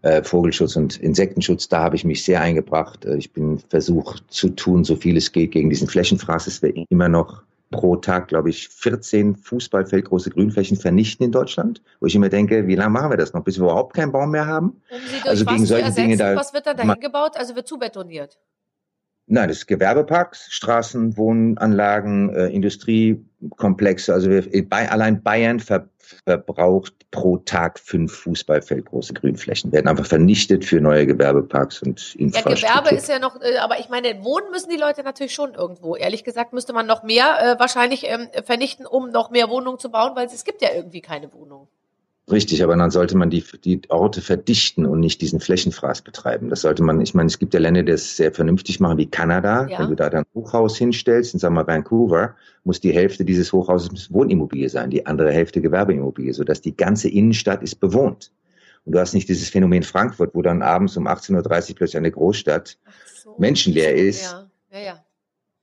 äh, 0.02 0.22
Vogelschutz 0.22 0.76
und 0.76 0.98
Insektenschutz, 0.98 1.68
da 1.68 1.80
habe 1.80 1.96
ich 1.96 2.04
mich 2.04 2.24
sehr 2.24 2.40
eingebracht. 2.40 3.04
Äh, 3.04 3.16
ich 3.16 3.32
bin 3.32 3.58
versucht 3.58 4.24
zu 4.28 4.50
tun, 4.50 4.84
so 4.84 4.96
viel 4.96 5.16
es 5.16 5.32
geht 5.32 5.52
gegen 5.52 5.70
diesen 5.70 5.88
Flächenfraß. 5.88 6.46
Es 6.46 6.62
wird 6.62 6.76
immer 6.90 7.08
noch 7.08 7.42
pro 7.70 7.96
Tag, 7.96 8.28
glaube 8.28 8.50
ich, 8.50 8.68
14 8.68 9.34
Fußballfeldgroße 9.36 10.30
Grünflächen 10.30 10.76
vernichten 10.76 11.24
in 11.24 11.32
Deutschland, 11.32 11.82
wo 12.00 12.06
ich 12.06 12.14
immer 12.14 12.28
denke, 12.28 12.66
wie 12.66 12.74
lange 12.74 12.90
machen 12.90 13.10
wir 13.10 13.16
das 13.16 13.32
noch, 13.32 13.42
bis 13.42 13.58
wir 13.58 13.64
überhaupt 13.64 13.94
keinen 13.94 14.12
Baum 14.12 14.30
mehr 14.30 14.46
haben? 14.46 14.82
Um 14.90 14.98
sie 15.06 15.16
durch 15.16 15.26
also 15.26 15.44
gegen 15.46 15.66
solche 15.66 15.84
ersetzen, 15.84 16.02
Dinge 16.02 16.16
da. 16.18 16.36
Was 16.36 16.52
wird 16.52 16.66
da 16.66 16.74
dahin 16.74 17.00
gebaut? 17.00 17.36
Also 17.36 17.56
wird 17.56 17.66
zubetoniert? 17.66 18.38
Nein, 19.26 19.48
das 19.48 19.58
ist 19.58 19.66
Gewerbeparks, 19.66 20.46
Straßen, 20.50 21.16
Wohnanlagen, 21.16 22.34
äh, 22.34 22.48
Industriekomplexe. 22.48 24.12
Also 24.12 24.28
wir, 24.30 24.68
bei, 24.68 24.90
allein 24.90 25.22
Bayern 25.22 25.60
ver, 25.60 25.88
verbraucht 26.26 26.94
pro 27.10 27.36
Tag 27.38 27.78
fünf 27.78 28.12
Fußballfeldgroße 28.12 29.14
Grünflächen, 29.14 29.72
werden 29.72 29.88
einfach 29.88 30.06
vernichtet 30.06 30.64
für 30.64 30.80
neue 30.80 31.06
Gewerbeparks 31.06 31.82
und 31.82 32.14
Infrastruktur. 32.16 32.68
Ja, 32.68 32.80
Gewerbe 32.80 32.96
ist 32.96 33.08
ja 33.08 33.18
noch, 33.18 33.40
äh, 33.40 33.58
aber 33.58 33.78
ich 33.78 33.88
meine, 33.88 34.24
wohnen 34.24 34.50
müssen 34.50 34.70
die 34.70 34.76
Leute 34.76 35.02
natürlich 35.02 35.34
schon 35.34 35.54
irgendwo. 35.54 35.94
Ehrlich 35.94 36.24
gesagt 36.24 36.52
müsste 36.52 36.72
man 36.72 36.86
noch 36.86 37.02
mehr 37.02 37.38
äh, 37.40 37.60
wahrscheinlich 37.60 38.04
ähm, 38.06 38.28
vernichten, 38.44 38.86
um 38.86 39.10
noch 39.10 39.30
mehr 39.30 39.48
Wohnungen 39.48 39.78
zu 39.78 39.90
bauen, 39.90 40.12
weil 40.16 40.26
es 40.26 40.44
gibt 40.44 40.62
ja 40.62 40.68
irgendwie 40.74 41.00
keine 41.00 41.32
Wohnungen. 41.32 41.68
Richtig, 42.32 42.64
aber 42.64 42.74
dann 42.76 42.90
sollte 42.90 43.16
man 43.16 43.28
die, 43.28 43.44
die 43.62 43.82
Orte 43.90 44.22
verdichten 44.22 44.86
und 44.86 45.00
nicht 45.00 45.20
diesen 45.20 45.38
Flächenfraß 45.38 46.00
betreiben. 46.00 46.48
Das 46.48 46.62
sollte 46.62 46.82
man, 46.82 47.00
ich 47.02 47.12
meine, 47.12 47.26
es 47.26 47.38
gibt 47.38 47.52
ja 47.52 47.60
Länder, 47.60 47.82
die 47.82 47.92
das 47.92 48.16
sehr 48.16 48.32
vernünftig 48.32 48.80
machen, 48.80 48.96
wie 48.96 49.10
Kanada. 49.10 49.68
Ja. 49.68 49.78
Wenn 49.78 49.90
du 49.90 49.94
da 49.94 50.08
dein 50.08 50.24
Hochhaus 50.34 50.78
hinstellst, 50.78 51.34
in 51.34 51.40
sagen 51.40 51.54
wir 51.54 51.66
Vancouver, 51.66 52.34
muss 52.64 52.80
die 52.80 52.92
Hälfte 52.92 53.26
dieses 53.26 53.52
Hochhauses 53.52 54.10
Wohnimmobilie 54.12 54.70
sein, 54.70 54.88
die 54.88 55.04
andere 55.04 55.30
Hälfte 55.30 55.60
Gewerbeimmobilie, 55.60 56.32
sodass 56.32 56.62
die 56.62 56.74
ganze 56.74 57.10
Innenstadt 57.10 57.62
ist 57.62 57.76
bewohnt. 57.76 58.32
Und 58.84 58.94
du 58.94 58.98
hast 58.98 59.12
nicht 59.12 59.28
dieses 59.28 59.50
Phänomen 59.50 59.82
Frankfurt, 59.82 60.34
wo 60.34 60.40
dann 60.40 60.62
abends 60.62 60.96
um 60.96 61.06
18.30 61.06 61.36
Uhr 61.70 61.76
plötzlich 61.76 61.96
eine 61.98 62.10
Großstadt 62.10 62.78
so. 63.22 63.36
menschenleer 63.38 63.94
ist. 63.94 64.22
Ja. 64.22 64.48
Ja, 64.72 64.78
ja. 64.78 65.04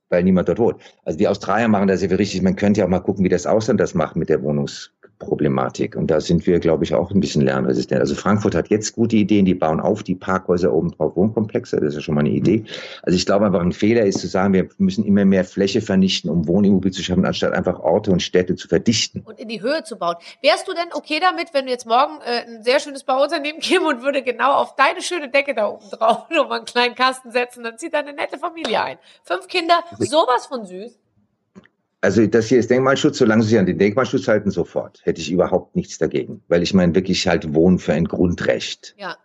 weil 0.08 0.22
niemand 0.22 0.48
dort 0.48 0.60
wohnt. 0.60 0.80
Also 1.04 1.18
die 1.18 1.26
Australier 1.26 1.66
machen 1.66 1.88
das 1.88 2.00
ja 2.00 2.08
richtig. 2.08 2.42
Man 2.42 2.54
könnte 2.54 2.78
ja 2.78 2.86
auch 2.86 2.90
mal 2.90 3.00
gucken, 3.00 3.24
wie 3.24 3.28
das 3.28 3.44
Ausland 3.44 3.80
das 3.80 3.94
macht 3.94 4.14
mit 4.14 4.28
der 4.28 4.40
Wohnungs 4.42 4.92
Problematik. 5.20 5.94
Und 5.94 6.08
da 6.08 6.20
sind 6.20 6.46
wir, 6.46 6.58
glaube 6.58 6.82
ich, 6.82 6.94
auch 6.94 7.12
ein 7.12 7.20
bisschen 7.20 7.42
lernresistent. 7.42 8.00
Also 8.00 8.16
Frankfurt 8.16 8.56
hat 8.56 8.68
jetzt 8.68 8.94
gute 8.94 9.16
Ideen, 9.16 9.44
die 9.44 9.54
bauen 9.54 9.78
auf 9.78 10.02
die 10.02 10.16
Parkhäuser 10.16 10.72
oben 10.72 10.90
drauf 10.90 11.14
Wohnkomplexe. 11.14 11.76
Das 11.76 11.90
ist 11.90 11.94
ja 11.94 12.00
schon 12.00 12.16
mal 12.16 12.22
eine 12.22 12.30
Idee. 12.30 12.64
Also 13.02 13.16
ich 13.16 13.26
glaube 13.26 13.46
einfach, 13.46 13.60
ein 13.60 13.72
Fehler 13.72 14.04
ist 14.04 14.18
zu 14.18 14.26
sagen, 14.26 14.52
wir 14.52 14.68
müssen 14.78 15.04
immer 15.04 15.24
mehr 15.24 15.44
Fläche 15.44 15.80
vernichten, 15.80 16.28
um 16.28 16.48
Wohnimmobilien 16.48 16.92
zu 16.92 17.02
schaffen, 17.02 17.24
anstatt 17.24 17.52
einfach 17.52 17.78
Orte 17.78 18.10
und 18.10 18.22
Städte 18.22 18.56
zu 18.56 18.66
verdichten. 18.66 19.22
Und 19.24 19.38
in 19.38 19.48
die 19.48 19.62
Höhe 19.62 19.84
zu 19.84 19.96
bauen. 19.96 20.16
Wärst 20.42 20.66
du 20.66 20.72
denn 20.72 20.88
okay 20.94 21.20
damit, 21.20 21.54
wenn 21.54 21.66
du 21.66 21.70
jetzt 21.70 21.86
morgen 21.86 22.20
äh, 22.24 22.46
ein 22.46 22.62
sehr 22.64 22.80
schönes 22.80 23.04
Bauunternehmen 23.04 23.60
käme 23.60 23.86
und 23.86 24.02
würde 24.02 24.22
genau 24.22 24.54
auf 24.54 24.74
deine 24.74 25.02
schöne 25.02 25.28
Decke 25.28 25.54
da 25.54 25.68
oben 25.68 25.88
drauf 25.90 26.28
nochmal 26.30 26.58
einen 26.58 26.66
kleinen 26.66 26.94
Kasten 26.94 27.30
setzen, 27.30 27.62
dann 27.62 27.78
zieht 27.78 27.94
da 27.94 27.98
eine 27.98 28.14
nette 28.14 28.38
Familie 28.38 28.82
ein. 28.82 28.98
Fünf 29.22 29.46
Kinder, 29.48 29.84
sowas 29.98 30.46
von 30.46 30.64
süß 30.64 30.99
also 32.00 32.26
das 32.26 32.46
hier 32.46 32.58
ist 32.58 32.70
Denkmalschutz, 32.70 33.18
solange 33.18 33.42
Sie 33.42 33.50
sich 33.50 33.58
an 33.58 33.66
den 33.66 33.78
Denkmalschutz 33.78 34.26
halten, 34.28 34.50
sofort. 34.50 35.00
Hätte 35.04 35.20
ich 35.20 35.30
überhaupt 35.30 35.76
nichts 35.76 35.98
dagegen. 35.98 36.42
Weil 36.48 36.62
ich 36.62 36.72
meine 36.72 36.94
wirklich 36.94 37.26
halt 37.28 37.54
Wohnen 37.54 37.78
für 37.78 37.92
ein 37.92 38.06
Grundrecht. 38.06 38.94
Ja. 38.98 39.16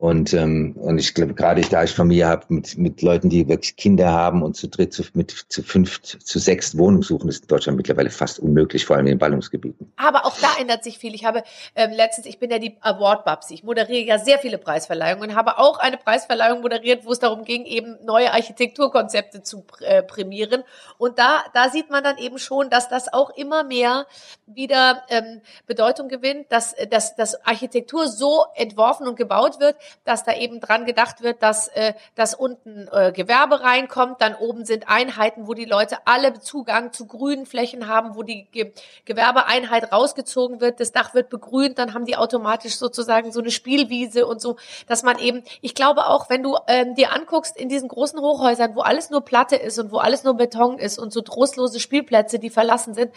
Und, 0.00 0.32
ähm, 0.32 0.76
und 0.78 0.98
ich 0.98 1.12
glaube, 1.12 1.34
gerade 1.34 1.60
da 1.60 1.84
ich 1.84 1.90
Familie 1.90 2.26
habe 2.26 2.46
mit, 2.48 2.78
mit 2.78 3.02
Leuten, 3.02 3.28
die 3.28 3.46
wirklich 3.46 3.76
Kinder 3.76 4.10
haben 4.10 4.42
und 4.42 4.56
zu 4.56 4.66
dritt, 4.66 4.94
zu, 4.94 5.02
mit, 5.12 5.30
zu 5.30 5.62
fünft, 5.62 6.06
zu 6.06 6.38
sechs 6.38 6.78
Wohnungen 6.78 7.02
suchen, 7.02 7.28
ist 7.28 7.42
in 7.42 7.48
Deutschland 7.48 7.76
mittlerweile 7.76 8.08
fast 8.08 8.38
unmöglich, 8.38 8.86
vor 8.86 8.96
allem 8.96 9.08
in 9.08 9.12
den 9.12 9.18
Ballungsgebieten. 9.18 9.92
Aber 9.96 10.24
auch 10.24 10.38
da 10.40 10.48
ändert 10.58 10.84
sich 10.84 10.96
viel. 10.96 11.14
Ich 11.14 11.26
habe 11.26 11.42
ähm, 11.74 11.90
letztens, 11.90 12.26
ich 12.26 12.38
bin 12.38 12.50
ja 12.50 12.58
die 12.58 12.78
Award-Babsi, 12.80 13.52
ich 13.52 13.62
moderiere 13.62 14.06
ja 14.06 14.18
sehr 14.18 14.38
viele 14.38 14.56
Preisverleihungen 14.56 15.32
und 15.32 15.36
habe 15.36 15.58
auch 15.58 15.78
eine 15.78 15.98
Preisverleihung 15.98 16.62
moderiert, 16.62 17.04
wo 17.04 17.12
es 17.12 17.18
darum 17.18 17.44
ging, 17.44 17.66
eben 17.66 17.98
neue 18.02 18.32
Architekturkonzepte 18.32 19.42
zu 19.42 19.64
äh, 19.80 20.02
prämieren. 20.02 20.64
Und 20.96 21.18
da, 21.18 21.44
da 21.52 21.68
sieht 21.68 21.90
man 21.90 22.02
dann 22.02 22.16
eben 22.16 22.38
schon, 22.38 22.70
dass 22.70 22.88
das 22.88 23.12
auch 23.12 23.28
immer 23.36 23.64
mehr 23.64 24.06
wieder 24.46 25.02
ähm, 25.10 25.42
Bedeutung 25.66 26.08
gewinnt, 26.08 26.46
dass, 26.48 26.74
dass, 26.88 27.16
dass 27.16 27.44
Architektur 27.44 28.08
so 28.08 28.46
entworfen 28.54 29.06
und 29.06 29.16
gebaut 29.16 29.60
wird, 29.60 29.76
dass 30.04 30.24
da 30.24 30.34
eben 30.34 30.60
dran 30.60 30.86
gedacht 30.86 31.22
wird, 31.22 31.42
dass, 31.42 31.68
äh, 31.68 31.94
dass 32.14 32.34
unten 32.34 32.88
äh, 32.92 33.12
Gewerbe 33.12 33.62
reinkommt, 33.62 34.20
dann 34.20 34.34
oben 34.34 34.64
sind 34.64 34.88
Einheiten, 34.88 35.46
wo 35.46 35.54
die 35.54 35.64
Leute 35.64 35.98
alle 36.04 36.40
Zugang 36.40 36.92
zu 36.92 37.06
grünen 37.06 37.46
Flächen 37.46 37.88
haben, 37.88 38.14
wo 38.14 38.22
die 38.22 38.46
Ge 38.50 38.72
Gewerbeeinheit 39.04 39.92
rausgezogen 39.92 40.60
wird, 40.60 40.80
das 40.80 40.92
Dach 40.92 41.14
wird 41.14 41.30
begrünt, 41.30 41.78
dann 41.78 41.94
haben 41.94 42.04
die 42.04 42.16
automatisch 42.16 42.76
sozusagen 42.76 43.32
so 43.32 43.40
eine 43.40 43.50
Spielwiese 43.50 44.26
und 44.26 44.40
so, 44.40 44.56
dass 44.86 45.02
man 45.02 45.18
eben, 45.18 45.42
ich 45.60 45.74
glaube 45.74 46.06
auch, 46.06 46.30
wenn 46.30 46.42
du 46.42 46.56
ähm, 46.66 46.94
dir 46.94 47.12
anguckst 47.12 47.56
in 47.56 47.68
diesen 47.68 47.88
großen 47.88 48.20
Hochhäusern, 48.20 48.74
wo 48.74 48.80
alles 48.80 49.10
nur 49.10 49.22
Platte 49.22 49.56
ist 49.56 49.78
und 49.78 49.92
wo 49.92 49.98
alles 49.98 50.24
nur 50.24 50.34
Beton 50.34 50.78
ist 50.78 50.98
und 50.98 51.12
so 51.12 51.20
trostlose 51.20 51.80
Spielplätze, 51.80 52.38
die 52.38 52.50
verlassen 52.50 52.94
sind, 52.94 53.12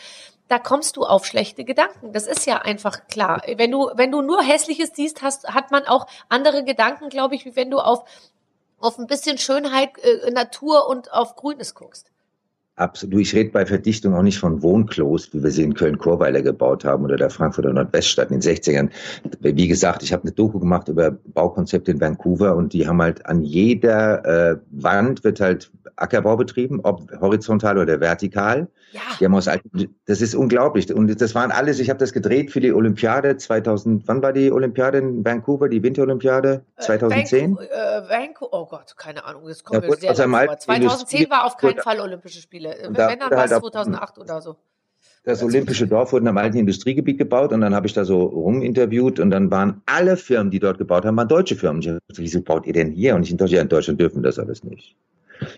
da 0.47 0.59
kommst 0.59 0.97
du 0.97 1.03
auf 1.03 1.25
schlechte 1.25 1.63
Gedanken. 1.63 2.13
Das 2.13 2.27
ist 2.27 2.45
ja 2.45 2.59
einfach 2.59 3.07
klar. 3.07 3.41
Wenn 3.55 3.71
du, 3.71 3.89
wenn 3.95 4.11
du 4.11 4.21
nur 4.21 4.41
Hässliches 4.41 4.91
siehst, 4.93 5.21
hast, 5.21 5.47
hat 5.47 5.71
man 5.71 5.85
auch 5.85 6.05
andere 6.29 6.63
Gedanken, 6.63 7.09
glaube 7.09 7.35
ich, 7.35 7.45
wie 7.45 7.55
wenn 7.55 7.71
du 7.71 7.79
auf, 7.79 8.03
auf 8.79 8.99
ein 8.99 9.07
bisschen 9.07 9.37
Schönheit, 9.37 9.97
äh, 9.99 10.31
Natur 10.31 10.87
und 10.87 11.11
auf 11.11 11.35
Grünes 11.35 11.73
guckst. 11.75 12.12
Absolut. 12.75 13.21
Ich 13.21 13.35
rede 13.35 13.51
bei 13.51 13.67
Verdichtung 13.67 14.15
auch 14.15 14.23
nicht 14.23 14.39
von 14.39 14.63
Wohnklos, 14.63 15.31
wie 15.31 15.43
wir 15.43 15.51
sie 15.51 15.61
in 15.61 15.75
Köln-Chorweiler 15.75 16.41
gebaut 16.41 16.83
haben 16.83 17.03
oder 17.03 17.17
der 17.17 17.29
Frankfurter 17.29 17.71
Nordweststadt 17.71 18.31
in 18.31 18.39
den 18.39 18.55
60ern. 18.55 18.89
Wie 19.41 19.67
gesagt, 19.67 20.01
ich 20.01 20.11
habe 20.11 20.23
eine 20.23 20.31
Doku 20.31 20.59
gemacht 20.59 20.87
über 20.87 21.11
Baukonzepte 21.11 21.91
in 21.91 22.01
Vancouver 22.01 22.55
und 22.55 22.73
die 22.73 22.87
haben 22.87 22.99
halt 22.99 23.23
an 23.27 23.43
jeder 23.43 24.25
äh, 24.25 24.57
Wand 24.71 25.23
wird 25.23 25.39
halt 25.39 25.71
Ackerbau 25.95 26.35
betrieben, 26.35 26.79
ob 26.83 27.11
horizontal 27.21 27.77
oder 27.77 27.99
vertikal. 27.99 28.67
Ja. 28.91 29.01
Die 29.19 29.25
haben 29.25 29.35
aus 29.35 29.47
alten, 29.47 29.95
das 30.05 30.21
ist 30.21 30.35
unglaublich. 30.35 30.91
Und 30.93 31.19
das 31.19 31.35
waren 31.35 31.51
alles, 31.51 31.79
ich 31.79 31.89
habe 31.89 31.99
das 31.99 32.13
gedreht 32.13 32.51
für 32.51 32.59
die 32.59 32.73
Olympiade 32.73 33.37
2000, 33.37 34.07
wann 34.07 34.21
war 34.21 34.33
die 34.33 34.51
Olympiade 34.51 34.99
in 34.99 35.25
Vancouver, 35.25 35.69
die 35.69 35.81
Winterolympiade? 35.81 36.63
2010? 36.79 37.57
Äh, 37.57 38.09
Vancouver, 38.09 38.53
oh 38.53 38.65
Gott, 38.65 38.95
keine 38.97 39.23
Ahnung, 39.25 39.43
das 39.47 39.63
kommt 39.63 39.83
ja, 39.83 39.89
mir 39.89 39.95
sehr 39.95 40.15
vor. 40.15 40.57
2010 40.57 41.29
war 41.29 41.45
auf 41.45 41.57
keinen 41.57 41.79
Fall 41.79 41.99
Olympische 41.99 42.41
Spiele. 42.41 42.62
Spiele. 42.63 42.87
Und 42.87 42.97
Wenn 42.97 43.19
dann 43.19 43.31
war 43.31 43.45
es 43.45 43.51
halt 43.51 43.61
2008 43.61 44.17
oder 44.17 44.41
so. 44.41 44.55
Das 45.25 45.41
Olympische 45.41 45.87
Dorf 45.87 46.11
wurde 46.11 46.23
in 46.23 46.27
einem 46.27 46.37
alten 46.37 46.57
Industriegebiet 46.57 47.17
gebaut 47.17 47.53
und 47.53 47.61
dann 47.61 47.73
habe 47.73 47.87
ich 47.87 47.93
da 47.93 48.03
so 48.03 48.23
ruminterviewt 48.23 49.19
und 49.19 49.31
dann 49.31 49.51
waren 49.51 49.81
alle 49.85 50.17
Firmen, 50.17 50.51
die 50.51 50.59
dort 50.59 50.77
gebaut 50.77 51.05
haben, 51.05 51.15
waren 51.15 51.29
deutsche 51.29 51.55
Firmen. 51.55 51.81
Ich 51.81 51.87
dachte, 51.87 52.01
wieso 52.17 52.41
baut 52.41 52.65
ihr 52.65 52.73
denn 52.73 52.91
hier? 52.91 53.15
Und 53.15 53.23
ich 53.23 53.31
in 53.31 53.37
Deutschland, 53.37 53.63
in 53.63 53.69
Deutschland 53.69 54.01
dürfen 54.01 54.21
das 54.21 54.37
alles 54.37 54.63
nicht. 54.63 54.95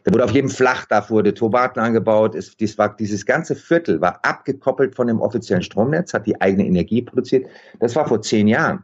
Da 0.04 0.14
wurde 0.14 0.24
auf 0.24 0.32
jedem 0.32 0.50
Flachdach 0.50 1.10
wurde 1.10 1.34
Tomaten 1.34 1.80
angebaut. 1.80 2.36
Es, 2.36 2.56
dies 2.58 2.78
war, 2.78 2.96
dieses 2.96 3.26
ganze 3.26 3.56
Viertel 3.56 4.02
war 4.02 4.20
abgekoppelt 4.24 4.96
von 4.96 5.08
dem 5.08 5.20
offiziellen 5.20 5.64
Stromnetz, 5.64 6.14
hat 6.14 6.26
die 6.28 6.40
eigene 6.40 6.66
Energie 6.66 7.02
produziert. 7.02 7.48
Das 7.80 7.96
war 7.96 8.08
vor 8.08 8.22
zehn 8.22 8.48
Jahren. 8.48 8.84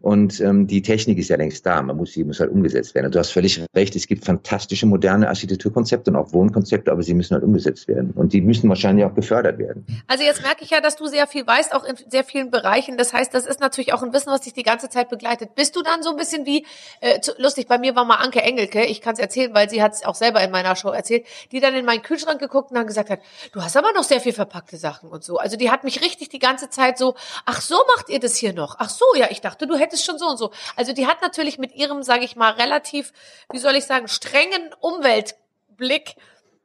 Und 0.00 0.40
ähm, 0.40 0.66
die 0.66 0.82
Technik 0.82 1.18
ist 1.18 1.28
ja 1.28 1.36
längst 1.36 1.64
da. 1.66 1.82
Man 1.82 1.96
muss 1.96 2.12
sie 2.12 2.24
muss 2.24 2.40
halt 2.40 2.50
umgesetzt 2.50 2.94
werden. 2.94 3.06
Und 3.06 3.14
du 3.14 3.18
hast 3.18 3.30
völlig 3.30 3.62
recht. 3.74 3.96
Es 3.96 4.06
gibt 4.06 4.24
fantastische 4.24 4.86
moderne 4.86 5.28
Architekturkonzepte 5.28 6.10
und 6.10 6.16
auch 6.16 6.32
Wohnkonzepte, 6.32 6.90
aber 6.90 7.02
sie 7.02 7.14
müssen 7.14 7.34
halt 7.34 7.44
umgesetzt 7.44 7.88
werden. 7.88 8.12
Und 8.12 8.32
die 8.32 8.40
müssen 8.40 8.68
wahrscheinlich 8.68 9.04
auch 9.04 9.14
gefördert 9.14 9.58
werden. 9.58 9.86
Also 10.06 10.24
jetzt 10.24 10.42
merke 10.42 10.64
ich 10.64 10.70
ja, 10.70 10.80
dass 10.80 10.96
du 10.96 11.06
sehr 11.06 11.26
viel 11.26 11.46
weißt, 11.46 11.74
auch 11.74 11.84
in 11.84 11.96
sehr 12.08 12.24
vielen 12.24 12.50
Bereichen. 12.50 12.96
Das 12.96 13.12
heißt, 13.12 13.32
das 13.34 13.46
ist 13.46 13.60
natürlich 13.60 13.92
auch 13.92 14.02
ein 14.02 14.12
Wissen, 14.12 14.30
was 14.30 14.42
dich 14.42 14.52
die 14.52 14.62
ganze 14.62 14.88
Zeit 14.88 15.08
begleitet. 15.08 15.54
Bist 15.54 15.76
du 15.76 15.82
dann 15.82 16.02
so 16.02 16.10
ein 16.10 16.16
bisschen 16.16 16.46
wie, 16.46 16.64
äh, 17.00 17.20
zu, 17.20 17.32
lustig, 17.38 17.68
bei 17.68 17.78
mir 17.78 17.94
war 17.96 18.04
mal 18.04 18.16
Anke 18.16 18.42
Engelke, 18.42 18.84
ich 18.84 19.00
kann 19.00 19.14
es 19.14 19.18
erzählen, 19.18 19.54
weil 19.54 19.70
sie 19.70 19.82
hat 19.82 19.94
es 19.94 20.04
auch 20.04 20.14
selber 20.14 20.42
in 20.42 20.50
meiner 20.50 20.76
Show 20.76 20.90
erzählt, 20.90 21.26
die 21.52 21.60
dann 21.60 21.74
in 21.74 21.84
meinen 21.84 22.02
Kühlschrank 22.02 22.40
geguckt 22.40 22.70
und 22.70 22.76
dann 22.76 22.86
gesagt 22.86 23.10
hat, 23.10 23.20
du 23.52 23.62
hast 23.62 23.76
aber 23.76 23.92
noch 23.92 24.04
sehr 24.04 24.20
viel 24.20 24.32
verpackte 24.32 24.76
Sachen 24.76 25.08
und 25.08 25.24
so. 25.24 25.38
Also 25.38 25.56
die 25.56 25.70
hat 25.70 25.84
mich 25.84 26.02
richtig 26.02 26.28
die 26.28 26.38
ganze 26.38 26.70
Zeit 26.70 26.98
so, 26.98 27.14
ach 27.46 27.60
so 27.60 27.76
macht 27.96 28.08
ihr 28.08 28.20
das 28.20 28.36
hier 28.36 28.52
noch? 28.52 28.76
Ach 28.78 28.90
so, 28.90 29.04
ja, 29.16 29.28
ich 29.30 29.40
dachte, 29.40 29.66
du 29.66 29.77
hättest 29.78 30.04
schon 30.04 30.18
so 30.18 30.26
und 30.26 30.36
so. 30.36 30.50
Also 30.76 30.92
die 30.92 31.06
hat 31.06 31.22
natürlich 31.22 31.58
mit 31.58 31.74
ihrem, 31.74 32.02
sage 32.02 32.24
ich 32.24 32.36
mal, 32.36 32.52
relativ, 32.52 33.12
wie 33.50 33.58
soll 33.58 33.74
ich 33.74 33.84
sagen, 33.84 34.08
strengen 34.08 34.74
Umweltblick 34.80 36.16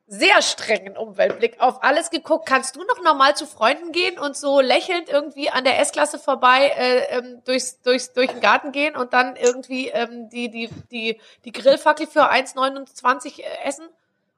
sehr 0.07 0.41
strengen 0.41 0.97
Umweltblick 0.97 1.59
auf 1.59 1.83
alles 1.83 2.09
geguckt. 2.09 2.45
Kannst 2.45 2.75
du 2.75 2.81
noch 2.81 3.01
normal 3.03 3.35
zu 3.35 3.45
Freunden 3.47 3.91
gehen 3.91 4.19
und 4.19 4.35
so 4.35 4.61
lächelnd 4.61 5.09
irgendwie 5.09 5.49
an 5.49 5.63
der 5.63 5.79
S-Klasse 5.79 6.19
vorbei 6.19 6.71
äh, 6.77 7.17
ähm, 7.17 7.41
durchs, 7.45 7.81
durchs, 7.81 8.13
durch 8.13 8.29
den 8.29 8.41
Garten 8.41 8.71
gehen 8.71 8.95
und 8.95 9.13
dann 9.13 9.35
irgendwie 9.35 9.87
ähm, 9.87 10.29
die, 10.29 10.49
die, 10.49 10.69
die, 10.91 11.19
die 11.45 11.51
Grillfackel 11.51 12.07
für 12.07 12.31
1,29 12.31 13.39
äh, 13.39 13.43
essen? 13.65 13.85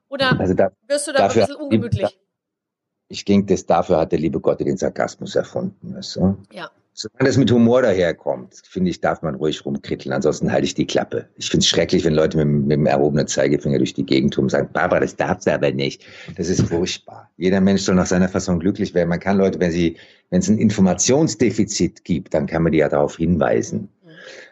Oder 0.08 0.38
also 0.38 0.54
da, 0.54 0.70
wirst 0.86 1.08
du 1.08 1.12
da 1.12 1.26
ein 1.26 1.34
bisschen 1.34 1.56
ungemütlich? 1.56 2.18
Ich 3.08 3.24
denke, 3.24 3.52
das 3.52 3.66
dafür 3.66 3.98
hat 3.98 4.12
der 4.12 4.18
liebe 4.18 4.40
Gott 4.40 4.60
den 4.60 4.76
Sarkasmus 4.76 5.34
erfunden. 5.34 5.94
Weißt 5.94 6.16
du? 6.16 6.38
Ja. 6.52 6.70
Solange 6.98 7.28
das 7.28 7.36
mit 7.36 7.50
Humor 7.52 7.82
daherkommt, 7.82 8.62
finde 8.64 8.88
ich, 8.88 9.02
darf 9.02 9.20
man 9.20 9.34
ruhig 9.34 9.66
rumkritteln. 9.66 10.14
Ansonsten 10.14 10.50
halte 10.50 10.64
ich 10.64 10.72
die 10.72 10.86
Klappe. 10.86 11.28
Ich 11.36 11.50
finde 11.50 11.62
es 11.62 11.68
schrecklich, 11.68 12.06
wenn 12.06 12.14
Leute 12.14 12.38
mit, 12.38 12.46
mit 12.46 12.72
dem 12.72 12.86
erhobenen 12.86 13.26
Zeigefinger 13.26 13.76
durch 13.76 13.92
die 13.92 14.06
Gegend 14.06 14.32
tun 14.32 14.48
sagen, 14.48 14.70
Barbara, 14.72 15.00
das 15.00 15.14
darfst 15.14 15.46
du 15.46 15.52
aber 15.52 15.70
nicht. 15.72 16.06
Das 16.38 16.48
ist 16.48 16.62
furchtbar. 16.62 17.30
Jeder 17.36 17.60
Mensch 17.60 17.82
soll 17.82 17.96
nach 17.96 18.06
seiner 18.06 18.30
Fassung 18.30 18.60
glücklich 18.60 18.94
werden. 18.94 19.10
Man 19.10 19.20
kann 19.20 19.36
Leute, 19.36 19.60
wenn 19.60 19.72
sie, 19.72 19.98
wenn 20.30 20.38
es 20.40 20.48
ein 20.48 20.56
Informationsdefizit 20.56 22.02
gibt, 22.02 22.32
dann 22.32 22.46
kann 22.46 22.62
man 22.62 22.72
die 22.72 22.78
ja 22.78 22.88
darauf 22.88 23.18
hinweisen. 23.18 23.90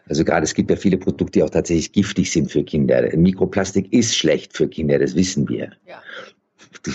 Also 0.07 0.23
gerade 0.23 0.45
es 0.45 0.53
gibt 0.53 0.69
ja 0.69 0.77
viele 0.77 0.99
Produkte, 0.99 1.39
die 1.39 1.43
auch 1.43 1.49
tatsächlich 1.51 1.93
giftig 1.93 2.31
sind 2.31 2.53
für 2.53 2.63
Kinder. 2.63 3.09
Mikroplastik 3.17 3.91
ist 3.91 4.15
schlecht 4.15 4.55
für 4.55 4.69
Kinder, 4.69 4.99
das 4.99 5.15
wissen 5.15 5.49
wir. 5.49 5.73
Ja 5.87 6.03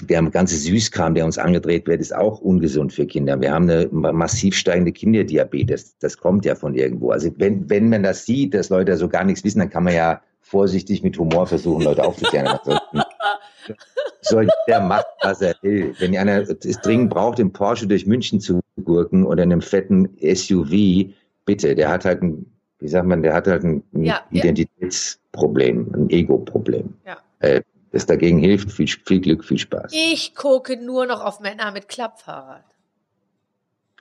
der 0.10 0.22
ganze 0.24 0.56
Süßkram, 0.56 1.16
der 1.16 1.26
uns 1.26 1.38
angedreht 1.38 1.88
wird, 1.88 2.02
ist 2.02 2.16
auch 2.16 2.42
ungesund 2.42 2.94
für 2.94 3.06
Kinder. 3.06 3.40
Wir 3.40 3.54
haben 3.54 3.70
eine 3.70 3.88
massiv 3.92 4.56
steigende 4.56 4.92
Kinderdiabetes. 4.92 5.98
Das 6.00 6.18
kommt 6.18 6.46
ja 6.46 6.56
von 6.56 6.76
irgendwo. 6.76 7.12
Also 7.12 7.32
wenn, 7.38 7.70
wenn 7.70 7.90
man 7.90 8.04
das 8.04 8.26
sieht, 8.26 8.54
dass 8.54 8.70
Leute 8.70 8.96
so 8.98 9.08
gar 9.08 9.24
nichts 9.24 9.44
wissen, 9.44 9.60
dann 9.60 9.70
kann 9.70 9.84
man 9.84 9.94
ja 9.94 10.22
vorsichtig 10.42 11.04
mit 11.04 11.18
Humor 11.18 11.48
versuchen, 11.48 11.84
Leute 11.84 12.04
aufzuklären. 12.04 12.58
soll 14.22 14.48
der 14.68 14.82
macht, 14.82 15.06
was 15.22 15.42
er 15.42 15.56
will. 15.62 15.94
Wenn 16.00 16.16
einer 16.18 16.42
es 16.42 16.82
dringend 16.82 17.10
braucht, 17.10 17.40
im 17.40 17.52
Porsche 17.52 17.88
durch 17.88 18.06
München 18.06 18.40
zu 18.40 18.60
gurken 18.84 19.26
oder 19.26 19.44
in 19.44 19.52
einem 19.52 19.62
fetten 19.62 20.10
SUV, 20.22 21.14
bitte, 21.46 21.76
der 21.76 21.90
hat 21.90 22.06
halt 22.06 22.22
ein, 22.22 22.46
wie 22.80 22.88
sagt 22.88 23.08
man, 23.08 23.22
der 23.22 23.34
hat 23.34 23.48
halt 23.48 23.64
ein, 23.64 23.84
ein 23.94 24.06
ja, 24.06 24.22
Identitätsproblem, 24.32 25.92
ein 25.94 26.10
Ego-Problem. 26.10 26.94
Ja. 27.06 27.18
Äh, 27.40 27.62
das 27.92 28.06
dagegen 28.06 28.40
hilft. 28.40 28.72
Viel, 28.72 28.88
viel 28.88 29.22
Glück, 29.22 29.44
viel 29.44 29.58
Spaß. 29.58 29.92
Ich 29.94 30.36
gucke 30.36 30.78
nur 30.78 31.06
noch 31.06 31.24
auf 31.24 31.40
Männer 31.40 31.72
mit 31.72 31.88
Klappfahrrad. 31.88 32.66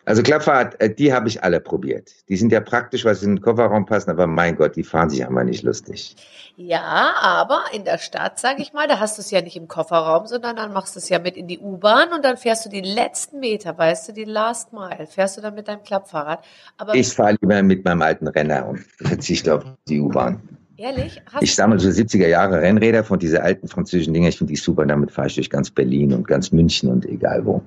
Also 0.08 0.22
Klappfahrrad, 0.22 0.80
äh, 0.80 0.94
die 0.94 1.12
habe 1.12 1.28
ich 1.28 1.44
alle 1.44 1.60
probiert. 1.60 2.10
Die 2.30 2.36
sind 2.38 2.50
ja 2.50 2.60
praktisch, 2.60 3.04
weil 3.04 3.14
sie 3.14 3.26
in 3.26 3.36
den 3.36 3.42
Kofferraum 3.42 3.84
passen, 3.84 4.08
aber 4.08 4.26
mein 4.26 4.56
Gott, 4.56 4.74
die 4.74 4.82
fahren 4.82 5.10
sich 5.10 5.26
einmal 5.26 5.44
nicht 5.44 5.62
lustig. 5.64 6.16
Ja, 6.56 7.12
aber 7.20 7.64
in 7.74 7.84
der 7.84 7.98
Stadt, 7.98 8.38
sage 8.38 8.62
ich 8.62 8.72
mal, 8.72 8.88
da 8.88 9.00
hast 9.00 9.18
du 9.18 9.20
es 9.20 9.30
ja 9.30 9.42
nicht 9.42 9.56
im 9.56 9.68
Kofferraum, 9.68 10.26
sondern 10.26 10.56
dann 10.56 10.72
machst 10.72 10.96
du 10.96 10.98
es 10.98 11.10
ja 11.10 11.18
mit 11.18 11.36
in 11.36 11.46
die 11.46 11.58
U-Bahn 11.58 12.14
und 12.14 12.24
dann 12.24 12.38
fährst 12.38 12.64
du 12.64 12.70
die 12.70 12.80
letzten 12.80 13.38
Meter, 13.40 13.76
weißt 13.76 14.08
du, 14.08 14.12
die 14.14 14.24
Last 14.24 14.72
Mile, 14.72 15.06
fährst 15.06 15.36
du 15.36 15.42
dann 15.42 15.54
mit 15.54 15.68
deinem 15.68 15.82
Klappfahrrad. 15.82 16.42
Aber 16.78 16.94
ich 16.94 17.08
fahre 17.12 17.36
lieber 17.42 17.62
mit 17.62 17.84
meinem 17.84 18.00
alten 18.00 18.28
Renner 18.28 18.66
und 18.66 18.78
verzichte 18.96 19.56
auf 19.56 19.64
die 19.88 20.00
U-Bahn. 20.00 20.40
Ehrlich? 20.78 21.20
Hast 21.32 21.42
ich 21.42 21.56
sammle 21.56 21.80
so 21.80 21.88
70er 21.88 22.28
Jahre 22.28 22.60
Rennräder 22.60 23.02
von 23.02 23.18
diese 23.18 23.42
alten 23.42 23.66
französischen 23.66 24.14
Dinger. 24.14 24.28
Ich 24.28 24.38
finde 24.38 24.52
die 24.52 24.56
super. 24.56 24.86
Damit 24.86 25.10
fahre 25.10 25.26
ich 25.26 25.34
durch 25.34 25.50
ganz 25.50 25.70
Berlin 25.70 26.12
und 26.12 26.28
ganz 26.28 26.52
München 26.52 26.88
und 26.88 27.04
egal 27.04 27.44
wo. 27.44 27.62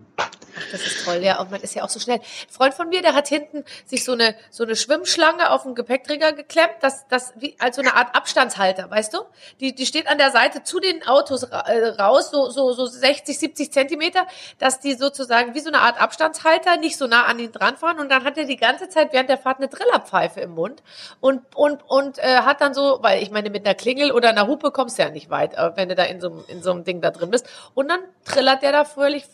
Ach, 0.58 0.72
das 0.72 0.82
ist 0.82 1.06
toll, 1.06 1.24
ja. 1.24 1.40
Und 1.40 1.52
man 1.52 1.62
ist 1.62 1.76
ja 1.76 1.84
auch 1.84 1.90
so 1.90 2.00
schnell. 2.00 2.20
Ein 2.20 2.50
Freund 2.50 2.74
von 2.74 2.90
mir, 2.90 3.02
der 3.02 3.14
hat 3.14 3.28
hinten 3.28 3.64
sich 3.86 4.04
so 4.04 4.14
eine, 4.14 4.36
so 4.50 4.64
eine 4.64 4.76
Schwimmschlange 4.76 5.52
auf 5.52 5.64
den 5.64 5.76
Gepäckträger 5.76 6.34
geklemmt, 6.34 6.76
das, 6.82 7.08
das, 7.08 7.34
wie, 7.38 7.56
als 7.60 7.76
so 7.76 7.82
eine 7.82 7.96
Art 7.96 8.16
Abstandshalter, 8.16 8.90
weißt 8.90 9.14
du? 9.14 9.20
Die, 9.60 9.74
die 9.74 9.86
steht 9.86 10.08
an 10.08 10.18
der 10.18 10.32
Seite 10.32 10.64
zu 10.64 10.80
den 10.80 11.06
Autos 11.08 11.44
äh, 11.44 11.88
raus, 12.00 12.32
so, 12.32 12.50
so, 12.50 12.74
so 12.74 12.86
60, 12.86 13.38
70 13.38 13.72
Zentimeter, 13.72 14.28
dass 14.60 14.80
die 14.80 14.94
sozusagen 14.94 15.56
wie 15.56 15.60
so 15.60 15.70
eine 15.70 15.80
Art 15.80 16.02
Abstandshalter 16.02 16.78
nicht 16.78 16.98
so 16.98 17.08
nah 17.08 17.26
an 17.26 17.40
ihn 17.40 17.52
dran 17.52 17.78
fahren. 17.78 18.00
Und 18.00 18.10
dann 18.10 18.24
hat 18.24 18.38
er 18.38 18.46
die 18.46 18.58
ganze 18.58 18.90
Zeit 18.90 19.14
während 19.14 19.30
der 19.30 19.38
Fahrt 19.38 19.58
eine 19.58 19.70
Trillerpfeife 19.70 20.40
im 20.42 20.52
Mund 20.52 20.84
und, 21.20 21.42
und, 21.56 21.84
und 21.88 22.18
äh, 22.20 22.42
hat 22.42 22.62
dann 22.62 22.74
so, 22.74 23.00
weil 23.02 23.22
ich 23.22 23.32
meine, 23.32 23.50
mit 23.50 23.66
einer 23.66 23.76
Klingel 23.76 24.12
oder 24.12 24.30
einer 24.30 24.48
Hupe 24.48 24.72
kommst 24.72 24.98
du 24.98 25.04
ja 25.04 25.10
nicht 25.10 25.30
weit, 25.30 25.54
äh, 25.54 25.72
wenn 25.76 25.90
du 25.90 25.96
da 25.96 26.04
in 26.04 26.22
so, 26.22 26.44
in 26.48 26.62
so 26.62 26.72
einem 26.72 26.84
Ding 26.84 27.02
da 27.02 27.12
drin 27.12 27.30
bist. 27.30 27.48
Und 27.74 27.90
dann 27.90 28.00
trillert 28.26 28.64
der 28.64 28.72
da 28.72 28.86
völlig 28.86 29.26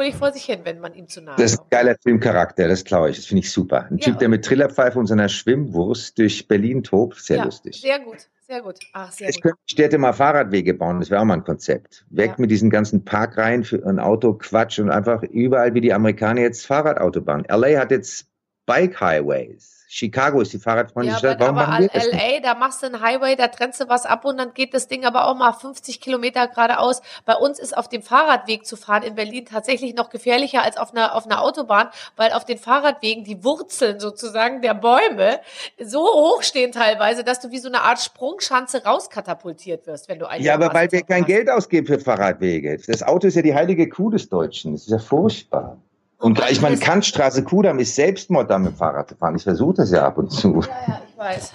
fröhlich 0.00 0.16
vor 0.16 0.32
sich 0.32 0.44
hin, 0.44 0.60
wenn 0.64 0.80
man 0.80 0.94
ihm 0.94 1.08
zu 1.08 1.20
nahe 1.20 1.34
kommt. 1.34 1.44
Das 1.44 1.52
ist 1.52 1.60
ein 1.60 1.66
geiler 1.70 1.96
Filmcharakter, 2.02 2.68
das 2.68 2.84
glaube 2.84 3.10
ich. 3.10 3.16
Das 3.16 3.26
finde 3.26 3.40
ich 3.40 3.50
super. 3.50 3.86
Ein 3.90 3.98
ja, 3.98 4.06
Typ, 4.06 4.18
der 4.18 4.28
mit 4.28 4.44
Trillerpfeife 4.44 4.98
und 4.98 5.06
seiner 5.06 5.28
Schwimmwurst 5.28 6.18
durch 6.18 6.48
Berlin 6.48 6.82
tobt, 6.82 7.18
sehr 7.18 7.38
ja, 7.38 7.44
lustig. 7.44 7.80
Sehr 7.80 8.00
gut, 8.00 8.28
sehr 8.46 8.62
gut. 8.62 8.76
Ach, 8.92 9.12
sehr 9.12 9.28
ich 9.28 9.36
gut. 9.36 9.42
könnte 9.42 9.58
Städte 9.66 9.98
mal 9.98 10.12
Fahrradwege 10.12 10.74
bauen, 10.74 11.00
das 11.00 11.10
wäre 11.10 11.20
auch 11.20 11.26
mal 11.26 11.34
ein 11.34 11.44
Konzept. 11.44 12.06
Weg 12.10 12.30
ja. 12.30 12.34
mit 12.38 12.50
diesen 12.50 12.70
ganzen 12.70 13.04
Parkreihen 13.04 13.64
für 13.64 13.84
ein 13.86 13.98
Auto, 13.98 14.34
Quatsch 14.34 14.78
und 14.78 14.90
einfach 14.90 15.22
überall 15.22 15.74
wie 15.74 15.80
die 15.80 15.92
Amerikaner 15.92 16.40
jetzt 16.40 16.66
Fahrradautobahnen. 16.66 17.46
LA 17.48 17.78
hat 17.78 17.90
jetzt 17.90 18.26
Bike 18.66 19.00
Highways. 19.00 19.79
Chicago 19.92 20.40
ist 20.40 20.52
die 20.52 20.60
fahrradfreundliche 20.60 21.14
ja, 21.14 21.18
Stadt. 21.18 21.40
Warum 21.40 21.58
aber 21.58 21.66
machen 21.66 21.88
wir 21.92 22.12
LA, 22.12 22.40
da 22.40 22.54
machst 22.54 22.80
du 22.80 22.86
einen 22.86 23.00
Highway, 23.00 23.34
da 23.34 23.48
trennst 23.48 23.80
du 23.80 23.88
was 23.88 24.06
ab 24.06 24.24
und 24.24 24.38
dann 24.38 24.54
geht 24.54 24.72
das 24.72 24.86
Ding 24.86 25.04
aber 25.04 25.26
auch 25.26 25.34
mal 25.34 25.52
50 25.52 26.00
Kilometer 26.00 26.46
geradeaus. 26.46 27.02
Bei 27.24 27.34
uns 27.34 27.58
ist 27.58 27.76
auf 27.76 27.88
dem 27.88 28.00
Fahrradweg 28.00 28.64
zu 28.64 28.76
fahren 28.76 29.02
in 29.02 29.16
Berlin 29.16 29.46
tatsächlich 29.46 29.96
noch 29.96 30.08
gefährlicher 30.10 30.62
als 30.62 30.76
auf 30.76 30.92
einer, 30.92 31.16
auf 31.16 31.26
einer 31.26 31.42
Autobahn, 31.42 31.88
weil 32.14 32.32
auf 32.32 32.44
den 32.44 32.56
Fahrradwegen 32.56 33.24
die 33.24 33.42
Wurzeln 33.42 33.98
sozusagen 33.98 34.62
der 34.62 34.74
Bäume 34.74 35.40
so 35.82 36.02
hoch 36.02 36.44
stehen 36.44 36.70
teilweise, 36.70 37.24
dass 37.24 37.40
du 37.40 37.50
wie 37.50 37.58
so 37.58 37.68
eine 37.68 37.80
Art 37.82 38.00
Sprungschanze 38.00 38.84
rauskatapultiert 38.84 39.88
wirst, 39.88 40.08
wenn 40.08 40.20
du 40.20 40.28
einen 40.28 40.44
Ja, 40.44 40.54
aber 40.54 40.72
weil 40.72 40.92
wir 40.92 41.02
kein 41.02 41.24
Geld 41.24 41.50
ausgeben 41.50 41.88
für 41.88 41.98
Fahrradwege. 41.98 42.78
Das 42.86 43.02
Auto 43.02 43.26
ist 43.26 43.34
ja 43.34 43.42
die 43.42 43.56
heilige 43.56 43.88
Kuh 43.88 44.10
des 44.10 44.28
Deutschen. 44.28 44.70
Das 44.70 44.82
ist 44.82 44.90
ja 44.90 45.00
furchtbar. 45.00 45.78
Und 46.20 46.34
gleich 46.34 46.60
meine, 46.60 46.76
Kantstraße 46.78 47.44
Kudam 47.44 47.78
ist 47.78 47.94
Selbstmord, 47.94 48.50
da 48.50 48.58
mit 48.58 48.72
dem 48.72 48.76
Fahrrad 48.76 49.08
zu 49.08 49.16
fahren. 49.16 49.36
Ich 49.36 49.42
versuche 49.42 49.74
das 49.74 49.90
ja 49.90 50.06
ab 50.06 50.18
und 50.18 50.30
zu. 50.30 50.60
Ja, 50.60 50.68
ja, 50.86 51.02
ich 51.08 51.18
weiß. 51.18 51.52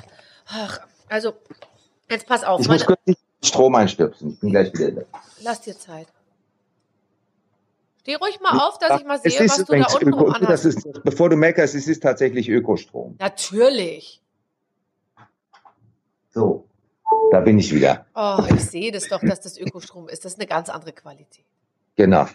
Ach, 0.47 0.79
also, 1.07 1.33
jetzt 2.09 2.27
pass 2.27 2.43
auf. 2.43 2.59
Ich 2.59 2.67
muss 2.67 2.85
kurz 2.85 2.99
Strom 3.43 3.75
einstöpseln. 3.75 4.31
Ich 4.31 4.39
bin 4.39 4.49
gleich 4.49 4.73
wieder 4.73 4.91
da. 4.91 5.01
Lass 5.41 5.61
dir 5.61 5.77
Zeit. 5.77 6.07
Steh 8.01 8.15
ruhig 8.15 8.39
mal 8.39 8.59
auf, 8.59 8.77
dass 8.79 8.99
ich 8.99 9.07
mal 9.07 9.19
sehe, 9.19 9.39
was 9.47 9.57
du 9.57 9.63
da 9.65 9.85
unten 9.93 10.09
Öko, 10.09 10.31
das 10.45 10.65
ist, 10.65 11.03
Bevor 11.03 11.29
du 11.29 11.35
meckerst, 11.35 11.73
es 11.73 11.87
ist 11.87 12.01
tatsächlich 12.03 12.49
Ökostrom. 12.49 13.15
Natürlich. 13.19 14.21
So, 16.31 16.67
da 17.31 17.39
bin 17.39 17.57
ich 17.57 17.73
wieder. 17.73 18.05
Oh, 18.15 18.43
ich 18.53 18.65
sehe 18.65 18.91
das 18.91 19.07
doch, 19.07 19.21
dass 19.21 19.41
das 19.41 19.57
Ökostrom 19.59 20.09
ist. 20.09 20.25
Das 20.25 20.33
ist 20.33 20.39
eine 20.39 20.47
ganz 20.47 20.69
andere 20.69 20.93
Qualität. 20.93 21.45
Genau. 21.95 22.27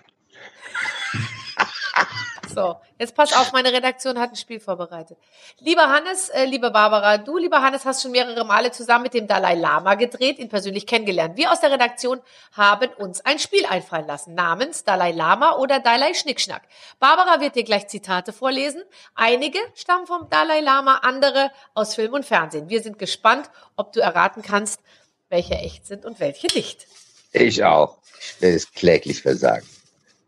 So, 2.54 2.76
jetzt 2.98 3.14
pass 3.14 3.32
auf, 3.32 3.52
meine 3.52 3.72
Redaktion 3.72 4.18
hat 4.18 4.30
ein 4.30 4.36
Spiel 4.36 4.58
vorbereitet. 4.58 5.16
Lieber 5.60 5.88
Hannes, 5.88 6.28
äh, 6.30 6.44
liebe 6.44 6.70
Barbara, 6.70 7.18
du, 7.18 7.38
lieber 7.38 7.62
Hannes, 7.62 7.84
hast 7.84 8.02
schon 8.02 8.10
mehrere 8.10 8.44
Male 8.44 8.72
zusammen 8.72 9.04
mit 9.04 9.14
dem 9.14 9.26
Dalai 9.26 9.54
Lama 9.54 9.94
gedreht, 9.94 10.38
ihn 10.38 10.48
persönlich 10.48 10.86
kennengelernt. 10.86 11.36
Wir 11.36 11.52
aus 11.52 11.60
der 11.60 11.70
Redaktion 11.70 12.20
haben 12.52 12.88
uns 12.98 13.20
ein 13.24 13.38
Spiel 13.38 13.64
einfallen 13.66 14.06
lassen, 14.06 14.34
namens 14.34 14.84
Dalai 14.84 15.12
Lama 15.12 15.56
oder 15.56 15.78
Dalai 15.78 16.14
Schnickschnack. 16.14 16.62
Barbara 16.98 17.40
wird 17.40 17.54
dir 17.54 17.64
gleich 17.64 17.86
Zitate 17.88 18.32
vorlesen. 18.32 18.82
Einige 19.14 19.58
stammen 19.74 20.06
vom 20.06 20.28
Dalai 20.28 20.60
Lama, 20.60 20.96
andere 21.02 21.52
aus 21.74 21.94
Film 21.94 22.14
und 22.14 22.24
Fernsehen. 22.24 22.68
Wir 22.68 22.82
sind 22.82 22.98
gespannt, 22.98 23.48
ob 23.76 23.92
du 23.92 24.00
erraten 24.00 24.42
kannst, 24.42 24.80
welche 25.28 25.54
echt 25.54 25.86
sind 25.86 26.04
und 26.04 26.18
welche 26.18 26.48
nicht. 26.56 26.86
Ich 27.32 27.62
auch. 27.64 27.98
Das 28.40 28.50
ist 28.50 28.74
kläglich 28.74 29.22
versagen. 29.22 29.66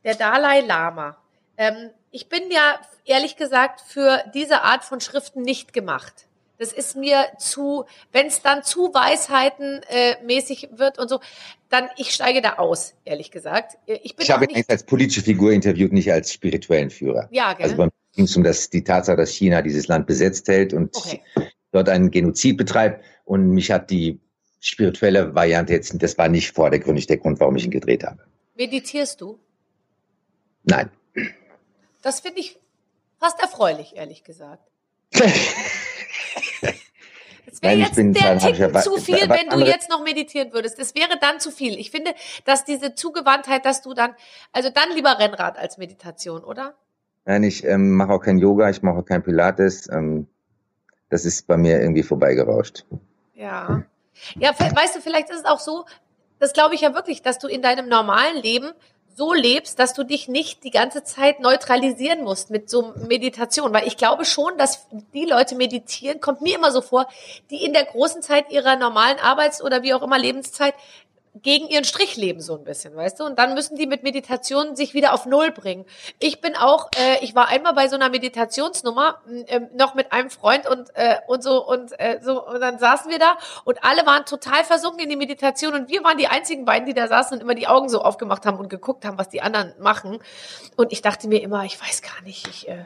Der 0.04 0.14
Dalai 0.14 0.60
Lama. 0.60 1.16
Ähm, 1.56 1.90
ich 2.12 2.28
bin 2.28 2.42
ja 2.50 2.78
ehrlich 3.04 3.36
gesagt 3.36 3.80
für 3.80 4.22
diese 4.34 4.62
Art 4.62 4.84
von 4.84 5.00
Schriften 5.00 5.42
nicht 5.42 5.72
gemacht. 5.72 6.26
Das 6.58 6.72
ist 6.72 6.94
mir 6.94 7.26
zu, 7.38 7.86
wenn 8.12 8.26
es 8.26 8.42
dann 8.42 8.62
zu 8.62 8.94
Weisheitenmäßig 8.94 10.64
äh, 10.64 10.78
wird 10.78 10.98
und 10.98 11.08
so, 11.08 11.18
dann 11.70 11.88
ich 11.96 12.10
steige 12.10 12.40
da 12.40 12.54
aus, 12.54 12.94
ehrlich 13.04 13.32
gesagt. 13.32 13.78
Ich, 13.86 14.14
bin 14.14 14.24
ich 14.24 14.30
habe 14.30 14.44
ihn 14.44 14.62
als 14.68 14.84
politische 14.84 15.22
Figur 15.22 15.50
interviewt, 15.50 15.92
nicht 15.92 16.12
als 16.12 16.32
spirituellen 16.32 16.90
Führer. 16.90 17.28
Ja, 17.32 17.54
gell? 17.54 17.64
Also 17.64 17.76
beim 17.76 17.90
ging 18.14 18.26
es 18.26 18.36
um 18.36 18.44
das, 18.44 18.70
die 18.70 18.84
Tatsache, 18.84 19.16
dass 19.16 19.30
China 19.30 19.62
dieses 19.62 19.88
Land 19.88 20.06
besetzt 20.06 20.46
hält 20.46 20.74
und 20.74 20.94
okay. 20.94 21.20
dort 21.72 21.88
einen 21.88 22.10
Genozid 22.10 22.58
betreibt. 22.58 23.02
Und 23.24 23.50
mich 23.50 23.72
hat 23.72 23.90
die 23.90 24.20
spirituelle 24.60 25.34
Variante 25.34 25.72
jetzt, 25.72 26.00
das 26.00 26.18
war 26.18 26.28
nicht 26.28 26.52
vordergründig 26.52 27.06
der 27.06 27.16
Grund, 27.16 27.40
warum 27.40 27.56
ich 27.56 27.64
ihn 27.64 27.70
gedreht 27.70 28.04
habe. 28.04 28.18
Meditierst 28.54 29.20
du? 29.20 29.40
Nein. 30.62 30.90
Das 32.02 32.20
finde 32.20 32.40
ich 32.40 32.58
fast 33.18 33.40
erfreulich, 33.40 33.96
ehrlich 33.96 34.24
gesagt. 34.24 34.68
Es 37.44 37.60
wäre 37.60 37.74
jetzt 37.74 37.98
der 37.98 38.38
Ticken 38.38 38.74
zu 38.80 38.96
viel, 38.96 39.28
wenn 39.28 39.50
du 39.50 39.66
jetzt 39.66 39.90
noch 39.90 40.02
meditieren 40.02 40.52
würdest. 40.52 40.78
Das 40.78 40.94
wäre 40.94 41.18
dann 41.20 41.38
zu 41.38 41.50
viel. 41.50 41.78
Ich 41.78 41.90
finde, 41.90 42.14
dass 42.44 42.64
diese 42.64 42.94
Zugewandtheit, 42.94 43.66
dass 43.66 43.82
du 43.82 43.92
dann, 43.92 44.14
also 44.52 44.70
dann 44.70 44.90
lieber 44.94 45.18
Rennrad 45.18 45.58
als 45.58 45.76
Meditation, 45.76 46.44
oder? 46.44 46.74
Nein, 47.24 47.42
ich 47.44 47.64
ähm, 47.64 47.92
mache 47.92 48.12
auch 48.12 48.20
kein 48.20 48.38
Yoga, 48.38 48.70
ich 48.70 48.82
mache 48.82 48.98
auch 48.98 49.04
kein 49.04 49.22
Pilates. 49.22 49.88
Ähm, 49.90 50.28
das 51.10 51.26
ist 51.26 51.46
bei 51.46 51.56
mir 51.56 51.80
irgendwie 51.80 52.02
vorbeigerauscht. 52.02 52.84
Ja. 53.34 53.84
Ja, 54.36 54.58
weißt 54.58 54.96
du, 54.96 55.00
vielleicht 55.00 55.30
ist 55.30 55.40
es 55.40 55.44
auch 55.44 55.60
so, 55.60 55.84
das 56.38 56.52
glaube 56.52 56.74
ich 56.74 56.80
ja 56.80 56.94
wirklich, 56.94 57.22
dass 57.22 57.38
du 57.38 57.48
in 57.48 57.60
deinem 57.60 57.88
normalen 57.88 58.40
Leben 58.40 58.72
so 59.14 59.32
lebst, 59.32 59.78
dass 59.78 59.94
du 59.94 60.04
dich 60.04 60.28
nicht 60.28 60.64
die 60.64 60.70
ganze 60.70 61.04
Zeit 61.04 61.40
neutralisieren 61.40 62.22
musst 62.22 62.50
mit 62.50 62.70
so 62.70 62.94
Meditation. 63.08 63.72
Weil 63.72 63.86
ich 63.86 63.96
glaube 63.96 64.24
schon, 64.24 64.56
dass 64.58 64.86
die 65.12 65.24
Leute 65.24 65.54
meditieren, 65.54 66.20
kommt 66.20 66.40
mir 66.40 66.56
immer 66.56 66.70
so 66.70 66.80
vor, 66.80 67.06
die 67.50 67.64
in 67.64 67.72
der 67.72 67.84
großen 67.84 68.22
Zeit 68.22 68.50
ihrer 68.50 68.76
normalen 68.76 69.18
Arbeits- 69.18 69.62
oder 69.62 69.82
wie 69.82 69.94
auch 69.94 70.02
immer 70.02 70.18
Lebenszeit 70.18 70.74
gegen 71.34 71.68
ihren 71.68 71.84
Strich 71.84 72.16
leben 72.16 72.40
so 72.40 72.54
ein 72.56 72.64
bisschen, 72.64 72.94
weißt 72.94 73.20
du? 73.20 73.24
Und 73.24 73.38
dann 73.38 73.54
müssen 73.54 73.76
die 73.76 73.86
mit 73.86 74.02
Meditation 74.02 74.76
sich 74.76 74.92
wieder 74.92 75.14
auf 75.14 75.24
Null 75.24 75.50
bringen. 75.50 75.86
Ich 76.18 76.42
bin 76.42 76.56
auch, 76.56 76.90
äh, 76.98 77.24
ich 77.24 77.34
war 77.34 77.48
einmal 77.48 77.72
bei 77.72 77.88
so 77.88 77.96
einer 77.96 78.10
Meditationsnummer 78.10 79.22
äh, 79.46 79.60
noch 79.74 79.94
mit 79.94 80.12
einem 80.12 80.28
Freund 80.28 80.68
und 80.68 80.90
äh, 80.94 81.16
und 81.26 81.42
so 81.42 81.66
und 81.66 81.98
äh, 81.98 82.20
so 82.22 82.46
und 82.46 82.60
dann 82.60 82.78
saßen 82.78 83.10
wir 83.10 83.18
da 83.18 83.38
und 83.64 83.82
alle 83.82 84.04
waren 84.04 84.26
total 84.26 84.62
versunken 84.64 85.00
in 85.00 85.08
die 85.08 85.16
Meditation 85.16 85.72
und 85.72 85.88
wir 85.88 86.04
waren 86.04 86.18
die 86.18 86.28
einzigen 86.28 86.66
beiden, 86.66 86.86
die 86.86 86.94
da 86.94 87.08
saßen 87.08 87.36
und 87.36 87.40
immer 87.40 87.54
die 87.54 87.66
Augen 87.66 87.88
so 87.88 88.02
aufgemacht 88.02 88.44
haben 88.44 88.58
und 88.58 88.68
geguckt 88.68 89.06
haben, 89.06 89.16
was 89.16 89.30
die 89.30 89.40
anderen 89.40 89.72
machen. 89.78 90.18
Und 90.76 90.92
ich 90.92 91.00
dachte 91.00 91.28
mir 91.28 91.40
immer, 91.40 91.64
ich 91.64 91.80
weiß 91.80 92.02
gar 92.02 92.20
nicht, 92.24 92.46
ich 92.46 92.68
äh, 92.68 92.84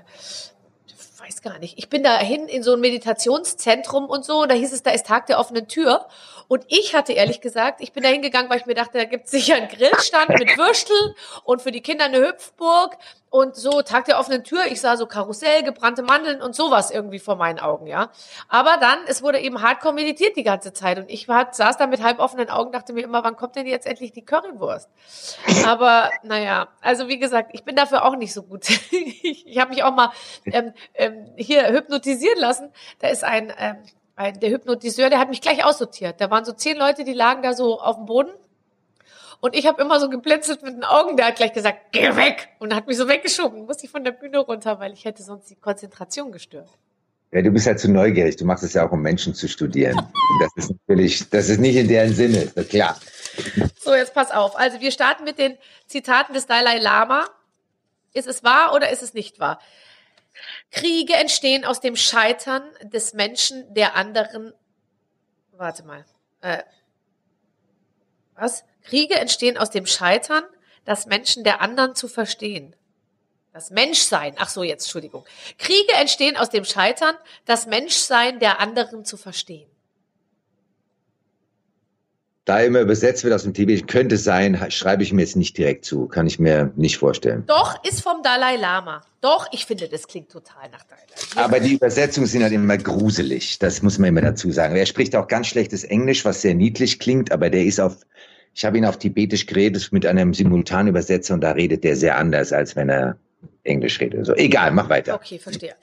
weiß 1.26 1.42
gar 1.42 1.58
nicht. 1.58 1.78
Ich 1.78 1.88
bin 1.88 2.02
dahin 2.02 2.48
in 2.48 2.62
so 2.62 2.74
ein 2.74 2.80
Meditationszentrum 2.80 4.06
und 4.06 4.24
so. 4.24 4.42
Und 4.42 4.50
da 4.50 4.54
hieß 4.54 4.72
es, 4.72 4.82
da 4.82 4.90
ist 4.90 5.06
Tag 5.06 5.26
der 5.26 5.38
offenen 5.38 5.68
Tür. 5.68 6.06
Und 6.48 6.64
ich 6.68 6.94
hatte 6.94 7.12
ehrlich 7.12 7.40
gesagt, 7.40 7.80
ich 7.80 7.92
bin 7.92 8.02
da 8.02 8.08
hingegangen, 8.08 8.48
weil 8.50 8.58
ich 8.58 8.66
mir 8.66 8.74
dachte, 8.74 8.98
da 8.98 9.04
gibt 9.04 9.24
es 9.24 9.30
sicher 9.32 9.56
einen 9.56 9.68
Grillstand 9.68 10.28
mit 10.28 10.56
Würsteln 10.56 11.14
und 11.44 11.62
für 11.62 11.72
die 11.72 11.80
Kinder 11.80 12.04
eine 12.04 12.18
Hüpfburg 12.18 12.96
und 13.36 13.54
so 13.54 13.82
Tag 13.82 14.06
der 14.06 14.18
offenen 14.18 14.44
Tür. 14.44 14.60
Ich 14.70 14.80
sah 14.80 14.96
so 14.96 15.06
Karussell, 15.06 15.62
gebrannte 15.62 16.02
Mandeln 16.02 16.40
und 16.40 16.54
sowas 16.54 16.90
irgendwie 16.90 17.18
vor 17.18 17.36
meinen 17.36 17.58
Augen, 17.58 17.86
ja. 17.86 18.10
Aber 18.48 18.78
dann, 18.80 18.98
es 19.08 19.22
wurde 19.22 19.40
eben 19.40 19.60
hardcore 19.60 19.92
meditiert 19.92 20.36
die 20.36 20.42
ganze 20.42 20.72
Zeit 20.72 20.98
und 20.98 21.10
ich 21.10 21.28
war, 21.28 21.52
saß 21.52 21.76
da 21.76 21.86
mit 21.86 22.02
halb 22.02 22.18
offenen 22.18 22.48
Augen, 22.48 22.72
dachte 22.72 22.94
mir 22.94 23.04
immer, 23.04 23.22
wann 23.24 23.36
kommt 23.36 23.56
denn 23.56 23.66
jetzt 23.66 23.86
endlich 23.86 24.12
die 24.12 24.24
Currywurst? 24.24 24.88
Aber 25.66 26.10
naja, 26.22 26.68
also 26.80 27.08
wie 27.08 27.18
gesagt, 27.18 27.50
ich 27.52 27.62
bin 27.62 27.76
dafür 27.76 28.06
auch 28.06 28.16
nicht 28.16 28.32
so 28.32 28.42
gut. 28.42 28.70
ich 28.90 29.46
ich 29.46 29.58
habe 29.58 29.70
mich 29.70 29.84
auch 29.84 29.94
mal 29.94 30.12
ähm, 30.46 30.72
ähm, 30.94 31.32
hier 31.36 31.68
hypnotisieren 31.68 32.38
lassen. 32.38 32.72
Da 33.00 33.08
ist 33.08 33.22
ein 33.22 33.52
ähm, 33.58 33.76
der 34.40 34.50
Hypnotiseur, 34.50 35.10
der 35.10 35.18
hat 35.18 35.28
mich 35.28 35.42
gleich 35.42 35.62
aussortiert. 35.62 36.22
Da 36.22 36.30
waren 36.30 36.46
so 36.46 36.52
zehn 36.52 36.78
Leute, 36.78 37.04
die 37.04 37.12
lagen 37.12 37.42
da 37.42 37.52
so 37.52 37.78
auf 37.80 37.96
dem 37.96 38.06
Boden. 38.06 38.30
Und 39.40 39.54
ich 39.54 39.66
habe 39.66 39.80
immer 39.82 40.00
so 40.00 40.08
geblinzelt 40.08 40.62
mit 40.62 40.74
den 40.74 40.84
Augen. 40.84 41.16
Der 41.16 41.26
hat 41.26 41.36
gleich 41.36 41.52
gesagt, 41.52 41.92
geh 41.92 42.16
weg! 42.16 42.48
Und 42.58 42.74
hat 42.74 42.86
mich 42.86 42.96
so 42.96 43.08
weggeschoben. 43.08 43.66
Musste 43.66 43.86
ich 43.86 43.90
von 43.90 44.04
der 44.04 44.12
Bühne 44.12 44.38
runter, 44.38 44.80
weil 44.80 44.92
ich 44.92 45.04
hätte 45.04 45.22
sonst 45.22 45.50
die 45.50 45.56
Konzentration 45.56 46.32
gestört. 46.32 46.70
Ja, 47.32 47.42
du 47.42 47.50
bist 47.50 47.66
halt 47.66 47.80
zu 47.80 47.90
neugierig. 47.90 48.36
Du 48.36 48.44
machst 48.44 48.64
es 48.64 48.74
ja 48.74 48.86
auch, 48.86 48.92
um 48.92 49.02
Menschen 49.02 49.34
zu 49.34 49.48
studieren. 49.48 49.96
das 50.40 50.50
ist 50.56 50.70
natürlich, 50.70 51.28
das 51.30 51.48
ist 51.48 51.58
nicht 51.58 51.76
in 51.76 51.88
deren 51.88 52.14
Sinne, 52.14 52.46
klar. 52.68 52.98
So, 53.78 53.94
jetzt 53.94 54.14
pass 54.14 54.30
auf. 54.30 54.56
Also 54.56 54.80
wir 54.80 54.90
starten 54.90 55.24
mit 55.24 55.38
den 55.38 55.58
Zitaten 55.86 56.32
des 56.32 56.46
Dalai 56.46 56.78
Lama. 56.78 57.28
Ist 58.14 58.28
es 58.28 58.42
wahr 58.42 58.72
oder 58.74 58.90
ist 58.90 59.02
es 59.02 59.12
nicht 59.12 59.38
wahr? 59.40 59.58
Kriege 60.70 61.14
entstehen 61.14 61.64
aus 61.64 61.80
dem 61.80 61.96
Scheitern 61.96 62.62
des 62.82 63.14
Menschen 63.14 63.72
der 63.74 63.96
anderen. 63.96 64.52
Warte 65.52 65.84
mal. 65.84 66.04
Äh, 66.40 66.62
was? 68.34 68.64
Kriege 68.86 69.14
entstehen 69.14 69.58
aus 69.58 69.70
dem 69.70 69.84
Scheitern, 69.84 70.44
das 70.84 71.06
Menschen 71.06 71.44
der 71.44 71.60
anderen 71.60 71.94
zu 71.94 72.08
verstehen. 72.08 72.74
Das 73.52 73.70
Menschsein, 73.70 74.34
ach 74.38 74.48
so, 74.48 74.62
jetzt, 74.62 74.84
Entschuldigung. 74.84 75.24
Kriege 75.58 75.92
entstehen 75.98 76.36
aus 76.36 76.50
dem 76.50 76.64
Scheitern, 76.64 77.14
das 77.46 77.66
Menschsein 77.66 78.38
der 78.38 78.60
anderen 78.60 79.04
zu 79.04 79.16
verstehen. 79.16 79.68
Da 82.44 82.60
immer 82.60 82.80
übersetzt 82.80 83.24
wird 83.24 83.34
aus 83.34 83.42
dem 83.42 83.54
Tibetischen, 83.54 83.88
könnte 83.88 84.18
sein, 84.18 84.70
schreibe 84.70 85.02
ich 85.02 85.12
mir 85.12 85.22
jetzt 85.22 85.34
nicht 85.34 85.58
direkt 85.58 85.84
zu. 85.84 86.06
Kann 86.06 86.28
ich 86.28 86.38
mir 86.38 86.72
nicht 86.76 86.96
vorstellen. 86.96 87.42
Doch, 87.48 87.82
ist 87.82 88.02
vom 88.02 88.22
Dalai 88.22 88.54
Lama. 88.54 89.02
Doch, 89.20 89.48
ich 89.50 89.66
finde, 89.66 89.88
das 89.88 90.06
klingt 90.06 90.30
total 90.30 90.68
nach 90.70 90.84
Dalai 90.84 91.02
Lama. 91.34 91.44
Aber 91.44 91.58
die 91.58 91.72
Übersetzungen 91.72 92.28
sind 92.28 92.44
halt 92.44 92.52
immer 92.52 92.78
gruselig. 92.78 93.58
Das 93.58 93.82
muss 93.82 93.98
man 93.98 94.10
immer 94.10 94.20
dazu 94.20 94.52
sagen. 94.52 94.76
Er 94.76 94.86
spricht 94.86 95.16
auch 95.16 95.26
ganz 95.26 95.48
schlechtes 95.48 95.82
Englisch, 95.82 96.24
was 96.24 96.42
sehr 96.42 96.54
niedlich 96.54 97.00
klingt, 97.00 97.32
aber 97.32 97.50
der 97.50 97.64
ist 97.64 97.80
auf, 97.80 97.96
ich 98.56 98.64
habe 98.64 98.78
ihn 98.78 98.86
auf 98.86 98.98
Tibetisch 98.98 99.44
geredet 99.44 99.92
mit 99.92 100.06
einem 100.06 100.32
Simultanübersetzer 100.32 101.34
und 101.34 101.42
da 101.42 101.50
redet 101.50 101.84
der 101.84 101.94
sehr 101.94 102.16
anders, 102.16 102.54
als 102.54 102.74
wenn 102.74 102.88
er 102.88 103.18
Englisch 103.64 104.00
redet. 104.00 104.24
So, 104.24 104.34
egal, 104.34 104.70
mach 104.70 104.88
weiter. 104.88 105.14
Okay, 105.14 105.38
verstehe. 105.38 105.74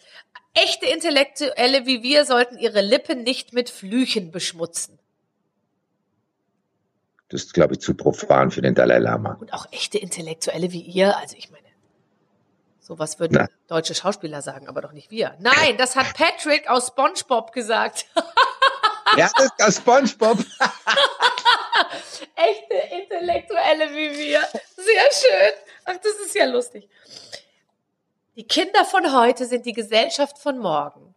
Echte 0.55 0.87
Intellektuelle 0.87 1.85
wie 1.85 2.01
wir 2.01 2.25
sollten 2.25 2.57
ihre 2.57 2.81
Lippen 2.81 3.21
nicht 3.21 3.53
mit 3.53 3.69
Flüchen 3.69 4.31
beschmutzen. 4.31 4.97
Das 7.29 7.43
ist, 7.43 7.53
glaube 7.53 7.75
ich, 7.75 7.79
zu 7.79 7.93
profan 7.93 8.49
für 8.49 8.63
den 8.63 8.73
Dalai 8.73 8.97
Lama. 8.97 9.37
Und 9.39 9.53
auch 9.53 9.67
echte 9.71 9.99
Intellektuelle 9.99 10.71
wie 10.71 10.81
ihr, 10.81 11.15
also 11.17 11.35
ich 11.37 11.51
meine, 11.51 11.67
sowas 12.79 13.19
würden 13.19 13.37
Na. 13.37 13.49
deutsche 13.67 13.93
Schauspieler 13.93 14.41
sagen, 14.41 14.67
aber 14.67 14.81
doch 14.81 14.93
nicht 14.93 15.11
wir. 15.11 15.35
Nein, 15.39 15.77
das 15.77 15.95
hat 15.95 16.15
Patrick 16.15 16.67
aus 16.67 16.87
SpongeBob 16.87 17.51
gesagt. 17.53 18.07
ja, 19.17 19.29
das 19.37 19.45
ist 19.45 19.63
aus 19.63 19.75
SpongeBob. 19.77 20.39
echte 22.35 22.95
Intellektuelle 22.95 23.89
wie 23.91 24.17
wir. 24.17 24.41
Sehr 24.75 25.09
schön. 25.11 25.53
Ach, 25.85 25.97
das 25.97 26.13
ist 26.25 26.35
ja 26.35 26.45
lustig. 26.45 26.89
Die 28.35 28.45
Kinder 28.45 28.85
von 28.85 29.13
heute 29.13 29.45
sind 29.45 29.65
die 29.65 29.73
Gesellschaft 29.73 30.39
von 30.39 30.57
morgen. 30.57 31.13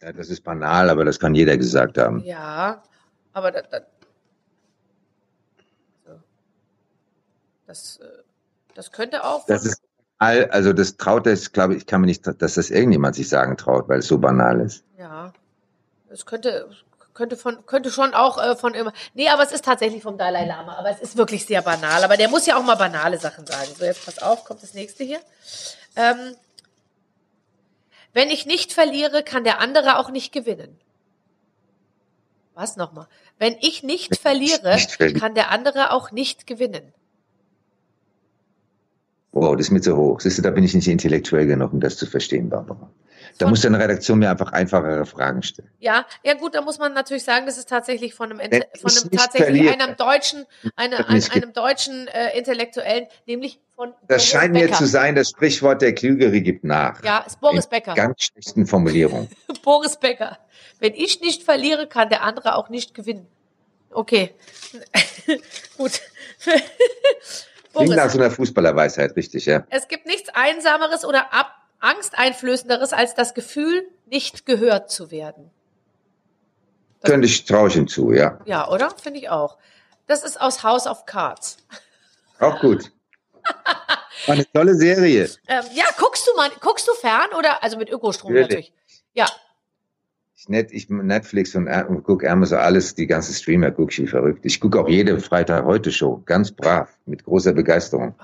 Ja, 0.00 0.12
das 0.12 0.28
ist 0.28 0.42
banal, 0.42 0.88
aber 0.90 1.04
das 1.04 1.18
kann 1.18 1.34
jeder 1.34 1.56
gesagt 1.56 1.98
haben. 1.98 2.22
Ja, 2.24 2.82
aber 3.32 3.50
da, 3.50 3.62
da, 3.62 3.80
Das, 7.68 7.98
äh, 7.98 8.06
das 8.74 8.90
könnte 8.90 9.22
auch. 9.24 9.44
Das 9.46 9.66
ist 9.66 9.82
also 10.20 10.72
das 10.72 10.96
traut 10.96 11.28
es, 11.28 11.52
glaube 11.52 11.76
ich, 11.76 11.86
kann 11.86 12.00
mir 12.00 12.08
nicht, 12.08 12.26
dass 12.26 12.54
das 12.54 12.70
irgendjemand 12.70 13.14
sich 13.14 13.28
sagen 13.28 13.56
traut, 13.56 13.88
weil 13.88 14.00
es 14.00 14.08
so 14.08 14.18
banal 14.18 14.60
ist. 14.60 14.82
Ja, 14.98 15.32
es 16.08 16.26
könnte 16.26 16.68
könnte 17.18 17.36
von 17.36 17.66
könnte 17.66 17.90
schon 17.90 18.14
auch 18.14 18.38
äh, 18.38 18.54
von 18.54 18.74
immer. 18.74 18.92
Nee, 19.12 19.28
aber 19.28 19.42
es 19.42 19.50
ist 19.50 19.64
tatsächlich 19.64 20.04
vom 20.04 20.16
Dalai 20.16 20.46
Lama. 20.46 20.76
Aber 20.76 20.88
es 20.88 21.00
ist 21.00 21.16
wirklich 21.16 21.44
sehr 21.44 21.62
banal. 21.62 22.04
Aber 22.04 22.16
der 22.16 22.28
muss 22.28 22.46
ja 22.46 22.56
auch 22.56 22.62
mal 22.62 22.76
banale 22.76 23.18
Sachen 23.18 23.44
sagen. 23.44 23.68
So 23.76 23.84
jetzt 23.84 24.06
pass 24.06 24.22
auf, 24.22 24.44
kommt 24.44 24.62
das 24.62 24.72
nächste 24.72 25.02
hier. 25.02 25.18
Ähm, 25.96 26.36
wenn 28.12 28.30
ich 28.30 28.46
nicht 28.46 28.72
verliere, 28.72 29.24
kann 29.24 29.42
der 29.42 29.60
andere 29.60 29.98
auch 29.98 30.10
nicht 30.10 30.32
gewinnen. 30.32 30.78
Was 32.54 32.76
nochmal? 32.76 33.08
Wenn 33.38 33.56
ich 33.60 33.82
nicht 33.82 34.16
verliere, 34.16 34.78
kann 35.18 35.34
der 35.34 35.50
andere 35.50 35.92
auch 35.92 36.12
nicht 36.12 36.46
gewinnen. 36.46 36.92
Wow, 39.32 39.56
das 39.56 39.66
ist 39.66 39.70
mir 39.72 39.80
zu 39.80 39.96
hoch. 39.96 40.20
Siehst 40.20 40.38
du, 40.38 40.42
da 40.42 40.50
bin 40.50 40.64
ich 40.64 40.74
nicht 40.74 40.88
intellektuell 40.88 41.46
genug, 41.46 41.72
um 41.72 41.80
das 41.80 41.96
zu 41.96 42.06
verstehen, 42.06 42.48
Barbara. 42.48 42.90
Da 43.38 43.48
muss 43.48 43.64
eine 43.64 43.78
Redaktion 43.78 44.18
mir 44.18 44.30
einfach 44.30 44.52
einfachere 44.52 45.04
Fragen 45.04 45.42
stellen. 45.42 45.70
Ja, 45.78 46.06
ja 46.24 46.34
gut, 46.34 46.54
da 46.54 46.62
muss 46.62 46.78
man 46.78 46.94
natürlich 46.94 47.24
sagen, 47.24 47.46
das 47.46 47.58
ist 47.58 47.68
tatsächlich 47.68 48.14
von 48.14 48.32
einem, 48.32 48.62
von 48.80 48.90
einem 48.90 49.10
tatsächlich 49.10 49.70
einem 49.70 49.96
deutschen, 49.96 50.46
eine, 50.76 51.06
ein, 51.08 51.22
einem 51.30 51.52
deutschen 51.52 52.08
äh, 52.08 52.36
Intellektuellen, 52.38 53.06
nämlich 53.26 53.60
von 53.76 53.90
Das 54.08 54.08
Boris 54.08 54.24
scheint 54.24 54.54
Becker. 54.54 54.70
mir 54.70 54.72
zu 54.72 54.86
sein, 54.86 55.14
das 55.14 55.30
Sprichwort 55.30 55.82
der 55.82 55.94
Klügere 55.94 56.40
gibt 56.40 56.64
nach. 56.64 57.02
Ja, 57.04 57.18
ist 57.18 57.40
Boris 57.40 57.66
In 57.66 57.70
Becker. 57.70 57.94
Ganz 57.94 58.24
schlechten 58.24 58.66
Formulierung. 58.66 59.28
Boris 59.62 59.96
Becker. 59.96 60.38
Wenn 60.80 60.94
ich 60.94 61.20
nicht 61.20 61.42
verliere, 61.42 61.86
kann 61.86 62.08
der 62.08 62.22
andere 62.22 62.54
auch 62.56 62.68
nicht 62.68 62.94
gewinnen. 62.94 63.26
Okay. 63.90 64.34
gut. 65.76 66.00
Klingt 67.74 67.96
nach 67.96 68.10
so 68.10 68.18
einer 68.18 68.30
Fußballerweisheit, 68.30 69.14
richtig, 69.16 69.46
ja. 69.46 69.64
Es 69.70 69.88
gibt 69.88 70.06
nichts 70.06 70.28
Einsameres 70.30 71.04
oder 71.04 71.32
ab 71.32 71.57
Angsteinflößenderes 71.80 72.92
als 72.92 73.14
das 73.14 73.34
Gefühl, 73.34 73.88
nicht 74.06 74.46
gehört 74.46 74.90
zu 74.90 75.10
werden. 75.10 75.50
Das 77.00 77.10
Könnte 77.10 77.26
ich, 77.26 77.44
traue 77.44 77.68
ich 77.68 77.74
hinzu, 77.74 78.12
ja. 78.12 78.40
Ja, 78.44 78.68
oder? 78.68 78.90
Finde 78.90 79.20
ich 79.20 79.30
auch. 79.30 79.58
Das 80.06 80.24
ist 80.24 80.40
aus 80.40 80.62
House 80.64 80.86
of 80.86 81.06
Cards. 81.06 81.58
Auch 82.40 82.60
gut. 82.60 82.90
War 83.44 83.54
eine 84.34 84.50
tolle 84.52 84.74
Serie. 84.74 85.28
Ähm, 85.46 85.64
ja, 85.74 85.84
guckst 85.96 86.26
du 86.26 86.34
mal, 86.36 86.50
guckst 86.60 86.88
du 86.88 86.92
fern 86.94 87.28
oder, 87.38 87.62
also 87.62 87.76
mit 87.76 87.90
Ökostrom 87.90 88.32
natürlich. 88.32 88.72
natürlich. 88.72 88.72
Ja, 89.12 89.26
ich, 90.38 90.48
net, 90.48 90.72
ich 90.72 90.88
Netflix 90.88 91.56
und, 91.56 91.66
und 91.66 92.04
gucke 92.04 92.30
Amazon 92.30 92.58
alles, 92.58 92.94
die 92.94 93.08
ganze 93.08 93.34
Streamer 93.34 93.72
gucke 93.72 93.90
ich 93.90 94.02
wie 94.02 94.06
verrückt. 94.06 94.44
Ich 94.44 94.60
gucke 94.60 94.78
auch 94.78 94.88
jede 94.88 95.18
Freitag 95.18 95.64
heute 95.64 95.90
Show, 95.90 96.22
ganz 96.24 96.52
brav, 96.52 96.96
mit 97.06 97.24
großer 97.24 97.52
Begeisterung. 97.52 98.14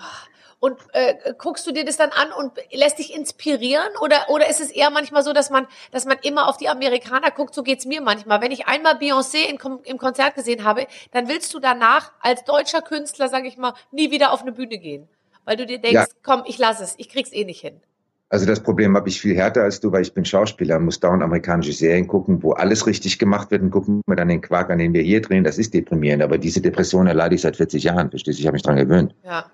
Und 0.65 0.79
äh, 0.95 1.35
guckst 1.37 1.67
du 1.67 1.73
dir 1.73 1.85
das 1.85 1.99
dann 1.99 2.09
an 2.09 2.33
und 2.39 2.53
lässt 2.73 2.99
dich 2.99 3.15
inspirieren? 3.15 3.87
Oder, 4.01 4.31
oder 4.31 4.49
ist 4.49 4.63
es 4.63 4.71
eher 4.71 4.89
manchmal 4.89 5.23
so, 5.23 5.35
dass 5.35 5.51
man, 5.51 5.67
dass 5.91 6.07
man 6.07 6.17
immer 6.23 6.49
auf 6.49 6.57
die 6.57 6.71
Amerikaner 6.71 7.31
guckt? 7.31 7.55
So 7.55 7.63
geht's 7.63 7.85
mir 7.85 8.01
manchmal. 8.01 8.41
Wenn 8.41 8.51
ich 8.51 8.67
einmal 8.67 8.95
Beyoncé 8.95 9.45
in, 9.47 9.59
im 9.85 9.99
Konzert 9.99 10.35
gesehen 10.35 10.65
habe, 10.65 10.87
dann 11.11 11.29
willst 11.29 11.53
du 11.53 11.61
danach 11.61 12.13
als 12.19 12.45
deutscher 12.45 12.81
Künstler, 12.81 13.29
sage 13.29 13.47
ich 13.47 13.59
mal, 13.59 13.75
nie 13.93 14.11
wieder 14.11 14.33
auf 14.33 14.41
eine 14.41 14.53
Bühne 14.53 14.79
gehen. 14.79 15.07
Weil 15.45 15.59
du 15.59 15.67
dir 15.67 15.79
denkst, 15.79 15.93
ja. 15.93 16.07
komm, 16.23 16.45
ich 16.47 16.57
lass 16.57 16.81
es, 16.81 16.95
ich 16.97 17.11
krieg's 17.11 17.35
eh 17.35 17.45
nicht 17.45 17.61
hin. 17.61 17.83
Also 18.31 18.47
das 18.47 18.61
Problem 18.63 18.97
habe 18.97 19.11
ich 19.11 19.21
viel 19.21 19.37
härter 19.37 19.65
als 19.65 19.81
du, 19.81 19.93
weil 19.93 20.01
ich 20.01 20.15
bin 20.15 20.25
Schauspieler, 20.25 20.81
muss 20.81 20.99
dauernd 20.99 21.23
amerikanische 21.23 21.75
Serien 21.75 22.07
gucken, 22.07 22.43
wo 22.43 22.53
alles 22.53 22.87
richtig 22.87 23.19
gemacht 23.19 23.51
wird 23.51 23.61
und 23.61 23.71
gucken 23.71 24.01
wir 24.07 24.17
dann 24.17 24.29
den 24.29 24.41
Quark 24.41 24.71
an, 24.71 24.79
den 24.79 24.95
wir 24.95 25.03
hier 25.03 25.21
drehen. 25.21 25.45
Das 25.45 25.59
ist 25.59 25.75
deprimierend, 25.75 26.23
aber 26.23 26.39
diese 26.39 26.63
Depression 26.63 27.07
erleide 27.07 27.35
ich 27.35 27.43
seit 27.43 27.59
40 27.59 27.85
Jahren, 27.85 28.09
verstehst 28.09 28.39
du? 28.39 28.41
Ich 28.41 28.47
habe 28.47 28.55
mich 28.55 28.63
dran 28.63 28.77
gewöhnt. 28.77 29.15
Ja. 29.23 29.51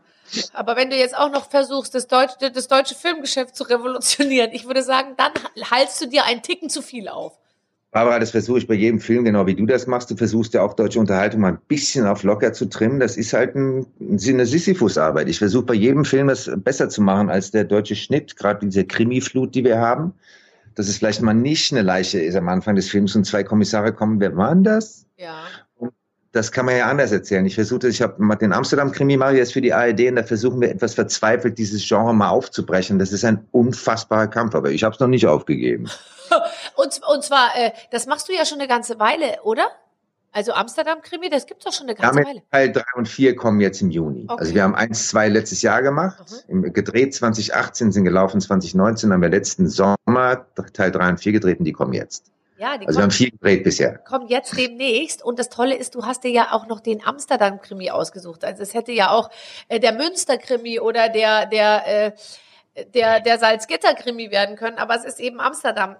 Aber 0.52 0.76
wenn 0.76 0.90
du 0.90 0.96
jetzt 0.96 1.16
auch 1.16 1.30
noch 1.30 1.50
versuchst, 1.50 1.94
das 1.94 2.06
deutsche, 2.06 2.50
das 2.52 2.68
deutsche 2.68 2.94
Filmgeschäft 2.94 3.56
zu 3.56 3.64
revolutionieren, 3.64 4.50
ich 4.52 4.66
würde 4.66 4.82
sagen, 4.82 5.14
dann 5.16 5.32
haltst 5.70 6.00
du 6.00 6.06
dir 6.06 6.24
einen 6.24 6.42
Ticken 6.42 6.70
zu 6.70 6.82
viel 6.82 7.08
auf. 7.08 7.38
Barbara, 7.92 8.20
das 8.20 8.30
versuche 8.30 8.58
ich 8.58 8.68
bei 8.68 8.74
jedem 8.74 9.00
Film, 9.00 9.24
genau 9.24 9.46
wie 9.46 9.56
du 9.56 9.66
das 9.66 9.88
machst. 9.88 10.10
Du 10.12 10.16
versuchst 10.16 10.54
ja 10.54 10.62
auch 10.62 10.74
deutsche 10.74 11.00
Unterhaltung 11.00 11.40
mal 11.40 11.52
ein 11.52 11.58
bisschen 11.66 12.06
auf 12.06 12.22
locker 12.22 12.52
zu 12.52 12.66
trimmen. 12.66 13.00
Das 13.00 13.16
ist 13.16 13.32
halt 13.32 13.56
ein, 13.56 13.84
eine 13.98 14.46
Sisyphus-Arbeit. 14.46 15.28
Ich 15.28 15.38
versuche 15.38 15.64
bei 15.64 15.74
jedem 15.74 16.04
Film 16.04 16.28
das 16.28 16.48
besser 16.58 16.88
zu 16.88 17.02
machen 17.02 17.30
als 17.30 17.50
der 17.50 17.64
deutsche 17.64 17.96
Schnitt, 17.96 18.36
gerade 18.36 18.64
diese 18.64 18.84
Krimi-Flut, 18.84 19.56
die 19.56 19.64
wir 19.64 19.78
haben. 19.78 20.14
Dass 20.76 20.86
es 20.86 20.98
vielleicht 20.98 21.20
mal 21.20 21.34
nicht 21.34 21.72
eine 21.72 21.82
Leiche 21.82 22.20
ist 22.20 22.36
am 22.36 22.48
Anfang 22.48 22.76
des 22.76 22.88
Films 22.88 23.16
und 23.16 23.24
zwei 23.24 23.42
Kommissare 23.42 23.92
kommen. 23.92 24.20
Wer 24.20 24.36
waren 24.36 24.62
das? 24.62 25.06
Ja. 25.16 25.42
Das 26.32 26.52
kann 26.52 26.66
man 26.66 26.76
ja 26.76 26.86
anders 26.86 27.10
erzählen. 27.10 27.44
Ich 27.44 27.56
versuche, 27.56 27.88
ich 27.88 28.02
habe 28.02 28.36
den 28.36 28.52
Amsterdam-Krimi 28.52 29.16
mache 29.16 29.32
ich 29.32 29.38
jetzt 29.38 29.52
für 29.52 29.60
die 29.60 29.72
ARD 29.72 30.08
und 30.08 30.16
da 30.16 30.22
versuchen 30.22 30.60
wir 30.60 30.70
etwas 30.70 30.94
verzweifelt, 30.94 31.58
dieses 31.58 31.86
Genre 31.86 32.14
mal 32.14 32.28
aufzubrechen. 32.28 32.98
Das 32.98 33.12
ist 33.12 33.24
ein 33.24 33.46
unfassbarer 33.50 34.28
Kampf, 34.28 34.54
aber 34.54 34.70
ich 34.70 34.84
habe 34.84 34.94
es 34.94 35.00
noch 35.00 35.08
nicht 35.08 35.26
aufgegeben. 35.26 35.90
und, 36.76 37.00
und 37.12 37.24
zwar, 37.24 37.50
äh, 37.56 37.72
das 37.90 38.06
machst 38.06 38.28
du 38.28 38.32
ja 38.32 38.46
schon 38.46 38.60
eine 38.60 38.68
ganze 38.68 39.00
Weile, 39.00 39.42
oder? 39.42 39.66
Also 40.32 40.52
Amsterdam-Krimi, 40.52 41.28
das 41.28 41.46
gibt's 41.46 41.64
doch 41.64 41.72
schon 41.72 41.88
eine 41.88 41.96
ganze 41.96 42.20
ja, 42.20 42.26
Weile. 42.26 42.42
Teil 42.52 42.70
3 42.70 42.82
und 42.94 43.08
4 43.08 43.34
kommen 43.34 43.60
jetzt 43.60 43.82
im 43.82 43.90
Juni. 43.90 44.26
Okay. 44.28 44.40
Also 44.40 44.54
wir 44.54 44.62
haben 44.62 44.76
1, 44.76 45.08
2 45.08 45.28
letztes 45.28 45.62
Jahr 45.62 45.82
gemacht, 45.82 46.44
mhm. 46.46 46.72
gedreht 46.72 47.14
2018, 47.14 47.90
sind 47.90 48.04
gelaufen 48.04 48.40
2019, 48.40 49.12
haben 49.12 49.22
wir 49.22 49.28
letzten 49.28 49.68
Sommer 49.68 50.46
Teil 50.72 50.92
3 50.92 51.08
und 51.08 51.20
4 51.20 51.32
gedreht 51.32 51.58
und 51.58 51.64
die 51.64 51.72
kommen 51.72 51.92
jetzt. 51.92 52.30
Ja, 52.60 52.76
die 52.76 52.86
also 52.86 52.98
wir 52.98 53.04
haben 53.04 53.10
vier 53.10 53.30
gedreht 53.30 53.64
bisher. 53.64 53.96
Kommen 53.96 54.28
jetzt 54.28 54.54
demnächst 54.54 55.24
und 55.24 55.38
das 55.38 55.48
Tolle 55.48 55.76
ist, 55.76 55.94
du 55.94 56.04
hast 56.04 56.24
dir 56.24 56.30
ja 56.30 56.48
auch 56.52 56.66
noch 56.66 56.80
den 56.80 57.02
Amsterdam-Krimi 57.02 57.90
ausgesucht. 57.90 58.44
Also 58.44 58.62
es 58.62 58.74
hätte 58.74 58.92
ja 58.92 59.12
auch 59.12 59.30
äh, 59.68 59.80
der 59.80 59.94
Münster-Krimi 59.94 60.78
oder 60.78 61.08
der 61.08 61.46
der 61.46 62.06
äh, 62.06 62.84
der 62.92 63.20
der 63.20 63.38
Salzgitter-Krimi 63.38 64.30
werden 64.30 64.56
können, 64.56 64.76
aber 64.76 64.94
es 64.94 65.04
ist 65.06 65.20
eben 65.20 65.40
Amsterdam 65.40 65.96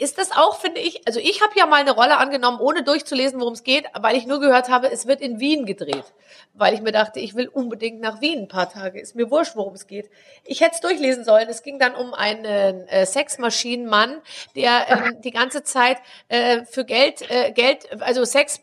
ist 0.00 0.16
das 0.16 0.32
auch, 0.32 0.58
finde 0.58 0.80
ich, 0.80 1.06
also 1.06 1.20
ich 1.20 1.42
habe 1.42 1.52
ja 1.56 1.66
mal 1.66 1.80
eine 1.80 1.90
Rolle 1.90 2.16
angenommen, 2.16 2.58
ohne 2.58 2.82
durchzulesen, 2.82 3.38
worum 3.38 3.52
es 3.52 3.64
geht, 3.64 3.84
weil 4.00 4.16
ich 4.16 4.26
nur 4.26 4.40
gehört 4.40 4.70
habe, 4.70 4.90
es 4.90 5.06
wird 5.06 5.20
in 5.20 5.40
Wien 5.40 5.66
gedreht. 5.66 6.14
Weil 6.54 6.72
ich 6.72 6.80
mir 6.80 6.92
dachte, 6.92 7.20
ich 7.20 7.34
will 7.34 7.48
unbedingt 7.48 8.00
nach 8.00 8.22
Wien 8.22 8.40
ein 8.40 8.48
paar 8.48 8.70
Tage. 8.70 8.98
Ist 8.98 9.14
mir 9.14 9.30
wurscht, 9.30 9.56
worum 9.56 9.74
es 9.74 9.86
geht. 9.86 10.10
Ich 10.44 10.62
hätte 10.62 10.76
es 10.76 10.80
durchlesen 10.80 11.24
sollen. 11.24 11.48
Es 11.50 11.62
ging 11.62 11.78
dann 11.78 11.94
um 11.94 12.14
einen 12.14 12.44
äh, 12.44 13.04
Sexmaschinenmann, 13.04 14.22
der 14.56 14.86
ähm, 14.88 15.20
die 15.24 15.32
ganze 15.32 15.64
Zeit 15.64 15.98
äh, 16.28 16.64
für 16.64 16.86
Geld, 16.86 17.30
äh, 17.30 17.52
Geld, 17.52 17.86
also 18.00 18.24
Sex 18.24 18.62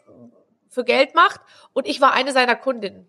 für 0.70 0.84
Geld 0.84 1.14
macht. 1.14 1.42
Und 1.74 1.88
ich 1.88 2.02
war 2.02 2.14
eine 2.14 2.32
seiner 2.32 2.56
Kundinnen. 2.56 3.08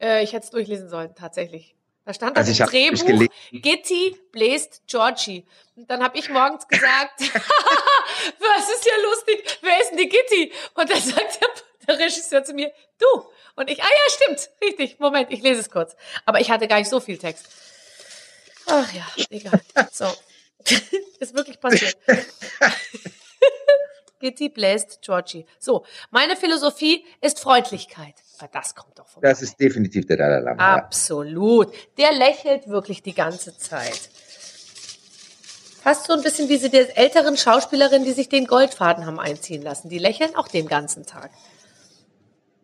Äh, 0.00 0.22
ich 0.24 0.32
hätte 0.32 0.44
es 0.44 0.50
durchlesen 0.50 0.88
sollen, 0.88 1.14
tatsächlich. 1.14 1.74
Da 2.04 2.14
stand 2.14 2.36
also 2.36 2.52
das 2.52 2.70
Drehbuch, 2.70 3.28
Gitti 3.52 4.16
bläst 4.32 4.82
Georgie. 4.86 5.46
Und 5.76 5.90
dann 5.90 6.02
habe 6.02 6.18
ich 6.18 6.28
morgens 6.30 6.66
gesagt, 6.66 7.20
was 7.20 8.70
ist 8.70 8.86
ja 8.86 8.94
lustig, 9.02 9.58
wer 9.60 9.80
ist 9.80 9.90
denn 9.90 9.98
die 9.98 10.08
Gitti? 10.08 10.52
Und 10.74 10.90
dann 10.90 11.00
sagt 11.00 11.40
der, 11.40 11.48
der 11.86 11.98
Regisseur 11.98 12.42
zu 12.42 12.54
mir, 12.54 12.72
du. 12.98 13.26
Und 13.56 13.68
ich, 13.68 13.82
ah 13.82 13.88
ja, 13.88 14.14
stimmt, 14.14 14.48
richtig, 14.62 14.98
Moment, 14.98 15.30
ich 15.30 15.42
lese 15.42 15.60
es 15.60 15.70
kurz. 15.70 15.94
Aber 16.24 16.40
ich 16.40 16.50
hatte 16.50 16.68
gar 16.68 16.78
nicht 16.78 16.88
so 16.88 17.00
viel 17.00 17.18
Text. 17.18 17.46
Ach 18.66 18.90
ja, 18.92 19.06
egal. 19.30 19.60
So. 19.92 20.06
ist 21.18 21.34
wirklich 21.34 21.60
passiert. 21.60 21.96
Gitti 24.20 24.48
bläst 24.48 25.00
Georgie. 25.02 25.46
So, 25.58 25.84
meine 26.10 26.36
Philosophie 26.36 27.04
ist 27.20 27.40
Freundlichkeit. 27.40 28.14
Aber 28.40 28.50
das 28.52 28.74
kommt 28.74 28.98
doch 28.98 29.06
vorbei. 29.06 29.28
Das 29.28 29.42
ist 29.42 29.60
definitiv 29.60 30.06
der 30.06 30.16
Dalai 30.16 30.40
Lama. 30.40 30.74
Absolut. 30.74 31.72
Der 31.98 32.12
lächelt 32.12 32.68
wirklich 32.68 33.02
die 33.02 33.14
ganze 33.14 33.56
Zeit. 33.56 34.10
Fast 35.82 36.06
so 36.06 36.14
ein 36.14 36.22
bisschen 36.22 36.48
wie 36.48 36.58
diese 36.58 36.96
älteren 36.96 37.36
Schauspielerinnen, 37.36 38.04
die 38.04 38.12
sich 38.12 38.28
den 38.28 38.46
Goldfaden 38.46 39.06
haben 39.06 39.20
einziehen 39.20 39.62
lassen. 39.62 39.88
Die 39.88 39.98
lächeln 39.98 40.34
auch 40.36 40.48
den 40.48 40.68
ganzen 40.68 41.04
Tag. 41.04 41.30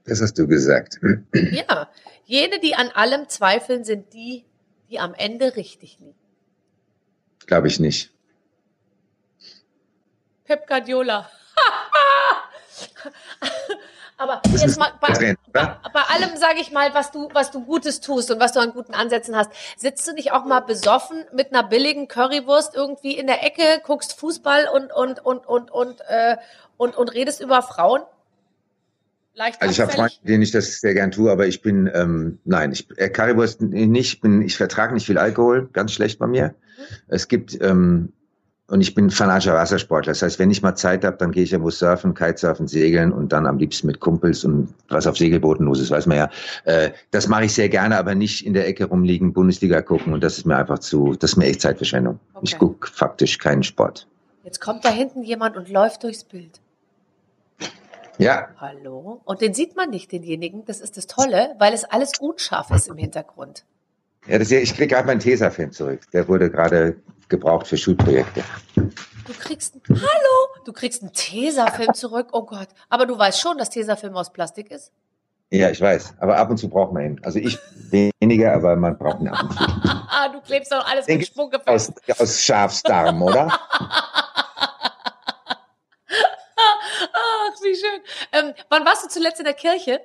Das 0.05 0.22
hast 0.22 0.39
du 0.39 0.47
gesagt. 0.47 0.99
Ja, 1.53 1.91
jene, 2.24 2.59
die 2.61 2.74
an 2.74 2.89
allem 2.89 3.29
zweifeln, 3.29 3.85
sind 3.85 4.12
die, 4.12 4.45
die 4.89 4.99
am 4.99 5.14
Ende 5.14 5.57
richtig 5.57 5.99
liegen. 5.99 6.14
Glaube 7.47 7.68
ich 7.68 7.81
nicht. 7.81 8.12
Pep 10.45 10.66
Guardiola. 10.66 11.31
Aber 14.19 14.41
jetzt 14.51 14.79
mal 14.79 14.93
bei, 15.01 15.37
bei, 15.53 15.77
bei 15.93 16.01
allem, 16.09 16.37
sage 16.37 16.61
ich 16.61 16.73
mal, 16.73 16.95
was 16.95 17.12
du, 17.12 17.29
was 17.35 17.51
du 17.51 17.64
Gutes 17.64 18.01
tust 18.01 18.31
und 18.31 18.41
was 18.41 18.53
du 18.53 18.61
an 18.61 18.73
guten 18.73 18.95
Ansätzen 18.95 19.37
hast, 19.37 19.51
sitzt 19.77 20.09
du 20.09 20.14
nicht 20.14 20.33
auch 20.33 20.47
mal 20.47 20.61
besoffen 20.61 21.25
mit 21.35 21.53
einer 21.53 21.62
billigen 21.62 22.09
Currywurst 22.09 22.75
irgendwie 22.75 23.17
in 23.17 23.27
der 23.27 23.45
Ecke, 23.45 23.62
guckst 23.85 24.19
Fußball 24.19 24.69
und 24.73 24.91
und 24.91 25.25
und 25.25 25.47
und 25.47 25.71
und 25.71 26.01
äh, 26.09 26.37
und, 26.79 26.97
und 26.97 27.09
redest 27.12 27.43
über 27.43 27.61
Frauen? 27.61 28.03
Leicht 29.35 29.61
also 29.61 29.71
ich 29.71 29.81
habe 29.81 29.93
Freunde, 29.93 30.14
denen 30.23 30.43
ich 30.43 30.51
das 30.51 30.81
sehr 30.81 30.95
gern 30.95 31.11
tue, 31.11 31.31
aber 31.31 31.47
ich 31.47 31.61
bin, 31.61 31.91
ähm, 31.93 32.39
nein, 32.45 32.73
ich 32.73 32.89
äh, 32.97 33.11
Currywurst 33.11 33.61
nicht, 33.61 34.23
bin, 34.23 34.41
ich 34.41 34.57
vertrage 34.57 34.95
nicht 34.95 35.05
viel 35.05 35.19
Alkohol, 35.19 35.69
ganz 35.75 35.93
schlecht 35.93 36.19
bei 36.19 36.27
mir. 36.27 36.49
Mhm. 36.49 36.97
Es 37.09 37.29
gibt 37.29 37.61
ähm, 37.61 38.14
und 38.69 38.81
ich 38.81 38.95
bin 38.95 39.11
fanatischer 39.11 39.55
Wassersportler. 39.55 40.11
Das 40.12 40.23
heißt, 40.23 40.39
wenn 40.39 40.51
ich 40.51 40.62
mal 40.62 40.75
Zeit 40.75 41.05
habe, 41.05 41.17
dann 41.17 41.31
gehe 41.31 41.45
ich 41.45 41.53
irgendwo 41.53 41.71
surfen, 41.71 42.14
Kitesurfen, 42.14 42.67
segeln 42.67 43.12
und 43.12 43.33
dann 43.33 43.47
am 43.47 43.59
liebsten 43.59 43.87
mit 43.87 44.01
Kumpels 44.01 44.45
und 44.45 44.75
was 44.89 45.07
auf 45.07 45.17
Segelbooten 45.17 45.67
los 45.67 45.81
ist, 45.81 45.91
weiß 45.91 46.07
man 46.07 46.17
ja. 46.19 46.31
Äh, 46.64 46.91
das 47.12 47.29
mache 47.29 47.45
ich 47.45 47.55
sehr 47.55 47.69
gerne, 47.69 47.97
aber 47.97 48.14
nicht 48.14 48.45
in 48.45 48.55
der 48.55 48.67
Ecke 48.67 48.87
rumliegen, 48.87 49.33
Bundesliga 49.33 49.83
gucken 49.83 50.12
und 50.12 50.23
das 50.23 50.39
ist 50.39 50.47
mir 50.47 50.57
einfach 50.57 50.81
zu, 50.81 51.14
das 51.14 51.33
ist 51.33 51.37
mir 51.37 51.47
echt 51.47 51.61
Zeitverschwendung. 51.61 52.19
Okay. 52.35 52.45
Ich 52.45 52.59
gucke 52.59 52.89
faktisch 52.89 53.39
keinen 53.39 53.62
Sport. 53.62 54.09
Jetzt 54.43 54.61
kommt 54.61 54.85
da 54.85 54.91
hinten 54.91 55.23
jemand 55.23 55.57
und 55.57 55.69
läuft 55.69 56.03
durchs 56.03 56.25
Bild. 56.25 56.61
Ja. 58.19 58.49
Hallo? 58.59 59.21
Und 59.25 59.43
den 59.43 59.55
sieht 59.55 59.77
man 59.77 59.91
nicht, 59.91 60.11
denjenigen. 60.11 60.64
Das 60.64 60.81
ist 60.81 60.97
das 60.97 61.07
Tolle, 61.07 61.55
weil 61.59 61.75
es 61.75 61.85
alles 61.85 62.12
unscharf 62.19 62.71
ist 62.71 62.89
im 62.89 62.97
Hintergrund. 62.97 63.64
Ja, 64.29 64.39
das, 64.39 64.51
ich 64.51 64.74
kriege 64.74 64.89
gerade 64.89 65.07
meinen 65.07 65.20
Tesafilm 65.20 65.70
zurück. 65.72 66.01
Der 66.12 66.27
wurde 66.27 66.51
gerade 66.51 66.97
gebraucht 67.29 67.68
für 67.68 67.77
Schulprojekte. 67.77 68.43
Du 68.74 69.33
kriegst, 69.39 69.77
hallo, 69.89 70.64
du 70.64 70.72
kriegst 70.72 71.03
einen 71.03 71.12
Tesafilm 71.12 71.95
zurück. 71.95 72.29
Oh 72.33 72.43
Gott. 72.45 72.68
Aber 72.89 73.07
du 73.07 73.16
weißt 73.16 73.41
schon, 73.41 73.57
dass 73.59 73.70
Tesafilm 73.70 74.16
aus 74.16 74.33
Plastik 74.33 74.70
ist? 74.70 74.93
Ja, 75.51 75.70
ich 75.70 75.81
weiß. 75.81 76.14
Aber 76.18 76.37
ab 76.39 76.51
und 76.51 76.59
zu 76.59 76.68
braucht 76.68 76.93
man 76.93 77.05
ihn. 77.05 77.20
Also 77.24 77.39
ich 77.39 77.57
weniger, 77.91 78.53
aber 78.53 78.74
man 78.74 78.99
braucht 78.99 79.20
ihn 79.20 79.29
ab 79.29 79.43
und 79.43 79.53
zu. 79.53 79.64
ah, 79.85 80.29
du 80.33 80.41
klebst 80.41 80.72
doch 80.72 80.85
alles 80.87 81.07
Den 81.07 81.18
mit 81.18 81.29
Schmuck 81.29 81.55
aus, 81.66 81.93
aus 82.18 82.43
Schafsdarm, 82.43 83.22
oder? 83.22 83.47
Ach, 87.12 87.62
wie 87.62 87.77
schön. 87.77 88.01
Ähm, 88.33 88.55
wann 88.70 88.85
warst 88.85 89.05
du 89.05 89.09
zuletzt 89.09 89.39
in 89.39 89.45
der 89.45 89.55
Kirche? 89.55 90.01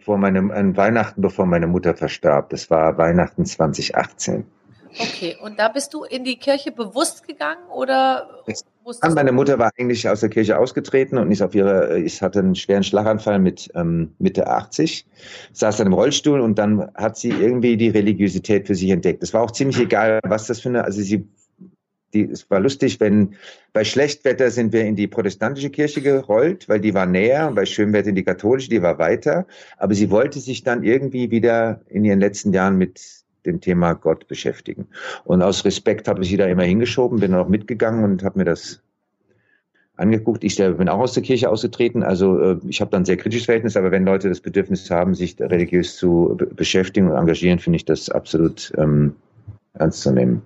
Vor 0.00 0.18
meinem, 0.18 0.50
an 0.50 0.76
Weihnachten, 0.76 1.20
bevor 1.20 1.46
meine 1.46 1.66
Mutter 1.66 1.94
verstarb. 1.94 2.50
Das 2.50 2.70
war 2.70 2.96
Weihnachten 2.98 3.44
2018. 3.44 4.44
Okay, 4.98 5.36
und 5.42 5.58
da 5.58 5.68
bist 5.68 5.92
du 5.92 6.04
in 6.04 6.22
die 6.22 6.36
Kirche 6.36 6.70
bewusst 6.70 7.26
gegangen 7.26 7.66
oder 7.74 8.28
wusstest 8.84 9.14
Meine 9.14 9.32
Mutter 9.32 9.58
war 9.58 9.72
eigentlich 9.76 10.08
aus 10.08 10.20
der 10.20 10.28
Kirche 10.28 10.56
ausgetreten 10.56 11.18
und 11.18 11.32
ist 11.32 11.42
auf 11.42 11.54
ihre, 11.54 11.98
ich 11.98 12.22
hatte 12.22 12.38
einen 12.38 12.54
schweren 12.54 12.84
Schlaganfall 12.84 13.40
mit 13.40 13.70
ähm, 13.74 14.14
Mitte 14.18 14.46
80, 14.46 15.04
saß 15.52 15.78
dann 15.78 15.88
im 15.88 15.94
Rollstuhl 15.94 16.40
und 16.40 16.58
dann 16.58 16.90
hat 16.94 17.16
sie 17.16 17.30
irgendwie 17.30 17.76
die 17.76 17.88
Religiosität 17.88 18.68
für 18.68 18.76
sich 18.76 18.90
entdeckt. 18.90 19.22
Es 19.22 19.34
war 19.34 19.42
auch 19.42 19.50
ziemlich 19.50 19.80
egal, 19.80 20.20
was 20.24 20.46
das 20.46 20.60
für 20.60 20.68
eine, 20.68 20.84
also 20.84 21.02
sie 21.02 21.26
die, 22.14 22.22
es 22.22 22.48
war 22.50 22.60
lustig, 22.60 23.00
wenn 23.00 23.34
bei 23.72 23.84
Schlechtwetter 23.84 24.50
sind 24.50 24.72
wir 24.72 24.84
in 24.84 24.96
die 24.96 25.06
protestantische 25.06 25.70
Kirche 25.70 26.00
gerollt, 26.00 26.68
weil 26.68 26.80
die 26.80 26.94
war 26.94 27.06
näher, 27.06 27.50
bei 27.52 27.66
Schönwetter 27.66 28.08
in 28.08 28.14
die 28.14 28.24
katholische, 28.24 28.70
die 28.70 28.82
war 28.82 28.98
weiter. 28.98 29.46
Aber 29.76 29.94
sie 29.94 30.10
wollte 30.10 30.40
sich 30.40 30.62
dann 30.62 30.84
irgendwie 30.84 31.30
wieder 31.30 31.80
in 31.88 32.04
ihren 32.04 32.20
letzten 32.20 32.52
Jahren 32.52 32.78
mit 32.78 33.24
dem 33.44 33.60
Thema 33.60 33.94
Gott 33.94 34.26
beschäftigen. 34.28 34.86
Und 35.24 35.42
aus 35.42 35.64
Respekt 35.64 36.08
habe 36.08 36.22
ich 36.22 36.28
sie 36.28 36.36
da 36.36 36.46
immer 36.46 36.64
hingeschoben, 36.64 37.20
bin 37.20 37.34
auch 37.34 37.48
mitgegangen 37.48 38.04
und 38.04 38.24
habe 38.24 38.38
mir 38.38 38.44
das 38.44 38.80
angeguckt. 39.96 40.44
Ich 40.44 40.54
selber 40.54 40.78
bin 40.78 40.88
auch 40.88 41.00
aus 41.00 41.12
der 41.12 41.22
Kirche 41.22 41.50
ausgetreten. 41.50 42.02
Also 42.02 42.38
äh, 42.40 42.56
ich 42.68 42.80
habe 42.80 42.90
dann 42.90 43.04
sehr 43.04 43.16
kritisches 43.16 43.46
Verhältnis, 43.46 43.76
aber 43.76 43.90
wenn 43.90 44.04
Leute 44.04 44.28
das 44.28 44.40
Bedürfnis 44.40 44.90
haben, 44.90 45.14
sich 45.14 45.38
religiös 45.40 45.96
zu 45.96 46.36
beschäftigen 46.54 47.10
und 47.10 47.16
engagieren, 47.16 47.58
finde 47.58 47.76
ich 47.76 47.84
das 47.84 48.08
absolut 48.08 48.72
ähm, 48.76 49.14
ernst 49.74 50.02
zu 50.02 50.12
nehmen. 50.12 50.42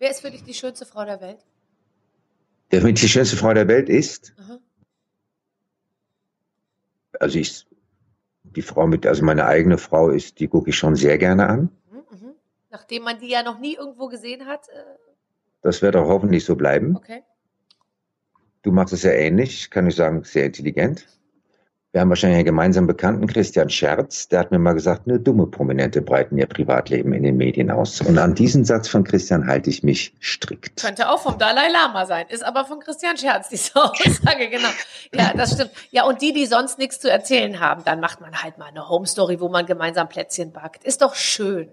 Wer 0.00 0.10
ist 0.10 0.22
für 0.22 0.30
dich 0.30 0.42
die 0.42 0.54
schönste 0.54 0.86
Frau 0.86 1.04
der 1.04 1.20
Welt? 1.20 1.44
Der 2.72 2.80
die 2.80 3.08
schönste 3.08 3.36
Frau 3.36 3.52
der 3.52 3.68
Welt 3.68 3.90
ist? 3.90 4.32
Aha. 4.38 4.58
Also 7.20 7.38
ich, 7.38 7.66
die 8.42 8.62
Frau 8.62 8.86
mit, 8.86 9.06
also 9.06 9.22
meine 9.22 9.44
eigene 9.44 9.76
Frau 9.76 10.08
ist, 10.08 10.40
die 10.40 10.48
gucke 10.48 10.70
ich 10.70 10.76
schon 10.76 10.96
sehr 10.96 11.18
gerne 11.18 11.48
an. 11.48 11.70
Mhm, 11.90 11.98
mhm. 12.10 12.34
Nachdem 12.70 13.02
man 13.02 13.18
die 13.18 13.28
ja 13.28 13.42
noch 13.42 13.58
nie 13.58 13.74
irgendwo 13.74 14.08
gesehen 14.08 14.46
hat. 14.46 14.68
Äh 14.70 14.82
das 15.62 15.82
wird 15.82 15.96
auch 15.96 16.08
hoffentlich 16.08 16.46
so 16.46 16.56
bleiben. 16.56 16.96
Okay. 16.96 17.22
Du 18.62 18.72
machst 18.72 18.94
es 18.94 19.02
ja 19.02 19.12
ähnlich, 19.12 19.70
kann 19.70 19.86
ich 19.86 19.96
sagen, 19.96 20.24
sehr 20.24 20.46
intelligent. 20.46 21.06
Wir 21.92 22.00
haben 22.00 22.08
wahrscheinlich 22.08 22.36
einen 22.36 22.44
gemeinsamen 22.44 22.86
Bekannten, 22.86 23.26
Christian 23.26 23.68
Scherz, 23.68 24.28
der 24.28 24.38
hat 24.38 24.52
mir 24.52 24.60
mal 24.60 24.74
gesagt, 24.74 25.08
nur 25.08 25.18
dumme 25.18 25.48
Prominente 25.48 26.02
breiten 26.02 26.38
ihr 26.38 26.46
Privatleben 26.46 27.12
in 27.12 27.24
den 27.24 27.36
Medien 27.36 27.68
aus. 27.68 28.00
Und 28.00 28.16
an 28.16 28.36
diesen 28.36 28.64
Satz 28.64 28.86
von 28.86 29.02
Christian 29.02 29.48
halte 29.48 29.70
ich 29.70 29.82
mich 29.82 30.14
strikt. 30.20 30.80
Könnte 30.80 31.10
auch 31.10 31.18
vom 31.18 31.36
Dalai 31.36 31.68
Lama 31.68 32.06
sein, 32.06 32.26
ist 32.28 32.44
aber 32.44 32.64
von 32.64 32.78
Christian 32.78 33.16
Scherz 33.16 33.48
diese 33.48 33.74
Aussage, 33.74 34.48
genau. 34.48 34.68
Ja, 35.12 35.32
das 35.34 35.54
stimmt. 35.54 35.72
Ja, 35.90 36.04
und 36.04 36.22
die, 36.22 36.32
die 36.32 36.46
sonst 36.46 36.78
nichts 36.78 37.00
zu 37.00 37.10
erzählen 37.10 37.58
haben, 37.58 37.82
dann 37.84 37.98
macht 37.98 38.20
man 38.20 38.40
halt 38.40 38.56
mal 38.56 38.68
eine 38.68 38.88
Home 38.88 39.06
Story, 39.06 39.40
wo 39.40 39.48
man 39.48 39.66
gemeinsam 39.66 40.08
Plätzchen 40.08 40.52
backt. 40.52 40.84
Ist 40.84 41.02
doch 41.02 41.16
schön. 41.16 41.70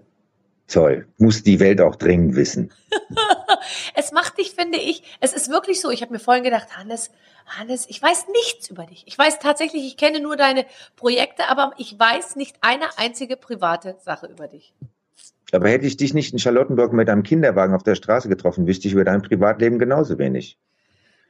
Toll. 0.68 1.08
Muss 1.16 1.42
die 1.42 1.60
Welt 1.60 1.80
auch 1.80 1.96
dringend 1.96 2.36
wissen. 2.36 2.70
es 3.94 4.12
macht 4.12 4.36
dich, 4.36 4.52
finde 4.52 4.78
ich, 4.78 5.02
es 5.20 5.32
ist 5.32 5.50
wirklich 5.50 5.80
so. 5.80 5.90
Ich 5.90 6.02
habe 6.02 6.12
mir 6.12 6.18
vorhin 6.18 6.44
gedacht, 6.44 6.76
Hannes, 6.76 7.10
Hannes, 7.46 7.86
ich 7.88 8.02
weiß 8.02 8.26
nichts 8.32 8.68
über 8.68 8.84
dich. 8.84 9.02
Ich 9.06 9.16
weiß 9.16 9.38
tatsächlich, 9.38 9.86
ich 9.86 9.96
kenne 9.96 10.20
nur 10.20 10.36
deine 10.36 10.66
Projekte, 10.94 11.48
aber 11.48 11.72
ich 11.78 11.98
weiß 11.98 12.36
nicht 12.36 12.56
eine 12.60 12.98
einzige 12.98 13.38
private 13.38 13.96
Sache 14.04 14.26
über 14.26 14.46
dich. 14.46 14.74
Aber 15.52 15.70
hätte 15.70 15.86
ich 15.86 15.96
dich 15.96 16.12
nicht 16.12 16.34
in 16.34 16.38
Charlottenburg 16.38 16.92
mit 16.92 17.08
einem 17.08 17.22
Kinderwagen 17.22 17.74
auf 17.74 17.82
der 17.82 17.94
Straße 17.94 18.28
getroffen, 18.28 18.66
wüsste 18.66 18.88
ich 18.88 18.92
über 18.92 19.04
dein 19.04 19.22
Privatleben 19.22 19.78
genauso 19.78 20.18
wenig. 20.18 20.58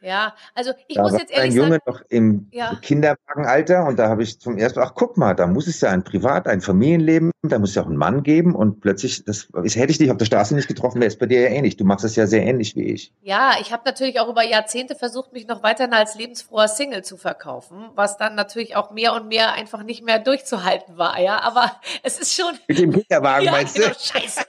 Ja, 0.01 0.35
also 0.55 0.73
ich 0.87 0.97
da 0.97 1.03
muss 1.03 1.13
jetzt 1.13 1.33
ehrlich 1.33 1.53
ein 1.53 1.57
Junge 1.57 1.71
sagen, 1.71 1.83
noch 1.87 2.03
im 2.09 2.49
ja. 2.53 2.77
Kinderwagenalter 2.81 3.85
und 3.87 3.99
da 3.99 4.09
habe 4.09 4.23
ich 4.23 4.39
zum 4.39 4.57
ersten 4.57 4.79
Mal, 4.79 4.87
ach 4.87 4.95
guck 4.95 5.17
mal, 5.17 5.35
da 5.35 5.47
muss 5.47 5.67
es 5.67 5.81
ja 5.81 5.91
ein 5.91 6.05
Privat, 6.05 6.47
ein 6.47 6.61
Familienleben, 6.61 7.33
da 7.43 7.59
muss 7.59 7.71
es 7.71 7.75
ja 7.75 7.83
auch 7.83 7.87
einen 7.87 7.97
Mann 7.97 8.23
geben 8.23 8.55
und 8.55 8.81
plötzlich, 8.81 9.25
das, 9.25 9.49
das 9.53 9.75
hätte 9.75 9.91
ich 9.91 9.99
dich 9.99 10.11
auf 10.11 10.17
der 10.17 10.27
Straße 10.27 10.55
nicht 10.55 10.69
getroffen, 10.69 11.01
wäre 11.01 11.09
es 11.09 11.19
bei 11.19 11.27
dir 11.27 11.41
ja 11.41 11.49
ähnlich. 11.49 11.77
Du 11.77 11.85
machst 11.85 12.05
es 12.05 12.15
ja 12.15 12.29
sehr 12.29 12.45
ähnlich 12.45 12.77
wie 12.77 12.85
ich. 12.85 13.13
Ja, 13.23 13.57
ich 13.61 13.73
habe 13.73 13.83
natürlich 13.87 14.21
auch 14.21 14.29
über 14.29 14.45
Jahrzehnte 14.45 14.95
versucht, 14.95 15.33
mich 15.33 15.49
noch 15.49 15.65
weiterhin 15.65 15.93
als 15.93 16.15
lebensfroher 16.15 16.69
Single 16.69 17.03
zu 17.03 17.17
verkaufen, 17.17 17.91
was 17.95 18.17
dann 18.19 18.37
natürlich 18.37 18.77
auch 18.77 18.93
mehr 18.93 19.15
und 19.15 19.27
mehr 19.27 19.53
einfach 19.53 19.83
nicht 19.83 20.05
mehr 20.05 20.21
durchzuhalten 20.21 20.97
war, 20.97 21.19
ja, 21.21 21.41
aber 21.41 21.73
es 22.05 22.21
ist 22.21 22.35
schon... 22.35 22.55
Mit 22.69 22.79
dem 22.79 22.93
Kinderwagen 22.93 23.47
ja, 23.47 23.51
meinst 23.51 23.75
genau, 23.75 23.89
du? 23.89 23.95
Scheiße, 23.95 24.43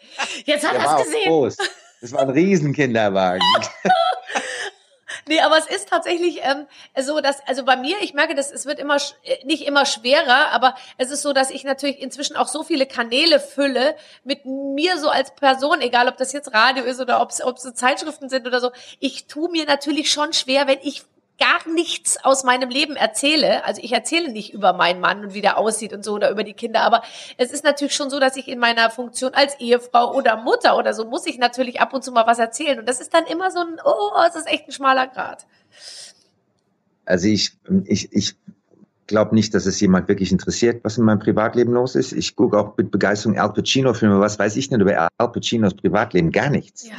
jetzt 0.46 0.68
hat 0.68 0.76
er 0.78 1.00
es 1.00 1.06
gesehen. 1.06 1.28
Groß. 1.28 1.58
Das 2.02 2.14
war 2.14 2.22
ein 2.22 2.30
Riesenkinderwagen. 2.30 3.42
Nee, 5.28 5.40
aber 5.42 5.58
es 5.58 5.68
ist 5.68 5.90
tatsächlich 5.90 6.42
ähm, 6.44 6.68
so, 7.00 7.20
dass, 7.22 7.46
also 7.48 7.64
bei 7.64 7.76
mir, 7.76 7.98
ich 8.02 8.14
merke, 8.14 8.36
dass 8.36 8.52
es 8.52 8.66
wird 8.66 8.80
immer 8.80 8.98
äh, 9.24 9.46
nicht 9.46 9.66
immer 9.66 9.86
schwerer, 9.86 10.52
aber 10.52 10.76
es 10.98 11.12
ist 11.12 11.22
so, 11.22 11.34
dass 11.34 11.50
ich 11.50 11.64
natürlich 11.64 12.00
inzwischen 12.00 12.36
auch 12.36 12.48
so 12.48 12.64
viele 12.64 12.86
Kanäle 12.86 13.40
fülle 13.40 13.96
mit 14.24 14.46
mir 14.46 14.98
so 14.98 15.10
als 15.10 15.34
Person, 15.36 15.82
egal 15.82 16.08
ob 16.08 16.18
das 16.18 16.34
jetzt 16.34 16.54
Radio 16.54 16.84
ist 16.84 17.00
oder 17.00 17.22
ob 17.22 17.32
es 17.32 17.74
Zeitschriften 17.74 18.30
sind 18.30 18.48
oder 18.48 18.60
so. 18.60 18.72
Ich 19.00 19.28
tue 19.28 19.50
mir 19.50 19.66
natürlich 19.66 20.12
schon 20.12 20.34
schwer, 20.34 20.68
wenn 20.68 20.80
ich 20.82 21.04
gar 21.40 21.68
nichts 21.74 22.18
aus 22.24 22.44
meinem 22.44 22.70
Leben 22.70 22.96
erzähle. 22.96 23.66
Also 23.66 23.82
ich 23.84 23.92
erzähle 23.92 24.32
nicht 24.32 24.54
über 24.54 24.74
meinen 24.74 25.00
Mann 25.00 25.24
und 25.24 25.34
wie 25.34 25.42
der 25.42 25.58
aussieht 25.58 25.94
und 25.94 26.04
so 26.04 26.14
oder 26.14 26.30
über 26.30 26.44
die 26.44 26.54
Kinder, 26.54 26.82
aber 26.82 27.02
es 27.38 27.52
ist 27.52 27.64
natürlich 27.64 27.96
schon 27.96 28.10
so, 28.10 28.20
dass 28.20 28.36
ich 28.36 28.48
in 28.48 28.60
meiner 28.60 28.90
Funktion 28.90 29.34
als 29.34 29.60
Ehefrau 29.60 30.14
oder 30.14 30.38
Mutter 30.38 30.78
oder 30.78 30.94
so 30.94 31.06
muss 31.06 31.26
ich 31.26 31.38
natürlich 31.38 31.82
ab 31.82 31.94
und 31.94 32.04
zu 32.04 32.12
mal 32.12 32.28
was 32.28 32.40
erzählen. 32.40 32.80
Und 32.80 32.88
das 32.88 33.00
ist 33.02 33.14
dann 33.14 33.26
immer 33.26 33.52
so 33.52 33.60
ein, 33.60 33.78
oh, 33.84 34.12
es 34.28 34.36
ist 34.36 34.48
echt 34.48 34.68
ein 34.68 34.72
schmaler 34.72 35.08
Grad. 35.08 35.48
Also 37.06 37.28
ich, 37.28 37.54
ich, 37.86 38.14
ich 38.14 38.36
glaube 39.08 39.36
nicht, 39.36 39.54
dass 39.54 39.66
es 39.66 39.80
jemand 39.82 40.08
wirklich 40.08 40.32
interessiert, 40.32 40.84
was 40.84 40.98
in 40.98 41.04
meinem 41.04 41.20
Privatleben 41.20 41.74
los 41.74 41.96
ist. 41.96 42.14
Ich 42.14 42.36
gucke 42.36 42.58
auch 42.58 42.78
mit 42.78 42.92
Begeisterung 42.92 43.38
Al 43.38 43.52
Pacino-Filme. 43.52 44.20
Was 44.20 44.40
weiß 44.40 44.56
ich 44.56 44.70
denn 44.70 44.80
über 44.80 45.10
Al 45.18 45.32
Pacinos 45.32 45.74
Privatleben? 45.74 46.32
Gar 46.32 46.52
nichts. 46.52 46.88
Ja. 46.88 46.96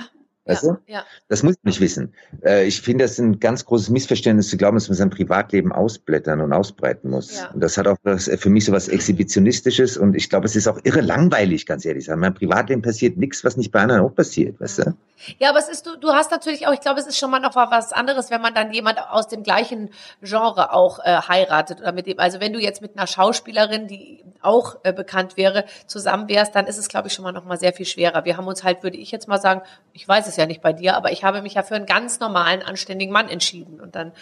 Weißt 0.50 0.64
ja, 0.64 0.72
du? 0.72 0.78
ja. 0.86 1.04
Das 1.28 1.42
muss 1.42 1.54
man 1.62 1.70
nicht 1.70 1.80
wissen. 1.80 2.14
Äh, 2.44 2.66
ich 2.66 2.80
finde, 2.80 3.04
das 3.04 3.12
ist 3.12 3.18
ein 3.20 3.40
ganz 3.40 3.64
großes 3.64 3.90
Missverständnis 3.90 4.48
zu 4.48 4.56
glauben, 4.56 4.76
dass 4.76 4.88
man 4.88 4.96
sein 4.96 5.10
Privatleben 5.10 5.72
ausblättern 5.72 6.40
und 6.40 6.52
ausbreiten 6.52 7.10
muss. 7.10 7.38
Ja. 7.38 7.50
Und 7.50 7.60
das 7.60 7.78
hat 7.78 7.86
auch 7.86 7.96
was, 8.02 8.28
äh, 8.28 8.36
für 8.36 8.50
mich 8.50 8.64
so 8.64 8.72
was 8.72 8.88
Exhibitionistisches 8.88 9.96
und 9.96 10.14
ich 10.14 10.28
glaube, 10.28 10.46
es 10.46 10.56
ist 10.56 10.66
auch 10.66 10.78
irre 10.84 11.00
langweilig, 11.00 11.66
ganz 11.66 11.84
ehrlich 11.84 12.04
sagen. 12.04 12.18
In 12.18 12.20
meinem 12.20 12.34
Privatleben 12.34 12.82
passiert 12.82 13.16
nichts, 13.16 13.44
was 13.44 13.56
nicht 13.56 13.70
bei 13.70 13.80
anderen 13.80 14.02
auch 14.02 14.14
passiert, 14.14 14.60
weißt 14.60 14.78
du? 14.78 14.94
Ja, 15.38 15.50
aber 15.50 15.58
es 15.58 15.68
ist, 15.68 15.86
du, 15.86 15.96
du 15.96 16.12
hast 16.12 16.30
natürlich 16.30 16.66
auch, 16.66 16.72
ich 16.72 16.80
glaube, 16.80 16.98
es 16.98 17.06
ist 17.06 17.18
schon 17.18 17.30
mal 17.30 17.40
noch 17.40 17.54
was 17.54 17.92
anderes, 17.92 18.30
wenn 18.30 18.40
man 18.40 18.54
dann 18.54 18.72
jemand 18.72 18.98
aus 19.10 19.28
dem 19.28 19.42
gleichen 19.42 19.90
Genre 20.22 20.72
auch 20.72 20.98
äh, 21.00 21.20
heiratet 21.28 21.80
oder 21.80 21.92
mit 21.92 22.06
dem, 22.06 22.18
also 22.18 22.40
wenn 22.40 22.52
du 22.52 22.58
jetzt 22.58 22.80
mit 22.80 22.96
einer 22.96 23.06
Schauspielerin, 23.06 23.86
die 23.86 24.24
auch 24.40 24.76
äh, 24.82 24.92
bekannt 24.92 25.36
wäre, 25.36 25.64
zusammen 25.86 26.28
wärst, 26.28 26.54
dann 26.54 26.66
ist 26.66 26.78
es, 26.78 26.88
glaube 26.88 27.08
ich, 27.08 27.14
schon 27.14 27.24
mal 27.24 27.32
noch 27.32 27.44
mal 27.44 27.58
sehr 27.58 27.72
viel 27.72 27.86
schwerer. 27.86 28.24
Wir 28.24 28.36
haben 28.36 28.46
uns 28.46 28.64
halt, 28.64 28.82
würde 28.82 28.96
ich 28.96 29.10
jetzt 29.10 29.28
mal 29.28 29.40
sagen, 29.40 29.60
ich 29.92 30.08
weiß 30.08 30.26
es 30.26 30.36
ja 30.36 30.39
nicht 30.46 30.62
bei 30.62 30.72
dir, 30.72 30.96
aber 30.96 31.12
ich 31.12 31.24
habe 31.24 31.42
mich 31.42 31.54
ja 31.54 31.62
für 31.62 31.74
einen 31.74 31.86
ganz 31.86 32.20
normalen, 32.20 32.62
anständigen 32.62 33.12
Mann 33.12 33.28
entschieden 33.28 33.80
und 33.80 33.94
dann 33.94 34.12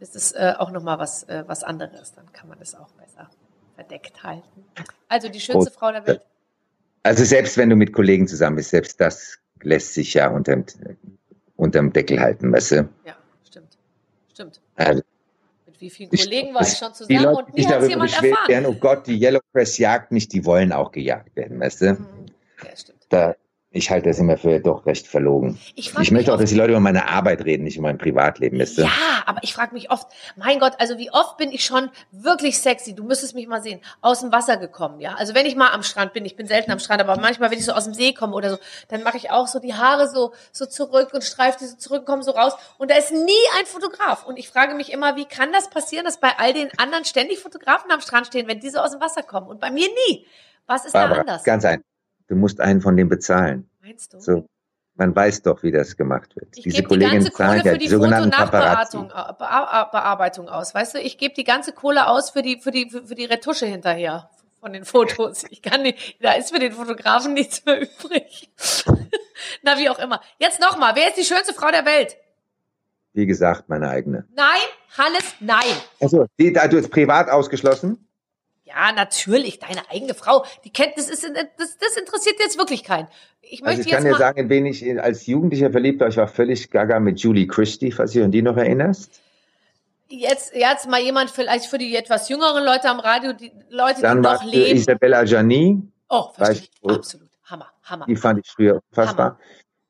ist 0.00 0.16
es 0.16 0.32
äh, 0.32 0.54
auch 0.58 0.70
noch 0.70 0.82
mal 0.82 0.98
was, 0.98 1.24
äh, 1.24 1.44
was 1.46 1.64
anderes. 1.64 2.14
Dann 2.14 2.32
kann 2.32 2.48
man 2.48 2.58
das 2.58 2.74
auch 2.74 2.90
besser 2.92 3.28
verdeckt 3.74 4.22
halten. 4.22 4.64
Also 5.08 5.28
die 5.28 5.40
schönste 5.40 5.70
Frau 5.70 5.92
der 5.92 6.06
Welt. 6.06 6.22
Also 7.02 7.24
selbst 7.24 7.56
wenn 7.56 7.70
du 7.70 7.76
mit 7.76 7.92
Kollegen 7.92 8.26
zusammen 8.26 8.56
bist, 8.56 8.70
selbst 8.70 9.00
das 9.00 9.38
lässt 9.62 9.94
sich 9.94 10.14
ja 10.14 10.28
unterm, 10.28 10.64
unterm 11.56 11.92
Deckel 11.92 12.20
halten, 12.20 12.52
weißt 12.52 12.72
du? 12.72 12.88
Ja, 13.04 13.16
stimmt. 13.48 13.78
Stimmt. 14.32 14.60
Also, 14.74 15.02
Mit 15.66 15.80
wie 15.80 15.90
vielen 15.90 16.10
Kollegen 16.10 16.54
war 16.54 16.62
ich 16.62 16.76
schon 16.76 16.92
zusammen 16.94 17.22
Leute, 17.22 17.38
und 17.38 17.54
nie 17.54 17.64
hat 17.64 17.72
darüber 17.72 17.88
jemand 17.88 18.22
erfahren. 18.22 18.66
oh 18.66 18.74
Gott, 18.74 19.06
die 19.06 19.20
Yellow 19.20 19.40
Press 19.52 19.78
jagt 19.78 20.10
mich, 20.10 20.28
die 20.28 20.44
wollen 20.44 20.72
auch 20.72 20.90
gejagt 20.90 21.36
werden, 21.36 21.60
weißt 21.60 21.80
du? 21.82 21.92
Mhm. 21.92 22.26
Ja, 22.64 22.76
stimmt. 22.76 23.06
Da, 23.08 23.36
ich 23.76 23.90
halte 23.90 24.08
das 24.08 24.18
immer 24.18 24.36
für 24.36 24.58
doch 24.60 24.86
recht 24.86 25.06
verlogen. 25.06 25.58
Ich, 25.74 25.96
Ich 25.98 26.10
möchte 26.10 26.32
auch, 26.32 26.38
dass 26.38 26.50
die 26.50 26.56
Leute 26.56 26.70
über 26.70 26.80
meine 26.80 27.08
Arbeit 27.08 27.44
reden, 27.44 27.64
nicht 27.64 27.76
über 27.76 27.88
mein 27.88 27.98
Privatleben, 27.98 28.58
weißt? 28.58 28.78
Ja, 28.78 28.90
aber 29.26 29.40
ich 29.42 29.54
frage 29.54 29.74
mich 29.74 29.90
oft, 29.90 30.08
mein 30.36 30.58
Gott, 30.58 30.72
also 30.78 30.98
wie 30.98 31.10
oft 31.10 31.36
bin 31.36 31.52
ich 31.52 31.64
schon 31.64 31.90
wirklich 32.10 32.58
sexy, 32.58 32.94
du 32.94 33.04
müsstest 33.04 33.34
mich 33.34 33.46
mal 33.46 33.62
sehen, 33.62 33.80
aus 34.00 34.20
dem 34.20 34.32
Wasser 34.32 34.56
gekommen, 34.56 35.00
ja? 35.00 35.14
Also 35.14 35.34
wenn 35.34 35.46
ich 35.46 35.56
mal 35.56 35.70
am 35.72 35.82
Strand 35.82 36.12
bin, 36.12 36.24
ich 36.24 36.36
bin 36.36 36.46
selten 36.46 36.70
am 36.70 36.78
Strand, 36.78 37.00
aber 37.00 37.20
manchmal, 37.20 37.50
wenn 37.50 37.58
ich 37.58 37.64
so 37.64 37.72
aus 37.72 37.84
dem 37.84 37.94
See 37.94 38.12
komme 38.12 38.34
oder 38.34 38.50
so, 38.50 38.58
dann 38.88 39.02
mache 39.02 39.16
ich 39.16 39.30
auch 39.30 39.46
so 39.46 39.58
die 39.58 39.74
Haare 39.74 40.08
so, 40.08 40.32
so 40.52 40.66
zurück 40.66 41.10
und 41.12 41.22
streife 41.22 41.58
die 41.60 41.66
so 41.66 41.76
zurück, 41.76 42.06
komme 42.06 42.22
so 42.22 42.32
raus 42.32 42.54
und 42.78 42.90
da 42.90 42.96
ist 42.96 43.12
nie 43.12 43.32
ein 43.58 43.66
Fotograf. 43.66 44.26
Und 44.26 44.38
ich 44.38 44.48
frage 44.48 44.74
mich 44.74 44.92
immer, 44.92 45.16
wie 45.16 45.26
kann 45.26 45.52
das 45.52 45.70
passieren, 45.70 46.04
dass 46.04 46.18
bei 46.18 46.32
all 46.38 46.52
den 46.52 46.70
anderen 46.78 47.04
ständig 47.04 47.38
Fotografen 47.38 47.90
am 47.90 48.00
Strand 48.00 48.26
stehen, 48.28 48.48
wenn 48.48 48.60
diese 48.60 48.82
aus 48.82 48.92
dem 48.92 49.00
Wasser 49.00 49.22
kommen 49.22 49.48
und 49.48 49.60
bei 49.60 49.70
mir 49.70 49.88
nie? 50.08 50.26
Was 50.66 50.84
ist 50.84 50.94
da 50.94 51.00
Barbara, 51.02 51.20
anders? 51.20 51.44
ganz 51.44 51.64
einfach. 51.64 51.95
Du 52.28 52.34
musst 52.36 52.60
einen 52.60 52.80
von 52.80 52.96
denen 52.96 53.08
bezahlen. 53.08 53.68
Meinst 53.82 54.12
du? 54.12 54.20
So, 54.20 54.46
man 54.94 55.14
weiß 55.14 55.42
doch, 55.42 55.62
wie 55.62 55.70
das 55.70 55.96
gemacht 55.96 56.34
wird. 56.36 56.56
Ich 56.56 56.64
Diese 56.64 56.76
gebe 56.76 56.88
die 56.88 56.94
Kolleginnen 56.94 57.24
ganze 57.24 57.30
Kohle 57.32 57.60
für 57.62 57.78
die 57.78 57.84
die 57.84 57.88
sogenannten 57.88 58.30
Paparazzi. 58.30 58.96
Foto-Nachbearbeitung 58.96 59.38
Bea- 59.38 59.88
Bearbeitung 59.92 60.48
aus. 60.48 60.74
Weißt 60.74 60.94
du, 60.94 61.00
ich 61.00 61.18
gebe 61.18 61.34
die 61.34 61.44
ganze 61.44 61.72
Kohle 61.72 62.08
aus 62.08 62.30
für 62.30 62.42
die, 62.42 62.60
für 62.60 62.70
die, 62.70 62.90
für, 62.90 63.14
die 63.14 63.26
Retusche 63.26 63.66
hinterher 63.66 64.30
von 64.60 64.72
den 64.72 64.84
Fotos. 64.84 65.44
Ich 65.50 65.62
kann 65.62 65.82
nicht, 65.82 66.16
da 66.22 66.32
ist 66.32 66.52
für 66.52 66.58
den 66.58 66.72
Fotografen 66.72 67.34
nichts 67.34 67.64
mehr 67.64 67.80
übrig. 67.82 68.50
Na, 69.62 69.78
wie 69.78 69.88
auch 69.88 69.98
immer. 69.98 70.20
Jetzt 70.38 70.60
nochmal. 70.60 70.94
Wer 70.96 71.08
ist 71.08 71.16
die 71.18 71.24
schönste 71.24 71.54
Frau 71.54 71.70
der 71.70 71.84
Welt? 71.84 72.16
Wie 73.12 73.26
gesagt, 73.26 73.68
meine 73.68 73.88
eigene. 73.88 74.26
Nein, 74.34 74.60
Hannes, 74.98 75.34
nein. 75.40 75.64
Also, 76.00 76.26
die, 76.38 76.52
du 76.52 76.76
jetzt 76.76 76.90
privat 76.90 77.30
ausgeschlossen? 77.30 78.05
Ja, 78.66 78.90
natürlich, 78.92 79.60
deine 79.60 79.88
eigene 79.90 80.14
Frau. 80.14 80.44
Die 80.64 80.70
kennt, 80.70 80.98
das 80.98 81.08
ist, 81.08 81.22
das, 81.24 81.78
das 81.78 81.96
interessiert 81.96 82.36
jetzt 82.40 82.58
wirklich 82.58 82.82
keinen. 82.82 83.06
Ich 83.40 83.60
möchte 83.62 83.78
Also 83.78 83.80
ich 83.82 83.86
jetzt 83.86 84.02
kann 84.02 84.12
dir 84.12 84.18
sagen, 84.18 84.38
in 84.40 84.48
wen 84.48 84.66
ich 84.66 85.00
als 85.00 85.26
Jugendlicher 85.26 85.70
verliebt 85.70 86.00
war. 86.00 86.08
Ich 86.08 86.16
war 86.16 86.26
völlig 86.26 86.70
gaga 86.70 86.98
mit 86.98 87.20
Julie 87.20 87.46
Christie, 87.46 87.92
falls 87.92 88.12
du 88.12 88.18
dich 88.18 88.24
an 88.24 88.32
die 88.32 88.42
noch 88.42 88.56
erinnerst. 88.56 89.20
jetzt, 90.08 90.52
jetzt 90.54 90.88
mal 90.88 91.00
jemand 91.00 91.30
vielleicht 91.30 91.66
für 91.66 91.78
die 91.78 91.94
etwas 91.94 92.28
jüngeren 92.28 92.64
Leute 92.64 92.88
am 92.90 92.98
Radio, 92.98 93.32
die 93.34 93.52
Leute, 93.70 94.02
Dann 94.02 94.18
die 94.18 94.28
noch 94.28 94.42
es 94.42 94.50
leben. 94.50 94.76
Isabella 94.78 95.22
Gianni, 95.24 95.80
Oh, 96.08 96.30
verstehe 96.34 96.68
ich. 96.82 96.90
Absolut. 96.90 97.28
Hammer, 97.44 97.68
Hammer. 97.84 98.06
die 98.06 98.16
fand 98.16 98.40
ich 98.44 98.50
früher 98.50 98.80
unfassbar. 98.90 99.38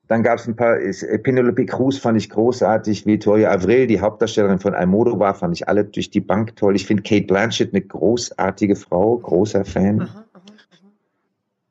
Dann 0.07 0.23
gab 0.23 0.39
es 0.39 0.47
ein 0.47 0.55
paar, 0.55 0.77
äh, 0.79 1.17
Penelope 1.19 1.65
Cruz 1.65 1.97
fand 1.97 2.17
ich 2.17 2.29
großartig, 2.29 3.05
Victoria 3.05 3.51
Avril, 3.51 3.87
die 3.87 3.99
Hauptdarstellerin 3.99 4.59
von 4.59 4.73
Almodovar, 4.73 5.35
fand 5.35 5.53
ich 5.55 5.67
alle 5.67 5.83
durch 5.83 6.09
die 6.09 6.21
Bank 6.21 6.55
toll. 6.55 6.75
Ich 6.75 6.85
finde 6.85 7.03
Kate 7.03 7.25
Blanchett 7.25 7.73
eine 7.73 7.81
großartige 7.81 8.75
Frau, 8.75 9.17
großer 9.17 9.65
Fan. 9.65 10.01
Aha, 10.01 10.07
aha, 10.07 10.25
aha. 10.33 10.41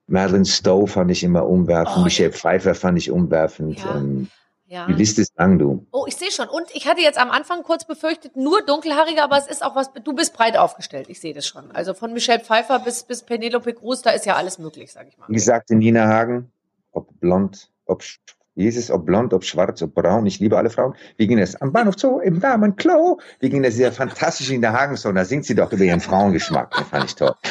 Madeline 0.07 0.45
Stowe 0.45 0.87
fand 0.87 1.11
ich 1.11 1.25
immer 1.25 1.47
umwerfend, 1.49 1.97
Oh, 1.99 2.05
Michelle 2.05 2.33
Pfeiffer 2.33 2.75
fand 2.75 2.99
ich 2.99 3.11
umwerfend. 3.11 3.79
Ja. 3.83 3.97
Ähm, 3.97 4.29
Ja. 4.69 4.87
die 4.87 4.93
Liste 4.95 5.23
ist 5.23 5.33
lang, 5.39 5.59
du. 5.59 5.87
Oh, 5.93 6.05
ich 6.07 6.17
sehe 6.17 6.31
schon. 6.31 6.49
Und 6.49 6.67
ich 6.75 6.87
hatte 6.89 7.01
jetzt 7.01 7.19
am 7.19 7.31
Anfang 7.31 7.63
kurz 7.63 7.85
befürchtet, 7.87 8.37
nur 8.37 8.61
dunkelhaarige, 8.67 9.23
aber 9.23 9.39
es 9.39 9.47
ist 9.47 9.65
auch 9.65 9.77
was, 9.77 9.93
du 9.93 10.13
bist 10.13 10.35
breit 10.35 10.57
aufgestellt. 10.59 11.07
Ich 11.09 11.21
sehe 11.21 11.33
das 11.33 11.47
schon. 11.47 11.71
Also 11.71 11.95
von 11.95 12.13
Michelle 12.13 12.41
Pfeiffer 12.41 12.81
bis, 12.81 13.05
bis 13.05 13.23
Penelope 13.23 13.73
Cruz, 13.75 14.03
da 14.03 14.11
ist 14.11 14.27
ja 14.27 14.35
alles 14.35 14.59
möglich, 14.59 14.93
sag 14.93 15.07
ich 15.09 15.17
mal. 15.17 15.27
Wie 15.29 15.35
gesagt, 15.35 15.71
in 15.71 15.79
Nina 15.79 16.07
Hagen, 16.09 16.51
ob 16.93 17.09
blond, 17.21 17.71
ob 17.87 18.03
es, 18.57 18.91
ob 18.91 19.07
blond, 19.07 19.33
ob 19.33 19.45
schwarz, 19.45 19.83
ob 19.83 19.95
braun, 19.95 20.27
ich 20.27 20.41
liebe 20.41 20.57
alle 20.57 20.71
Frauen. 20.71 20.95
Wie 21.17 21.27
ging 21.27 21.39
das? 21.39 21.57
Am 21.57 21.73
Bahnhof 21.73 21.97
Zoo, 21.99 22.21
im 22.21 22.41
Damenklo. 22.41 23.21
Wie 23.41 23.51
ging 23.51 23.63
das? 23.63 23.75
Dieser 23.75 23.93
fantastische 23.93 24.53
Nina 24.53 24.73
Hagen-Song, 24.73 25.15
da 25.15 25.25
singt 25.25 25.45
sie 25.45 25.55
doch 25.55 25.73
über 25.73 25.85
ihren 25.85 26.01
Frauengeschmack. 26.01 26.71
Den 26.73 26.85
fand 26.85 27.05
ich 27.05 27.15
toll. 27.15 27.35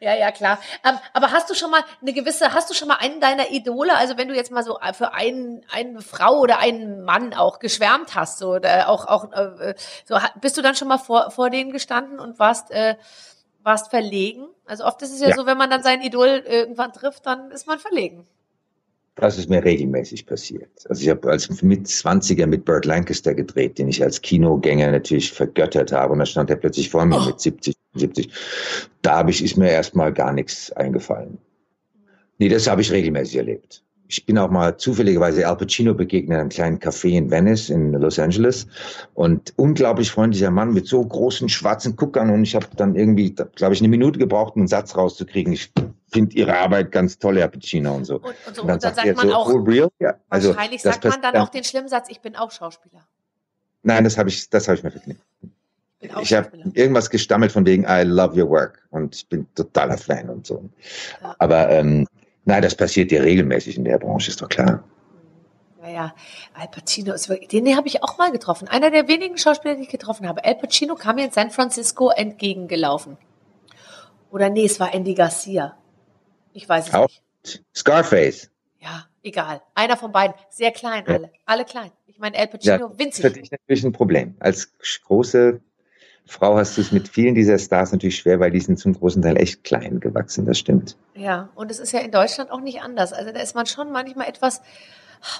Ja, 0.00 0.14
ja, 0.14 0.30
klar. 0.30 0.60
Ähm, 0.84 0.96
aber 1.12 1.32
hast 1.32 1.50
du 1.50 1.54
schon 1.54 1.72
mal 1.72 1.82
eine 2.00 2.12
gewisse, 2.12 2.52
hast 2.52 2.70
du 2.70 2.74
schon 2.74 2.86
mal 2.86 2.98
einen 3.00 3.20
deiner 3.20 3.50
Idole, 3.50 3.96
also 3.96 4.16
wenn 4.16 4.28
du 4.28 4.34
jetzt 4.34 4.52
mal 4.52 4.62
so 4.62 4.78
für 4.92 5.12
einen, 5.12 5.64
eine 5.72 6.00
Frau 6.02 6.38
oder 6.38 6.60
einen 6.60 7.02
Mann 7.02 7.34
auch 7.34 7.58
geschwärmt 7.58 8.14
hast, 8.14 8.38
so, 8.38 8.54
oder 8.54 8.88
auch, 8.88 9.06
auch, 9.08 9.32
äh, 9.32 9.74
so, 10.04 10.16
bist 10.40 10.56
du 10.56 10.62
dann 10.62 10.76
schon 10.76 10.86
mal 10.86 10.98
vor, 10.98 11.32
vor 11.32 11.50
denen 11.50 11.72
gestanden 11.72 12.20
und 12.20 12.38
warst, 12.38 12.70
äh, 12.70 12.94
warst 13.62 13.90
verlegen? 13.90 14.46
Also 14.66 14.84
oft 14.84 15.00
ist 15.02 15.12
es 15.12 15.20
ja, 15.20 15.28
Ja. 15.30 15.36
so, 15.36 15.46
wenn 15.46 15.58
man 15.58 15.70
dann 15.70 15.82
sein 15.82 16.00
Idol 16.02 16.42
irgendwann 16.46 16.92
trifft, 16.92 17.26
dann 17.26 17.50
ist 17.50 17.66
man 17.66 17.78
verlegen. 17.78 18.26
Das 19.14 19.36
ist 19.36 19.50
mir 19.50 19.64
regelmäßig 19.64 20.26
passiert. 20.26 20.70
Also 20.88 21.02
ich 21.02 21.08
habe 21.08 21.28
als 21.28 21.60
mit 21.62 21.86
20er 21.86 22.46
mit 22.46 22.64
Burt 22.64 22.84
Lancaster 22.84 23.34
gedreht, 23.34 23.78
den 23.78 23.88
ich 23.88 24.00
als 24.02 24.22
Kinogänger 24.22 24.92
natürlich 24.92 25.32
vergöttert 25.32 25.90
habe. 25.90 26.12
Und 26.12 26.20
da 26.20 26.26
stand 26.26 26.50
er 26.50 26.56
plötzlich 26.56 26.88
vor 26.88 27.04
mir 27.04 27.20
Oh. 27.20 27.24
mit 27.26 27.40
70, 27.40 27.74
70. 27.94 28.30
Da 29.02 29.16
habe 29.16 29.30
ich, 29.30 29.42
ist 29.42 29.56
mir 29.56 29.70
erstmal 29.70 30.12
gar 30.12 30.32
nichts 30.32 30.70
eingefallen. 30.72 31.38
Nee, 32.38 32.48
das 32.48 32.68
habe 32.68 32.80
ich 32.82 32.92
regelmäßig 32.92 33.36
erlebt. 33.38 33.82
Ich 34.10 34.24
bin 34.24 34.38
auch 34.38 34.50
mal 34.50 34.78
zufälligerweise 34.78 35.46
Al 35.46 35.56
Pacino 35.56 35.92
begegnet 35.92 36.36
in 36.36 36.40
einem 36.40 36.48
kleinen 36.48 36.78
Café 36.78 37.10
in 37.10 37.30
Venice 37.30 37.68
in 37.68 37.92
Los 37.92 38.18
Angeles 38.18 38.66
und 39.12 39.52
unglaublich 39.56 40.10
freundlicher 40.10 40.50
Mann 40.50 40.72
mit 40.72 40.86
so 40.86 41.04
großen 41.04 41.50
schwarzen 41.50 41.94
Guckern 41.94 42.30
und 42.30 42.42
ich 42.42 42.54
habe 42.54 42.66
dann 42.76 42.96
irgendwie, 42.96 43.34
glaube 43.54 43.74
ich, 43.74 43.80
eine 43.80 43.88
Minute 43.88 44.18
gebraucht, 44.18 44.56
einen 44.56 44.66
Satz 44.66 44.96
rauszukriegen. 44.96 45.52
Ich 45.52 45.70
finde 46.10 46.34
Ihre 46.36 46.56
Arbeit 46.56 46.90
ganz 46.90 47.18
toll, 47.18 47.38
Herr 47.38 47.48
Pacino 47.48 47.94
und 47.94 48.06
so. 48.06 48.16
Und, 48.16 48.24
und, 48.24 48.56
so, 48.56 48.62
Und 48.62 48.68
dann, 48.68 48.76
und 48.76 48.84
dann 48.84 48.94
sagt 48.94 48.96
sagt 48.96 49.16
man 49.18 49.28
so, 49.28 49.34
auch, 49.34 49.52
oh, 49.52 49.58
real? 49.58 49.88
Ja, 49.98 50.14
also, 50.30 50.54
wahrscheinlich 50.56 50.80
sagt 50.80 51.04
man 51.04 51.20
dann 51.20 51.36
auch 51.36 51.50
den 51.50 51.64
schlimmen 51.64 51.88
Satz, 51.88 52.08
ich 52.08 52.20
bin 52.20 52.34
auch 52.34 52.50
Schauspieler. 52.50 53.06
Nein, 53.82 54.04
das 54.04 54.16
habe 54.16 54.30
ich, 54.30 54.48
das 54.48 54.68
habe 54.68 54.78
ich 54.78 54.84
mir 54.84 54.90
verknüpft. 54.90 55.22
Ich 56.22 56.32
habe 56.32 56.50
irgendwas 56.74 57.10
gestammelt 57.10 57.50
von 57.50 57.66
wegen 57.66 57.84
I 57.84 58.04
love 58.04 58.40
your 58.40 58.48
work 58.48 58.86
und 58.90 59.16
ich 59.16 59.28
bin 59.28 59.46
totaler 59.54 59.98
Fan 59.98 60.30
und 60.30 60.46
so. 60.46 60.68
Ja. 61.20 61.34
Aber 61.38 61.68
ähm, 61.70 62.06
nein, 62.48 62.62
das 62.62 62.74
passiert 62.74 63.10
dir 63.10 63.22
regelmäßig 63.22 63.76
in 63.76 63.84
der 63.84 63.98
Branche, 63.98 64.30
ist 64.30 64.42
doch 64.42 64.48
klar. 64.48 64.82
Ja, 65.82 65.88
ja, 65.88 66.14
Al 66.54 66.68
Pacino 66.68 67.12
ist 67.14 67.28
wirklich, 67.28 67.48
den 67.48 67.76
habe 67.76 67.86
ich 67.86 68.02
auch 68.02 68.18
mal 68.18 68.32
getroffen. 68.32 68.66
Einer 68.68 68.90
der 68.90 69.06
wenigen 69.08 69.38
Schauspieler, 69.38 69.76
die 69.76 69.82
ich 69.82 69.88
getroffen 69.88 70.26
habe. 70.28 70.44
Al 70.44 70.56
Pacino 70.56 70.96
kam 70.96 71.16
mir 71.16 71.24
in 71.26 71.30
San 71.30 71.50
Francisco 71.50 72.10
entgegengelaufen. 72.10 73.16
Oder 74.30 74.50
nee, 74.50 74.64
es 74.64 74.80
war 74.80 74.92
Andy 74.92 75.14
Garcia. 75.14 75.76
Ich 76.52 76.68
weiß 76.68 76.88
es 76.88 76.94
Auch. 76.94 77.08
nicht. 77.44 77.64
Scarface. 77.74 78.50
Ja, 78.80 79.06
egal. 79.22 79.62
Einer 79.74 79.96
von 79.96 80.12
beiden. 80.12 80.34
Sehr 80.50 80.72
klein 80.72 81.04
Ja. 81.06 81.14
alle. 81.14 81.30
Alle 81.46 81.64
klein. 81.64 81.90
Ich 82.06 82.18
meine, 82.18 82.36
Al 82.36 82.44
Ja, 82.44 82.50
Pacino, 82.50 82.88
Das 82.88 82.92
ist 82.92 82.98
winzig. 82.98 83.24
für 83.24 83.30
dich 83.30 83.50
natürlich 83.50 83.84
ein 83.84 83.92
Problem. 83.92 84.34
Als 84.40 84.72
große 85.04 85.60
Frau 86.28 86.56
hast 86.56 86.76
du 86.76 86.82
es 86.82 86.92
mit 86.92 87.08
vielen 87.08 87.34
dieser 87.34 87.58
Stars 87.58 87.90
natürlich 87.90 88.18
schwer, 88.18 88.38
weil 88.38 88.50
die 88.50 88.60
sind 88.60 88.78
zum 88.78 88.92
großen 88.92 89.22
Teil 89.22 89.38
echt 89.38 89.64
klein 89.64 89.98
gewachsen, 89.98 90.44
das 90.44 90.58
stimmt. 90.58 90.96
Ja, 91.14 91.48
und 91.54 91.70
es 91.70 91.78
ist 91.78 91.92
ja 91.92 92.00
in 92.00 92.10
Deutschland 92.10 92.50
auch 92.50 92.60
nicht 92.60 92.82
anders. 92.82 93.12
Also 93.12 93.32
da 93.32 93.40
ist 93.40 93.54
man 93.54 93.66
schon 93.66 93.90
manchmal 93.90 94.28
etwas 94.28 94.60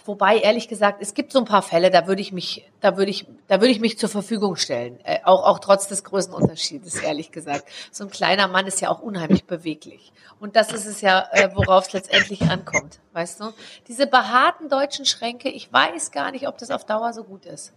Wobei, 0.05 0.39
ehrlich 0.39 0.69
gesagt, 0.69 1.01
es 1.01 1.15
gibt 1.15 1.33
so 1.33 1.39
ein 1.39 1.45
paar 1.45 1.63
Fälle, 1.63 1.91
da 1.91 2.07
würde 2.07 2.21
ich 2.21 2.33
mich, 2.33 2.69
da 2.81 2.97
würde 2.97 3.11
ich, 3.11 3.27
da 3.47 3.61
würde 3.61 3.71
ich 3.71 3.81
mich 3.81 3.99
zur 3.99 4.09
Verfügung 4.09 4.57
stellen. 4.57 4.99
Äh, 5.05 5.21
auch, 5.25 5.45
auch 5.45 5.59
trotz 5.61 5.89
des 5.89 6.05
Größenunterschiedes, 6.05 6.97
ehrlich 6.97 7.31
gesagt. 7.31 7.65
So 7.93 8.05
ein 8.05 8.11
kleiner 8.11 8.49
Mann 8.49 8.67
ist 8.67 8.81
ja 8.81 8.91
auch 8.91 9.01
unheimlich 9.01 9.45
beweglich. 9.45 10.13
Und 10.41 10.57
das 10.57 10.73
ist 10.73 10.87
es 10.87 11.01
ja, 11.01 11.29
äh, 11.33 11.51
worauf 11.55 11.87
es 11.87 11.93
letztendlich 11.93 12.43
ankommt. 12.43 12.99
Weißt 13.13 13.41
du? 13.41 13.53
Diese 13.87 14.07
behaarten 14.07 14.69
deutschen 14.69 15.05
Schränke, 15.05 15.49
ich 15.49 15.73
weiß 15.73 16.11
gar 16.11 16.33
nicht, 16.33 16.49
ob 16.49 16.59
das 16.59 16.71
auf 16.71 16.85
Dauer 16.85 17.13
so 17.13 17.25
gut 17.25 17.47
ist. 17.47 17.73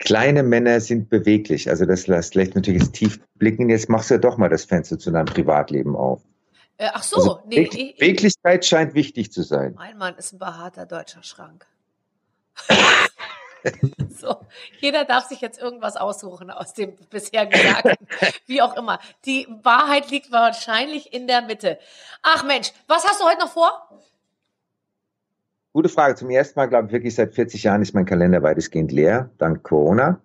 Kleine 0.00 0.42
Männer 0.42 0.80
sind 0.80 1.10
beweglich. 1.10 1.68
Also 1.68 1.84
das 1.84 2.06
lässt 2.06 2.34
natürlich 2.54 2.90
tief 2.90 3.20
blicken. 3.36 3.68
Jetzt 3.68 3.88
machst 3.90 4.10
du 4.10 4.14
ja 4.14 4.18
doch 4.18 4.38
mal 4.38 4.48
das 4.48 4.64
Fenster 4.64 4.98
zu 4.98 5.10
deinem 5.10 5.26
Privatleben 5.26 5.94
auf. 5.94 6.22
Äh, 6.78 6.88
ach 6.94 7.02
so, 7.02 7.16
also, 7.16 7.40
nee. 7.46 7.68
Be 7.68 7.94
Beweglichkeit 7.98 8.64
scheint 8.64 8.94
wichtig 8.94 9.30
zu 9.30 9.42
sein. 9.42 9.74
Mein 9.76 9.98
Mann 9.98 10.16
ist 10.16 10.32
ein 10.32 10.38
behaarter 10.38 10.86
deutscher 10.86 11.22
Schrank. 11.22 11.66
so, 14.18 14.36
jeder 14.78 15.04
darf 15.04 15.26
sich 15.26 15.42
jetzt 15.42 15.60
irgendwas 15.60 15.98
aussuchen 15.98 16.50
aus 16.50 16.72
dem 16.72 16.96
bisher 17.10 17.44
Gesagten. 17.44 18.06
Wie 18.46 18.62
auch 18.62 18.74
immer. 18.78 19.00
Die 19.26 19.46
Wahrheit 19.62 20.10
liegt 20.10 20.32
wahrscheinlich 20.32 21.12
in 21.12 21.26
der 21.26 21.42
Mitte. 21.42 21.78
Ach 22.22 22.42
Mensch, 22.44 22.72
was 22.86 23.06
hast 23.06 23.20
du 23.20 23.26
heute 23.26 23.40
noch 23.40 23.52
vor? 23.52 24.00
Gute 25.72 25.88
Frage. 25.88 26.16
Zum 26.16 26.30
ersten 26.30 26.58
Mal, 26.58 26.66
glaube 26.66 26.88
ich, 26.88 26.92
wirklich 26.92 27.14
seit 27.14 27.32
40 27.32 27.62
Jahren 27.62 27.80
ist 27.80 27.94
mein 27.94 28.04
Kalender 28.04 28.42
weitestgehend 28.42 28.90
leer, 28.90 29.30
dank 29.38 29.62
Corona. 29.62 30.20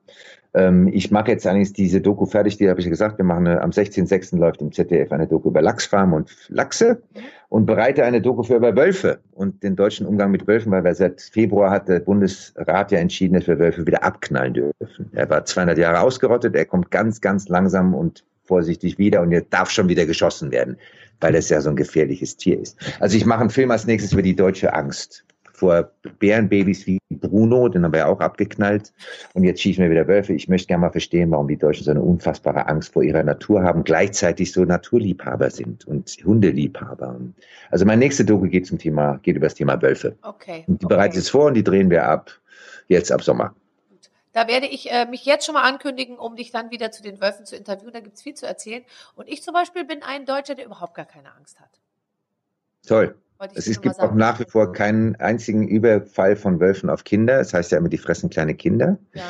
Ähm, 0.56 0.88
ich 0.88 1.12
mache 1.12 1.30
jetzt 1.30 1.46
allerdings 1.46 1.72
diese 1.72 2.02
Doku 2.02 2.26
fertig, 2.26 2.58
die 2.58 2.68
habe 2.68 2.80
ich 2.80 2.88
ja 2.88 2.89
gesagt, 2.89 3.20
wir 3.20 3.26
machen 3.26 3.46
eine, 3.46 3.62
am 3.62 3.70
16.06. 3.70 4.38
läuft 4.39 4.64
im 4.64 4.72
ZDF 4.72 5.12
eine 5.12 5.28
Doku 5.28 5.50
über 5.50 5.62
Lachsfarmen 5.62 6.16
und 6.16 6.32
Lachse 6.48 7.04
und 7.50 7.68
bereite 7.68 8.06
eine 8.06 8.22
Doku 8.22 8.41
für 8.41 8.56
über 8.56 8.76
Wölfe 8.76 9.20
und 9.34 9.62
den 9.62 9.76
deutschen 9.76 10.08
Umgang 10.08 10.32
mit 10.32 10.48
Wölfen, 10.48 10.72
weil 10.72 10.84
wir 10.84 10.96
seit 10.96 11.22
Februar 11.22 11.70
hat 11.70 11.89
der 11.89 12.00
Bundesrat 12.00 12.91
ja 12.91 12.98
entschieden, 12.98 13.36
dass 13.36 13.48
wir 13.48 13.60
Wölfe 13.60 13.86
wieder 13.86 14.04
abknallen 14.04 14.56
dürfen. 14.56 15.12
Er 15.14 15.30
war 15.30 15.46
200 15.46 15.78
Jahre 15.78 16.00
ausgerottet, 16.00 16.56
er 16.56 16.66
kommt 16.66 16.89
ganz, 16.89 17.22
ganz 17.22 17.50
langsam 17.50 17.93
und 17.93 18.24
vorsichtig 18.46 18.98
wieder 18.98 19.22
und 19.22 19.32
jetzt 19.32 19.54
darf 19.54 19.70
schon 19.70 19.89
wieder 19.89 20.08
geschossen 20.08 20.52
werden, 20.52 20.78
weil 21.22 21.36
es 21.36 21.50
ja 21.50 21.62
so 21.62 21.70
ein 21.70 21.76
gefährliches 21.76 22.36
Tier 22.36 22.60
ist. 22.60 22.80
Also 23.00 23.16
ich 23.16 23.28
mache 23.28 23.41
einen 23.41 23.52
Film 23.52 23.70
als 23.70 23.86
nächstes 23.86 24.12
über 24.12 24.24
die 24.24 24.36
deutsche 24.36 24.74
Angst 24.74 25.24
vor 25.56 25.91
Bärenbabys 26.20 26.86
wie 26.86 26.99
Bruno, 27.10 27.70
den 27.70 27.84
haben 27.84 27.93
wir 27.93 27.99
ja 27.99 28.08
auch 28.08 28.20
abgeknallt. 28.20 28.93
Und 29.34 29.43
jetzt 29.43 29.62
schießen 29.62 29.84
wir 29.84 29.89
wieder 29.89 30.08
Wölfe. 30.08 30.34
Ich 30.34 30.47
möchte 30.47 30.68
gerne 30.68 30.82
mal 30.82 30.91
verstehen, 30.91 31.32
warum 31.32 31.47
die 31.47 31.58
Deutschen 31.58 31.86
so 31.86 31.91
eine 31.91 32.01
unfassbare 32.01 32.68
Angst 32.68 32.93
vor 32.93 33.03
ihrer 33.03 33.24
Natur 33.24 33.64
haben, 33.64 33.84
gleichzeitig 33.84 34.51
so 34.51 34.66
Naturliebhaber 34.66 35.49
sind 35.49 35.86
und 35.86 36.10
Hundeliebhaber. 36.24 37.20
Also 37.72 37.86
mein 37.86 37.99
nächste 37.99 38.26
Doku 38.26 38.47
geht 38.47 38.68
zum 38.68 38.78
Thema, 38.78 39.20
geht 39.24 39.36
über 39.36 39.47
das 39.47 39.56
Thema 39.56 39.82
Wölfe. 39.82 40.18
Okay. 40.22 40.66
Und 40.68 40.82
die 40.82 40.86
okay. 40.86 40.95
bereite 40.95 41.12
ich 41.12 41.24
jetzt 41.24 41.30
vor 41.30 41.45
und 41.45 41.53
die 41.53 41.64
drehen 41.64 41.89
wir 41.89 42.06
ab, 42.06 42.32
jetzt 42.88 43.12
ab 43.12 43.24
Sommer. 43.24 43.56
Da 44.34 44.49
werde 44.49 44.68
ich 44.68 44.91
äh, 44.91 45.06
mich 45.06 45.24
jetzt 45.24 45.45
schon 45.45 45.53
mal 45.53 45.64
ankündigen, 45.64 46.18
um 46.18 46.36
dich 46.36 46.51
dann 46.51 46.70
wieder 46.70 46.91
zu 46.91 47.01
den 47.01 47.22
Wölfen 47.22 47.45
zu 47.45 47.56
interviewen. 47.56 47.93
Da 47.93 48.01
gibt 48.01 48.18
es 48.18 48.22
viel 48.22 48.34
zu 48.34 48.45
erzählen. 48.45 48.84
Und 49.16 49.30
ich 49.30 49.41
zum 49.41 49.53
Beispiel 49.53 49.86
bin 49.86 50.03
ein 50.03 50.26
Deutscher, 50.26 50.56
der 50.56 50.66
überhaupt 50.66 50.93
gar 50.93 51.06
keine 51.06 51.34
Angst 51.34 51.62
hat. 51.62 51.70
Toll. 52.86 53.16
Es 53.54 53.68
ist, 53.68 53.82
gibt 53.82 54.00
auch 54.00 54.14
nach 54.14 54.40
wie 54.40 54.46
vor 54.48 54.72
keinen 54.72 55.16
einzigen 55.18 55.68
Überfall 55.68 56.36
von 56.36 56.60
Wölfen 56.60 56.90
auf 56.90 57.04
Kinder. 57.04 57.38
Das 57.38 57.54
heißt 57.54 57.72
ja 57.72 57.78
immer, 57.78 57.90
die 57.90 57.98
fressen 57.98 58.30
kleine 58.30 58.56
Kinder. 58.56 58.98
Ja. 59.14 59.24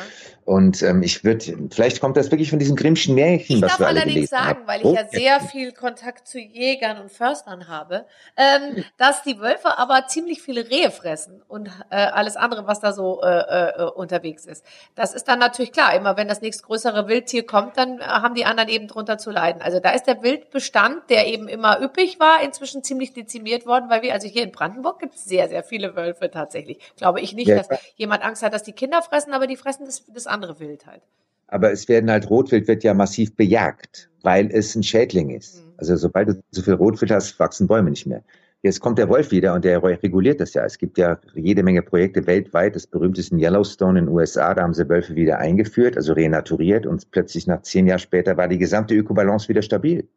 Und 0.46 0.80
ähm, 0.82 1.02
ich 1.02 1.24
würde, 1.24 1.58
vielleicht 1.72 2.00
kommt 2.00 2.16
das 2.16 2.30
wirklich 2.30 2.50
von 2.50 2.60
diesem 2.60 2.76
Grimmschen 2.76 3.16
Märchen, 3.16 3.56
ich 3.56 3.62
was 3.62 3.80
wir 3.80 3.88
alle 3.88 4.02
allerdings 4.02 4.30
sagen, 4.30 4.60
haben. 4.60 4.66
weil 4.66 4.80
ich 4.80 4.86
oh, 4.86 4.94
ja 4.94 5.08
sehr 5.08 5.40
viel 5.40 5.72
Kontakt 5.72 6.28
zu 6.28 6.38
Jägern 6.38 6.98
und 6.98 7.10
Förstern 7.10 7.66
habe, 7.66 8.06
ähm, 8.36 8.84
dass 8.96 9.24
die 9.24 9.40
Wölfe 9.40 9.76
aber 9.76 10.06
ziemlich 10.06 10.40
viele 10.40 10.70
Rehe 10.70 10.92
fressen 10.92 11.42
und 11.48 11.68
äh, 11.90 11.96
alles 11.96 12.36
andere, 12.36 12.64
was 12.68 12.78
da 12.78 12.92
so 12.92 13.20
äh, 13.22 13.26
äh, 13.26 13.90
unterwegs 13.96 14.46
ist. 14.46 14.64
Das 14.94 15.14
ist 15.14 15.26
dann 15.26 15.40
natürlich 15.40 15.72
klar. 15.72 15.96
Immer 15.96 16.16
wenn 16.16 16.28
das 16.28 16.42
nächstgrößere 16.42 17.08
Wildtier 17.08 17.44
kommt, 17.44 17.76
dann 17.76 18.00
haben 18.00 18.36
die 18.36 18.44
anderen 18.44 18.68
eben 18.68 18.86
drunter 18.86 19.18
zu 19.18 19.32
leiden. 19.32 19.60
Also 19.62 19.80
da 19.80 19.90
ist 19.90 20.04
der 20.04 20.22
Wildbestand, 20.22 21.10
der 21.10 21.26
eben 21.26 21.48
immer 21.48 21.82
üppig 21.82 22.20
war, 22.20 22.40
inzwischen 22.44 22.84
ziemlich 22.84 23.12
dezimiert 23.12 23.66
worden, 23.66 23.90
weil 23.90 24.02
wir, 24.02 24.14
also 24.14 24.28
hier 24.28 24.44
in 24.44 24.52
Brandenburg 24.52 25.00
gibt 25.00 25.16
es 25.16 25.24
sehr, 25.24 25.48
sehr 25.48 25.64
viele 25.64 25.96
Wölfe 25.96 26.30
tatsächlich. 26.30 26.78
Glaube 26.96 27.20
ich 27.20 27.34
nicht, 27.34 27.48
ja, 27.48 27.56
dass 27.56 27.80
jemand 27.96 28.22
Angst 28.22 28.44
hat, 28.44 28.54
dass 28.54 28.62
die 28.62 28.74
Kinder 28.74 29.02
fressen, 29.02 29.32
aber 29.32 29.48
die 29.48 29.56
fressen 29.56 29.86
das, 29.86 30.04
das 30.06 30.28
andere 30.28 30.35
Wild 30.42 30.86
halt. 30.86 31.02
Aber 31.48 31.70
es 31.70 31.88
werden 31.88 32.10
halt, 32.10 32.28
Rotwild 32.28 32.66
wird 32.66 32.82
ja 32.82 32.94
massiv 32.94 33.34
bejagt, 33.36 34.10
weil 34.22 34.50
es 34.50 34.74
ein 34.74 34.82
Schädling 34.82 35.30
ist. 35.30 35.64
Mhm. 35.64 35.72
Also 35.76 35.96
sobald 35.96 36.28
du 36.28 36.42
so 36.50 36.62
viel 36.62 36.74
Rotwild 36.74 37.10
hast, 37.10 37.38
wachsen 37.38 37.66
Bäume 37.66 37.90
nicht 37.90 38.06
mehr. 38.06 38.22
Jetzt 38.62 38.80
kommt 38.80 38.98
der 38.98 39.08
Wolf 39.08 39.30
wieder 39.30 39.54
und 39.54 39.64
der 39.64 39.80
reguliert 39.82 40.40
das 40.40 40.54
ja. 40.54 40.64
Es 40.64 40.78
gibt 40.78 40.98
ja 40.98 41.20
jede 41.34 41.62
Menge 41.62 41.82
Projekte 41.82 42.26
weltweit. 42.26 42.74
Das 42.74 42.86
berühmteste 42.86 43.34
in 43.34 43.40
Yellowstone 43.40 43.98
in 43.98 44.06
den 44.06 44.14
USA, 44.14 44.54
da 44.54 44.62
haben 44.62 44.74
sie 44.74 44.88
Wölfe 44.88 45.14
wieder 45.14 45.38
eingeführt, 45.38 45.96
also 45.96 46.14
renaturiert 46.14 46.84
und 46.84 47.10
plötzlich 47.12 47.46
nach 47.46 47.62
zehn 47.62 47.86
Jahren 47.86 48.00
später 48.00 48.36
war 48.36 48.48
die 48.48 48.58
gesamte 48.58 48.94
Ökobalance 48.94 49.48
wieder 49.48 49.62
stabil. 49.62 50.08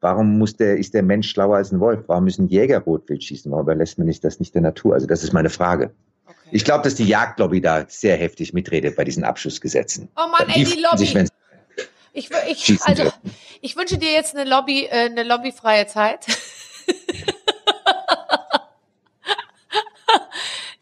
Warum 0.00 0.36
muss 0.38 0.56
der, 0.56 0.78
ist 0.78 0.94
der 0.94 1.02
Mensch 1.02 1.30
schlauer 1.30 1.56
als 1.56 1.72
ein 1.72 1.80
Wolf? 1.80 2.04
Warum 2.06 2.24
müssen 2.24 2.48
Jäger 2.48 2.80
Rotwild 2.80 3.22
schießen? 3.22 3.50
Warum 3.50 3.64
überlässt 3.64 3.98
man 3.98 4.06
nicht 4.06 4.24
das 4.24 4.40
nicht 4.40 4.54
der 4.54 4.62
Natur? 4.62 4.94
Also 4.94 5.06
das 5.06 5.22
ist 5.22 5.32
meine 5.32 5.50
Frage. 5.50 5.92
Ich 6.50 6.64
glaube, 6.64 6.84
dass 6.84 6.94
die 6.94 7.06
Jagdlobby 7.06 7.60
da 7.60 7.84
sehr 7.88 8.16
heftig 8.16 8.52
mitredet 8.52 8.96
bei 8.96 9.04
diesen 9.04 9.24
Abschussgesetzen. 9.24 10.08
Oh 10.16 10.28
Mann, 10.28 10.48
ey, 10.48 10.64
die 10.64 10.80
Lobby. 10.80 10.98
Sich, 10.98 11.16
ich, 12.12 12.30
ich, 12.48 12.82
also, 12.82 13.12
ich 13.60 13.76
wünsche 13.76 13.98
dir 13.98 14.12
jetzt 14.12 14.34
eine 14.36 14.48
Lobby, 14.48 14.84
äh, 14.84 15.06
eine 15.06 15.22
lobbyfreie 15.22 15.86
Zeit. 15.86 16.26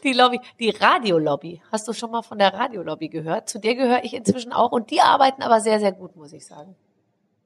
die 0.04 0.12
Lobby, 0.12 0.40
die 0.60 0.70
Radiolobby. 0.70 1.60
Hast 1.72 1.88
du 1.88 1.92
schon 1.92 2.10
mal 2.10 2.22
von 2.22 2.38
der 2.38 2.54
Radiolobby 2.54 3.08
gehört? 3.08 3.48
Zu 3.48 3.58
der 3.58 3.74
gehöre 3.74 4.04
ich 4.04 4.14
inzwischen 4.14 4.52
auch 4.52 4.72
und 4.72 4.90
die 4.90 5.00
arbeiten 5.00 5.42
aber 5.42 5.60
sehr, 5.60 5.80
sehr 5.80 5.92
gut, 5.92 6.14
muss 6.14 6.32
ich 6.32 6.46
sagen 6.46 6.76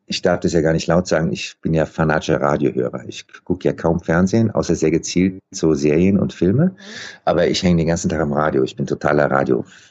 ich 0.08 0.22
darf 0.22 0.40
das 0.40 0.54
ja 0.54 0.62
gar 0.62 0.72
nicht 0.72 0.86
laut 0.86 1.06
sagen, 1.06 1.30
ich 1.32 1.56
bin 1.60 1.74
ja 1.74 1.84
fanatischer 1.84 2.40
Radiohörer. 2.40 3.04
Ich 3.06 3.26
gucke 3.44 3.68
ja 3.68 3.74
kaum 3.74 4.00
Fernsehen, 4.00 4.50
außer 4.50 4.74
sehr 4.74 4.90
gezielt 4.90 5.40
so 5.50 5.74
Serien 5.74 6.18
und 6.18 6.32
Filme. 6.32 6.74
Aber 7.24 7.46
ich 7.46 7.62
hänge 7.62 7.76
den 7.76 7.88
ganzen 7.88 8.08
Tag 8.08 8.20
am 8.20 8.32
Radio. 8.32 8.64
Ich 8.64 8.74
bin 8.74 8.86
totaler 8.86 9.30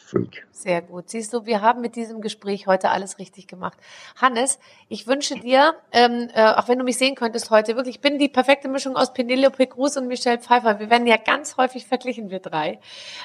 Radiofreak. 0.08 0.48
Sehr 0.52 0.82
gut. 0.82 1.10
Siehst 1.10 1.34
du, 1.34 1.46
wir 1.46 1.62
haben 1.62 1.82
mit 1.82 1.96
diesem 1.96 2.22
Gespräch 2.22 2.68
heute 2.68 2.90
alles 2.90 3.20
richtig 3.20 3.48
gemacht. 3.48 3.78
Hannes, 4.16 4.60
ich 4.90 5.08
wünsche 5.08 5.36
dir, 5.36 5.76
ähm, 5.92 6.30
äh, 6.34 6.54
auch 6.54 6.68
wenn 6.68 6.80
du 6.80 6.84
mich 6.84 6.98
sehen 6.98 7.16
könntest 7.16 7.50
heute, 7.52 7.76
wirklich, 7.76 7.96
ich 7.96 8.02
bin 8.02 8.18
die 8.18 8.30
perfekte 8.30 8.68
Mischung 8.68 8.96
aus 8.96 9.14
Penelope 9.14 9.68
Cruz 9.68 9.98
und 9.98 10.08
Michelle 10.08 10.40
Pfeiffer. 10.40 10.80
Wir 10.80 10.90
werden 10.90 11.08
ja 11.08 11.18
ganz 11.18 11.58
häufig 11.58 11.86
verglichen, 11.86 12.30
wir 12.30 12.40
drei. 12.40 12.80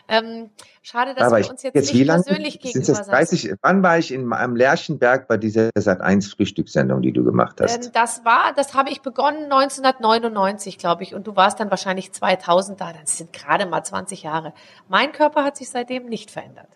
Ähm, 0.09 0.51
schade, 0.83 1.15
dass 1.15 1.29
Aber 1.29 1.39
wir 1.39 1.51
uns 1.51 1.63
jetzt, 1.63 1.75
jetzt 1.75 1.95
nicht 1.95 2.07
persönlich 2.07 2.61
gegenüber 2.61 2.93
das 2.93 3.07
30, 3.07 3.55
Wann 3.63 3.83
war 3.83 3.99
ich 3.99 4.13
in, 4.13 4.33
am 4.33 4.57
Lerchenberg 4.57 5.29
bei 5.29 5.37
dieser 5.37 5.71
Sat 5.77 6.01
1 6.01 6.33
Frühstückssendung, 6.35 7.03
die 7.03 7.13
du 7.13 7.25
gemacht 7.25 7.61
hast? 7.61 7.87
Ähm, 7.87 7.93
das 7.93 8.25
war, 8.25 8.53
das 8.55 8.75
habe 8.75 8.91
ich 8.91 9.03
begonnen 9.03 9.45
1999, 9.45 10.79
glaube 10.79 11.03
ich, 11.03 11.15
und 11.15 11.27
du 11.27 11.37
warst 11.37 11.61
dann 11.61 11.71
wahrscheinlich 11.71 12.13
2000 12.13 12.81
da. 12.81 12.93
Das 12.93 13.19
sind 13.19 13.33
gerade 13.33 13.67
mal 13.67 13.83
20 13.83 14.23
Jahre. 14.23 14.53
Mein 14.89 15.13
Körper 15.13 15.45
hat 15.45 15.57
sich 15.57 15.71
seitdem 15.71 16.07
nicht 16.07 16.31
verändert. 16.31 16.72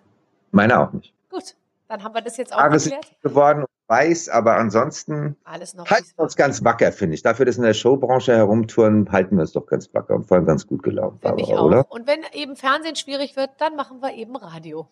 Meine 0.51 0.81
auch 0.81 0.93
nicht. 0.93 1.13
Gut, 1.31 1.55
dann 1.89 2.03
haben 2.03 2.15
wir 2.15 2.23
das 2.23 2.37
jetzt 2.37 2.53
auch 2.53 2.59
Haare 2.59 2.79
sind 2.79 2.97
geworden 3.23 3.65
weiß, 3.89 4.29
aber 4.29 4.57
ansonsten 4.57 5.37
Alles 5.45 5.75
noch 5.75 5.89
halten 5.89 6.11
wir 6.17 6.25
uns 6.25 6.37
ganz 6.37 6.65
wacker, 6.65 6.93
finde 6.93 7.15
ich. 7.15 7.23
Dafür, 7.23 7.47
dass 7.47 7.57
in 7.57 7.63
der 7.63 7.75
Showbranche 7.75 8.35
herumtouren, 8.35 9.11
halten 9.13 9.37
wir 9.37 9.43
uns 9.43 9.53
doch 9.53 9.67
ganz 9.67 9.93
wacker 9.95 10.15
und 10.15 10.25
vor 10.25 10.37
allem 10.37 10.47
ganz 10.47 10.67
gut 10.67 10.83
gelaunt, 10.83 11.21
Barbara, 11.21 11.61
oder? 11.61 11.91
Und 11.91 12.07
wenn 12.07 12.21
eben 12.33 12.57
Fernsehen 12.57 12.97
schwierig 12.97 13.37
wird, 13.37 13.51
dann 13.59 13.77
machen 13.77 14.01
wir 14.01 14.15
eben 14.15 14.37
Radio. 14.37 14.89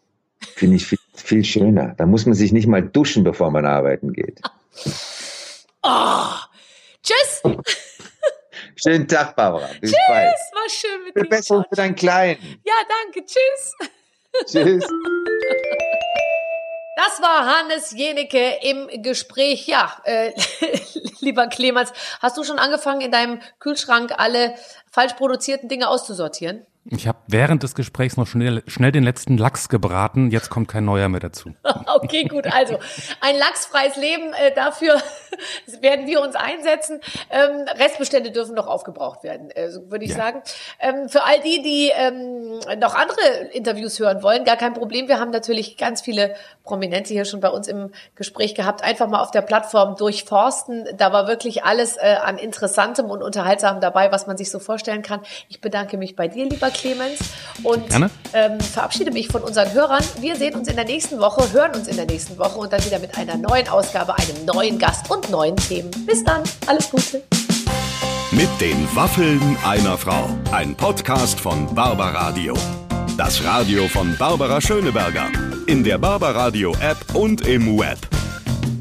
Finde 0.55 0.76
ich 0.76 0.86
viel, 0.86 0.98
viel 1.14 1.44
schöner. 1.44 1.94
Da 1.96 2.07
muss 2.07 2.26
man 2.26 2.34
sich 2.34 2.52
nicht 2.52 2.66
mal 2.66 2.82
duschen, 2.82 3.24
bevor 3.24 3.50
man 3.50 3.64
arbeiten 3.66 4.12
geht. 4.12 4.40
Oh, 5.82 6.34
tschüss. 7.02 7.42
Schönen 8.76 9.07
Tag, 9.09 9.36
Barbara. 9.36 9.68
Bis 9.80 9.90
tschüss, 9.90 10.00
bald. 10.09 10.26
war 10.26 10.68
schön 10.68 11.05
mit 11.05 11.16
dir. 11.16 11.28
Besserung 11.28 11.64
für 11.68 11.76
deinen 11.76 11.94
Kleinen. 11.94 12.40
Ja, 12.64 12.74
danke. 13.05 13.24
Tschüss. 13.24 13.74
Tschüss. 14.47 14.85
Das 16.97 17.20
war 17.20 17.47
Hannes 17.47 17.93
Jenecke 17.93 18.59
im 18.62 19.03
Gespräch. 19.03 19.66
Ja, 19.66 19.93
äh, 20.05 20.32
lieber 21.20 21.49
Clemens, 21.49 21.93
hast 22.20 22.37
du 22.37 22.45
schon 22.45 22.59
angefangen, 22.59 23.01
in 23.01 23.11
deinem 23.11 23.41
Kühlschrank 23.59 24.12
alle 24.16 24.55
falsch 24.91 25.14
produzierten 25.14 25.68
Dinge 25.68 25.89
auszusortieren? 25.89 26.66
Ich 26.91 27.09
habe 27.09 27.18
während 27.26 27.62
des 27.62 27.74
Gesprächs 27.74 28.18
noch 28.18 28.26
schnell, 28.26 28.62
schnell 28.66 28.93
den 28.93 29.05
letzten 29.05 29.39
Lachs 29.39 29.70
gebraten. 29.70 30.30
Jetzt 30.30 30.51
kommt 30.51 30.68
kein 30.68 30.85
neuer 30.85 31.09
mehr 31.09 31.20
dazu. 31.20 31.55
okay, 31.95 32.24
gut. 32.24 32.47
Also 32.53 32.78
ein 33.22 33.39
lachsfreies 33.39 33.97
Leben, 33.97 34.35
äh, 34.35 34.55
dafür 34.55 35.01
werden 35.80 36.07
wir 36.07 36.20
uns 36.20 36.37
einsetzen. 36.37 37.01
Ähm, 37.30 37.64
Restbestände 37.78 38.32
dürfen 38.32 38.55
noch 38.55 38.66
aufgebraucht 38.66 39.24
werden, 39.24 39.51
äh, 39.53 39.70
würde 39.89 40.05
ich 40.05 40.11
ja. 40.11 40.16
sagen. 40.16 40.43
Ähm, 40.78 41.09
für 41.09 41.24
all 41.24 41.41
die, 41.41 41.62
die 41.62 41.91
ähm, 41.97 42.61
noch 42.78 42.95
andere 42.95 43.49
Interviews 43.53 43.99
hören 43.99 44.22
wollen, 44.22 44.45
gar 44.45 44.57
kein 44.57 44.74
Problem. 44.74 45.09
Wir 45.09 45.18
haben 45.18 45.30
natürlich 45.30 45.78
ganz 45.78 46.03
viele 46.03 46.35
Prominente 46.64 47.14
hier 47.14 47.24
schon 47.24 47.41
bei 47.41 47.49
uns 47.49 47.66
im 47.66 47.93
Gespräch 48.14 48.55
gehabt. 48.55 48.85
Einfach 48.85 49.09
mal 49.09 49.22
auf 49.22 49.30
der 49.30 49.43
Plattform 49.43 49.97
durchforsten. 49.97 50.87
Da 50.99 51.14
war 51.14 51.28
wirklich 51.28 51.64
alles 51.64 51.97
äh, 51.97 52.16
an 52.22 52.37
Interessantem 52.37 53.11
und 53.11 53.22
Unterhaltsamem 53.22 53.80
dabei, 53.80 54.12
was 54.12 54.26
man 54.26 54.37
sich 54.37 54.51
so 54.51 54.59
vorstellen 54.59 55.01
kann. 55.01 55.20
Ich 55.49 55.62
bedanke 55.62 55.97
mich 55.97 56.14
bei 56.14 56.28
dir, 56.28 56.45
lieber 56.45 56.74
Clemens, 56.75 57.20
und 57.62 57.85
ähm, 58.33 58.61
verabschiede 58.61 59.11
mich 59.11 59.29
von 59.29 59.43
unseren 59.43 59.72
Hörern. 59.72 60.05
Wir 60.20 60.37
sehen 60.37 60.55
uns 60.55 60.68
in 60.68 60.77
der 60.77 60.85
nächsten 60.85 61.18
Woche, 61.18 61.51
hören 61.53 61.75
uns 61.75 61.89
in 61.89 61.97
der 61.97 62.07
nächsten 62.07 62.37
Woche 62.39 62.59
und 62.59 62.72
dann 62.72 62.85
wieder 62.85 62.99
mit 62.99 63.16
einer 63.16 63.37
neuen 63.37 63.68
Ausgabe, 63.68 64.16
einem 64.18 64.45
neuen 64.45 64.79
Gast 64.79 65.11
und 65.11 65.31
neuen 65.31 65.57
Themen. 65.57 65.91
Bis 66.07 66.25
dann, 66.25 66.43
alles 66.66 66.91
Gute. 66.91 67.22
Mit 68.33 68.49
den 68.61 68.89
Waffeln 68.95 69.57
einer 69.64 69.97
Frau. 69.97 70.29
Ein 70.51 70.75
Podcast 70.75 71.39
von 71.39 71.72
Barbaradio. 71.75 72.55
Das 73.16 73.45
Radio 73.45 73.87
von 73.87 74.16
Barbara 74.18 74.61
Schöneberger. 74.61 75.31
In 75.66 75.85
der 75.85 75.99
Barbaradio 75.99 76.75
App 76.81 76.99
und 77.14 77.47
im 77.47 77.79
Web. 77.79 77.99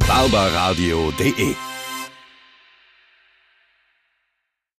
barbaradio.de 0.07 1.72